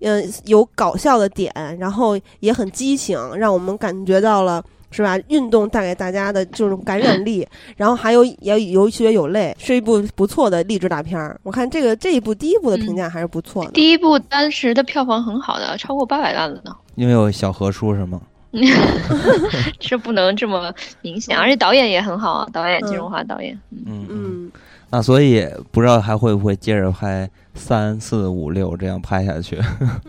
[0.01, 5.19] 嗯，有搞笑的点，然后也很激情，让我们感觉到了是吧？
[5.29, 7.47] 运动带给大家的这种感染力。
[7.77, 11.39] 然后还有也有血有泪，是一部不错的励志大片儿。
[11.43, 13.73] 我看这个这一部第一部的评价还是不错的。
[13.73, 16.75] 第一部当时的票房很好的，超过八百万了呢。
[16.95, 18.19] 因为有小何叔是吗？
[19.79, 20.73] 这不能这么
[21.03, 23.59] 明显，而且导演也很好啊，导演金荣华导演。
[23.87, 24.53] 嗯嗯，
[24.91, 29.59] 那所以不知道还会不会接着拍三四五六这样拍下去？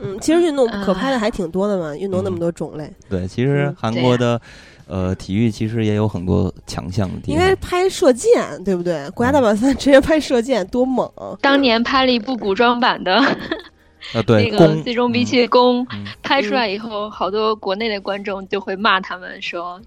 [0.02, 2.92] 嗯，其实运动可拍的还挺多的嘛，运动那么多种类。
[3.10, 4.40] 对，其实韩国的
[4.88, 7.36] 呃体育其实也有很多强项的地方。
[7.36, 9.10] 应该拍射箭，对不对？
[9.10, 11.12] 国家大表赛直接拍射箭，多猛！
[11.42, 13.22] 当年拍了一部古装版的。
[14.14, 15.86] 啊，对，那个最终兵器宫
[16.24, 19.80] 拍出来以后，好多国内的观众就会骂他们说，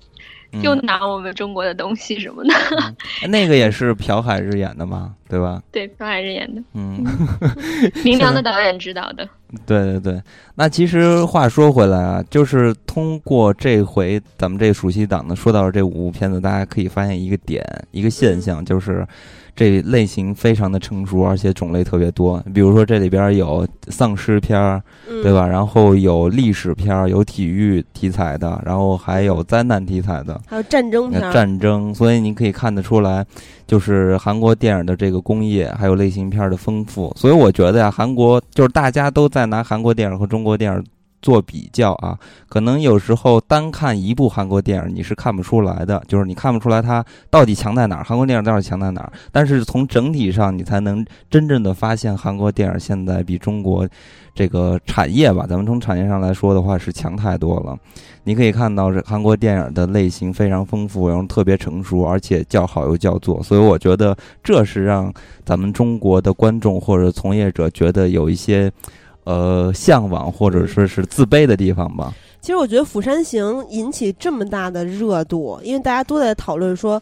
[0.62, 2.54] 又拿我们中国的东西什么的。
[3.28, 5.62] 那个也是朴海日演的嘛，对吧？
[5.72, 6.62] 对，朴海日演的。
[6.74, 7.04] 嗯，
[8.04, 9.28] 明良的导演指导的。
[9.66, 10.22] 对对对，
[10.54, 19.06] 那其实话说回来啊，就是通过这回咱们这暑期档呢，说到这五部片子，大家可以发现一个点，一个现象，就是。
[19.54, 22.42] 这类型非常的成熟，而且种类特别多。
[22.54, 24.82] 比如说，这里边有丧尸片儿，
[25.22, 25.46] 对吧？
[25.46, 31.20] 然后有历史片儿，有体育题材的，然后还有灾难题材的，还有战争片。
[31.32, 33.24] 战争，所以你可以看得出来，
[33.66, 37.12] 就是韩国电影的这个工业还有类型片的丰富。
[37.16, 40.84] 所以我觉得呀，韩国就是大家都在拿韩国电影和中国电影。
[41.22, 42.18] 做比较啊，
[42.48, 49.12] 可能有时候单看一部韩国电影你是看不出来的，就是你看不出来它到底强在哪儿，韩国电影到底强在哪儿。
[49.30, 53.88] 但是从整体上，你才能真正的发现韩国电影现在比中国
[54.34, 57.78] 这个产业吧，咱们从产业上来说的话是强太多了。
[58.24, 63.42] 你可以看到，这韩国电影的类型非常丰富，然后特别成熟，而且叫好又叫座。
[63.42, 65.12] 所以我觉得这是让
[65.44, 68.70] 咱们中国的观众或者从业者觉得有一些。
[69.24, 72.12] 呃，向往或者说是自卑的地方吧。
[72.40, 77.00] 其实我觉得《釜山行》引起这么大的热度，因为大家都在讨论说，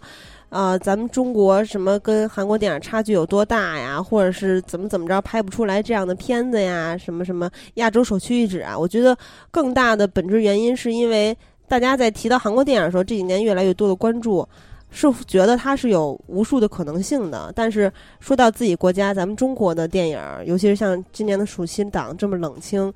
[0.50, 8.78] 啊，咱们中国什么跟韩国电影差距有多大呀，或者是怎么怎么着拍不出来这样的片子呀，什么什么亚洲首屈一指啊。
[8.78, 9.16] 我觉得
[9.50, 11.34] 更大的本质原因是因为
[11.66, 14.46] 大家在提到韩国电影的时候，这几年越来越多的关注。
[14.90, 22.92] 是觉得它是有无数的可能性的，但是说到自己国家，咱们中国的电影，尤其是像今年的暑期档这么冷清，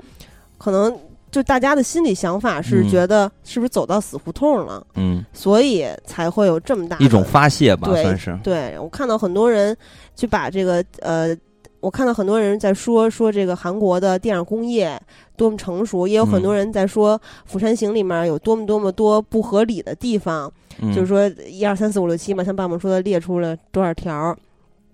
[0.58, 0.96] 可能
[1.30, 4.84] 就大家的心理想法是觉得是不是走到死胡同了？
[4.94, 8.36] 嗯，所以才会有这么大一种发泄吧，算是。
[8.42, 9.76] 对我看到很多人
[10.16, 11.36] 去把这个呃，
[11.80, 15.00] 我看到很多人在说说这个韩国的电影工业
[15.36, 20.52] 多么成熟，也有很多人在说《釜山行》里面有多么多么多不合理的地方。
[20.94, 24.36] 就是说，一二三四五六七嘛，像爸爸说的，列出了多少条？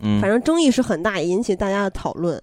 [0.01, 2.40] 嗯，反正争议是很大，也引起大家的讨论。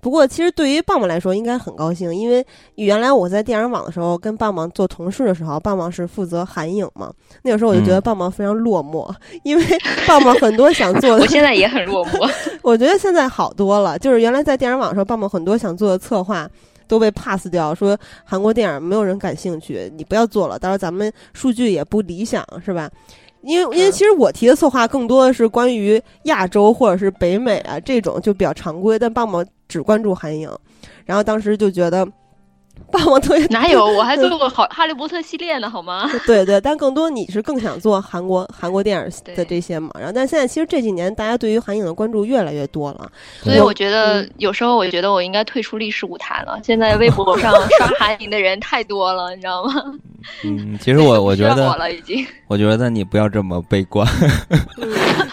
[0.00, 2.46] 不过，其实对于棒棒来说，应该很高兴，因为
[2.76, 7.12] 原来我在电影网的时候，跟棒棒做同事的时候，棒棒是负责韩影嘛。
[7.42, 9.12] 那个时候我就觉得棒棒非常落寞，
[9.42, 9.64] 因为
[10.06, 12.30] 棒棒很多想做的，我现在也很落寞。
[12.62, 16.48] 我觉得现在好多了，就是原来在电影网的时候，棒棒很多想做的策划。
[16.88, 20.58] 都被 pass 掉，说韩国电影没有人感兴趣，你不要做了。
[20.58, 22.90] 到时候咱们数据也不理想，是吧？
[23.42, 30.50] 因为因为其实我提的策划更多的是关于亚洲或者是北美啊这种就比较常规，但棒棒只关注韩影。
[31.04, 32.06] 然后当时就觉得
[32.90, 33.84] 霸王特别哪有？
[33.84, 36.10] 我还做过好哈利波特系列呢，好吗？
[36.26, 39.90] 对对，但更多你是更想做韩国韩国电影的这些嘛？
[39.98, 43.10] 然后，但现在其实这几年大家对于韩影的关注越来越多了，
[43.42, 46.58] 所以我觉得有时候我觉得我应该退出历史舞台了。
[46.64, 49.72] 现在微博 上刷韩影的人太多了，你知道吗？
[50.44, 54.06] 嗯，其实我我觉得我了已经，我觉得你不要这么悲观。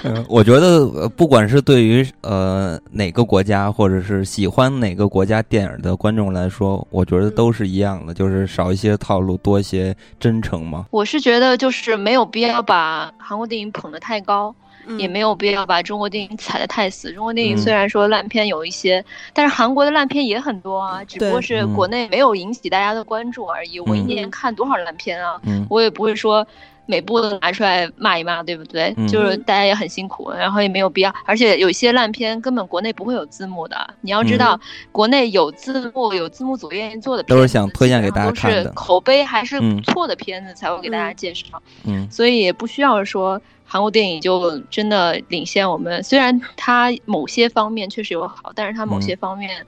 [0.30, 10.86] 我觉得不管是对于呃哪个国家，或者是喜欢哪个国家电影的观众来说，我觉得都是一样的，就是少一些套路，多一些真诚嘛。
[10.92, 14.54] 我是觉得就是没有必要把韩国电影捧得太高，
[14.98, 17.12] 也没有必要把中国电影踩得太死。
[17.14, 19.04] 中国电影虽然说烂片有一些，
[19.34, 23.80] 但是韩国的烂片也很多啊，只不过是国内没有引起大家的关注而已。
[23.80, 25.40] 我一年看多少烂片啊，
[25.70, 26.46] 我也不会说。
[26.88, 28.94] 每部都拿出来骂一骂，对不对？
[29.08, 31.14] 就是大家也很辛苦，然后也没有必要。
[31.26, 33.76] 而且有一些烂片根本国内不会有字幕的。
[34.02, 34.60] 你要知道，
[34.92, 41.62] 国内有字幕、有字幕组愿意做的，都是想推荐给大家看的，口碑还是不错的片子才会给大家介绍。
[41.86, 46.04] 嗯，所以也不需要说韩国电影就真的领先我们。
[46.04, 49.66] 虽然它某些方面确实有好，但是它某些方面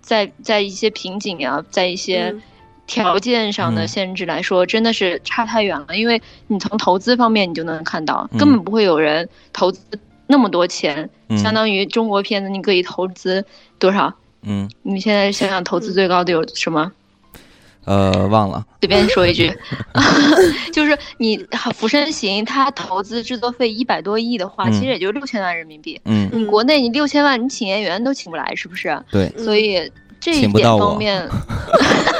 [0.00, 2.34] 在在一些瓶颈啊，在一些。
[2.86, 5.96] 条件上的限制来说，真的是差太远了。
[5.96, 9.80] 因为你从投资方面，你就能看到，根本不会有人投资
[10.26, 13.44] 那么多钱，相当于中国片子，你可以投资
[13.78, 14.12] 多少？
[14.42, 16.92] 嗯，你现在想想，投资最高的有什么？
[17.86, 18.64] 呃，忘了。
[18.80, 19.52] 随便说一句，
[20.72, 21.36] 就是你
[21.72, 26.00] 《釜山行》，它投资制作费一百多亿的话，其实也就六千万人民币。
[26.06, 28.98] 嗯，你国内你六千万，你请演员都请不来，是不是？
[29.10, 29.28] 对。
[29.36, 31.28] 所以这一点方面。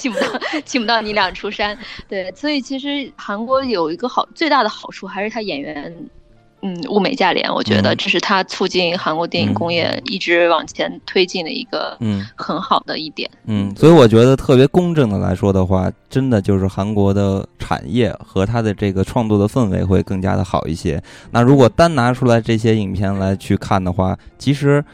[0.00, 0.26] 请不到，
[0.64, 1.76] 请不到你俩出山。
[2.08, 5.94] 对，所以其实韩国有一个好最大的好处，还是他演员，
[6.62, 7.52] 嗯，物美价廉。
[7.52, 13.30] 我觉得这是他促进韩国电影工业一直往前推进的一个嗯很好的一点。
[13.44, 21.02] 嗯，所以我觉得特别公正的来说的话，真的就是韩国的产业和他的这个创作的氛围会更加的好一些。
[21.30, 24.84] 那如果单拿出来这些影片来去看的话，其实。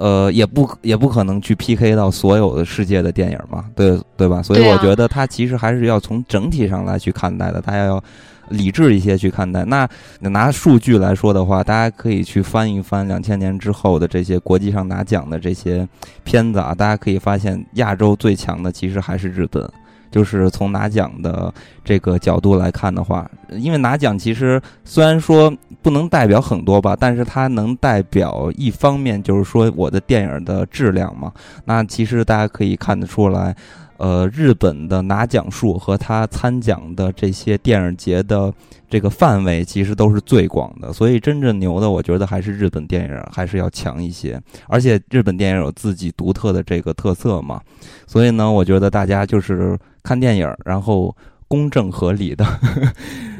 [0.00, 4.42] 呃，也不也不可能去 PK 到所有的世界的电影嘛，对对吧？
[4.42, 8.02] 所以我觉得它其实还是要从整体上来去看待的，大家要
[8.48, 9.62] 理智一些去看待。
[9.66, 9.86] 那
[10.20, 15.86] 拿数据来说的话，大家可以去翻一翻两千年之后的这些国际上拿奖的这些
[16.24, 19.70] 片子啊，大家可以发现亚洲最强的其实还是日本。
[20.10, 21.52] 就是从拿奖的
[21.84, 31.32] 这个角度来看的话，因为拿奖其实虽然说不能代表很多吧，但是它能代表一方面，就是说我的电影的质量嘛。
[31.64, 33.54] 那其实大家可以看得出来，
[33.98, 38.52] 呃，日本的拿奖数和他参奖的这些电影节的
[38.88, 40.92] 这个范围，其实都是最广的。
[40.92, 44.40] 所以真正牛的，我觉得还是日本电影还是要强一些。
[44.66, 47.60] 而且日本电影有自己独特的这个特色嘛，
[48.06, 49.78] 所以呢，我觉得大家就是。
[50.02, 51.14] 看电影，然后
[51.48, 52.44] 公正合理的，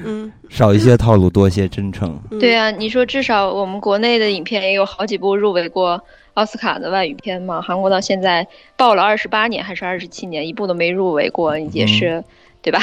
[0.05, 2.19] 嗯， 少一些套路，多一些真诚。
[2.39, 6.03] 对啊，你说至少我们国内的影片也有好几部入围过
[6.35, 7.61] 奥斯卡的外语片嘛？
[7.61, 8.47] 韩国到现在
[8.77, 12.23] 报了二十八年还是二十七年，一部都没入围过，也是
[12.63, 12.81] 对吧？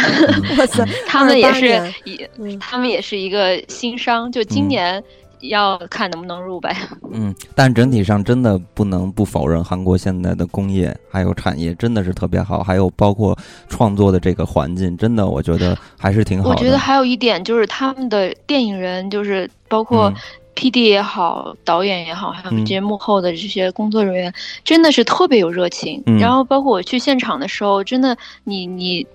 [1.08, 2.28] 他们也是一，
[2.60, 5.04] 他们也是一个新商，就今年。
[5.42, 6.76] 要看能不能入呗。
[7.12, 13.38] 嗯，但整体上真的不能不否认，韩国现在的工业还有产业真的是特别好，还有包括
[13.70, 16.50] 创作的这个环境，真的我觉得还是挺好的。
[16.50, 20.12] 我觉得还有一点就是他们的电影人，就是包括
[20.56, 24.34] P D 也好，导演也好，还有这些幕后的这些工作人员，
[24.64, 26.02] 真的是特别有热情。
[26.20, 29.06] 然后包括我去现场的时候，真的，你你，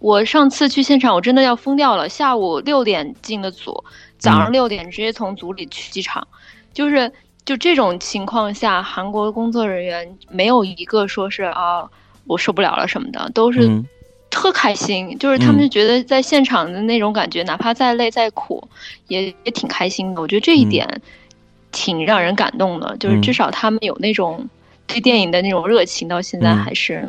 [0.00, 2.08] 我上次去现场，我真的要疯掉了。
[2.08, 3.84] 下午六点进的组。
[4.18, 6.26] 早上六点直接从组里去机场，
[6.72, 7.12] 就是
[7.44, 11.88] 就这种情况下，韩国工作人员没有一个说是啊
[12.26, 13.82] 我受不了了什么的，都是
[14.30, 18.66] 特开心，就是他们就觉得在现场的那种感觉，哪怕再累再苦，
[19.08, 20.20] 也也挺开心的。
[20.20, 21.00] 我觉得这一点
[21.70, 24.48] 挺让人感动的，就是至少他们有那种。
[24.86, 27.08] 对电影的那种热情，到现在还是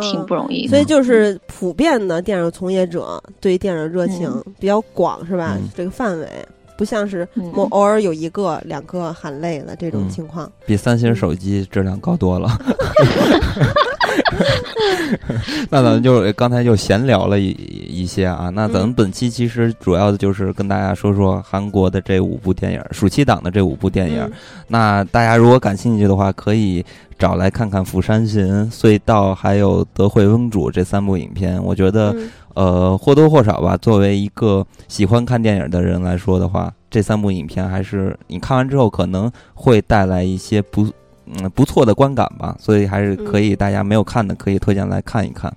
[0.00, 0.68] 挺不容易。
[0.68, 5.56] 所以就是普遍的电影从业者对电影热情比较广，是吧？
[5.74, 6.28] 这个范围
[6.76, 12.50] 不像是我偶尔有一个两个喊累了这种情况，比三星手机质量高多了。
[15.70, 17.50] 那咱们就刚才就闲聊了一
[17.88, 18.50] 一些啊。
[18.54, 24.30] 那咱们本期其实主要的就是跟大家说说韩国的这五部电影，暑期档的这五部电影。
[24.68, 26.84] 那大家如果感兴趣的话，可以
[27.18, 31.62] 找来看看《釜山行》、《隧道》还有《德惠翁主》这三部影片。
[31.62, 32.14] 我觉得，
[32.54, 40.86] 呃，或多或少吧，作为一个喜欢看电影的人来说的话，这三部影片还是你看完之后可能会带来一些不。
[41.26, 45.52] 嗯不错的观感吧，所以还是可以大家没有看的可以推荐来看一看。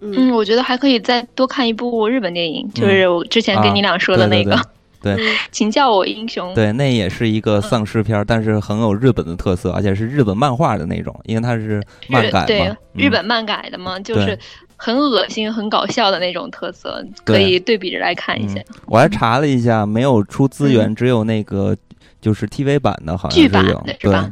[0.00, 4.56] 嗯，我觉得还可以再多看一部日本电影，就是我之前跟你俩说的那个，
[5.02, 5.16] 对，
[5.50, 6.54] 请叫我英雄。
[6.54, 14.38] 对，那也是一个丧尸片，但是很有日本的特色，而且是日本漫画的那种，因为它是漫改嘛，日本漫改的嘛，就是
[14.76, 18.60] 很恶心、很搞笑的那种特色，可以对比着来看一下。
[18.86, 21.76] 我还查了一下，没有出资源，只有那个
[22.20, 23.84] 就是 TV 版的，好像是有，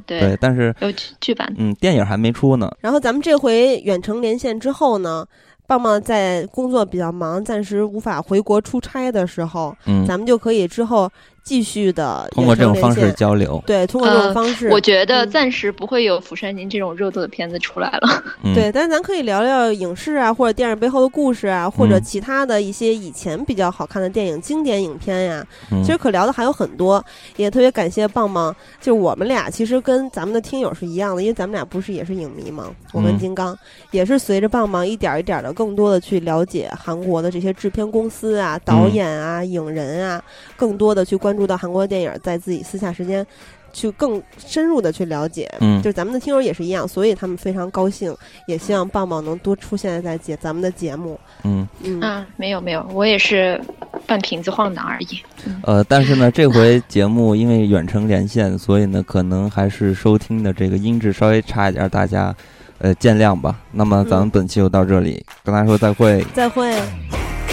[0.06, 2.70] 对对，但是有剧版，嗯，电影还没出呢。
[2.80, 5.26] 然后咱们这回远程连线之后呢？
[5.68, 11.10] 棒棒在工作比较忙，暂时无法回国出差的时候，嗯，咱们就可以之后。
[11.46, 18.24] 继续的通过这种方式交流，对，通过这种方式，我觉得暂时不会有《釜山行》这种热度的片子出来了。
[18.52, 25.46] 对，但是咱可以聊聊影视啊，或者电影背后的故事啊，或者其他的一些以前比较好看的电影、经典影片呀。
[25.84, 27.02] 其实可聊的还有很多，
[27.36, 28.54] 也特别感谢棒棒。
[28.80, 32.74] 就我们俩其实跟咱们的听友是一样的，因为咱们俩不是也是影迷吗？
[32.92, 33.56] 我跟金刚
[33.92, 40.20] 也是随着棒棒一点一点的，更多的去了解韩国的这些制片公司啊、导演啊、影人啊，
[40.56, 41.36] 更多的去关。
[41.36, 43.26] 注到韩国电影，在自己私下时间，
[43.70, 48.16] 去更深入的去了解，嗯，就是咱们的听友也是一样，所以他们非常高兴，
[48.48, 53.60] 也希望棒棒能多出现在节咱们的节目，嗯嗯啊，没有没有，我也是
[54.06, 55.20] 半瓶子晃荡而已。
[55.62, 62.34] 呃，但是呢，这回节目因为远程连线，所以呢，可能还是收听的这个音质稍微差一点，大家
[62.78, 63.60] 呃见谅吧。
[63.72, 66.74] 那么咱们本期就到这里，跟大家说再会，再会，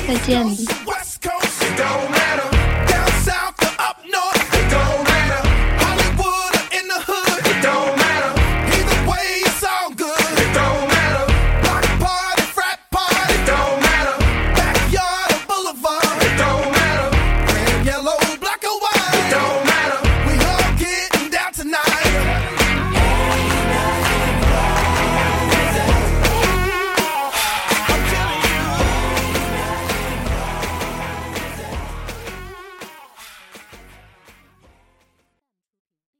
[0.07, 0.47] 再见。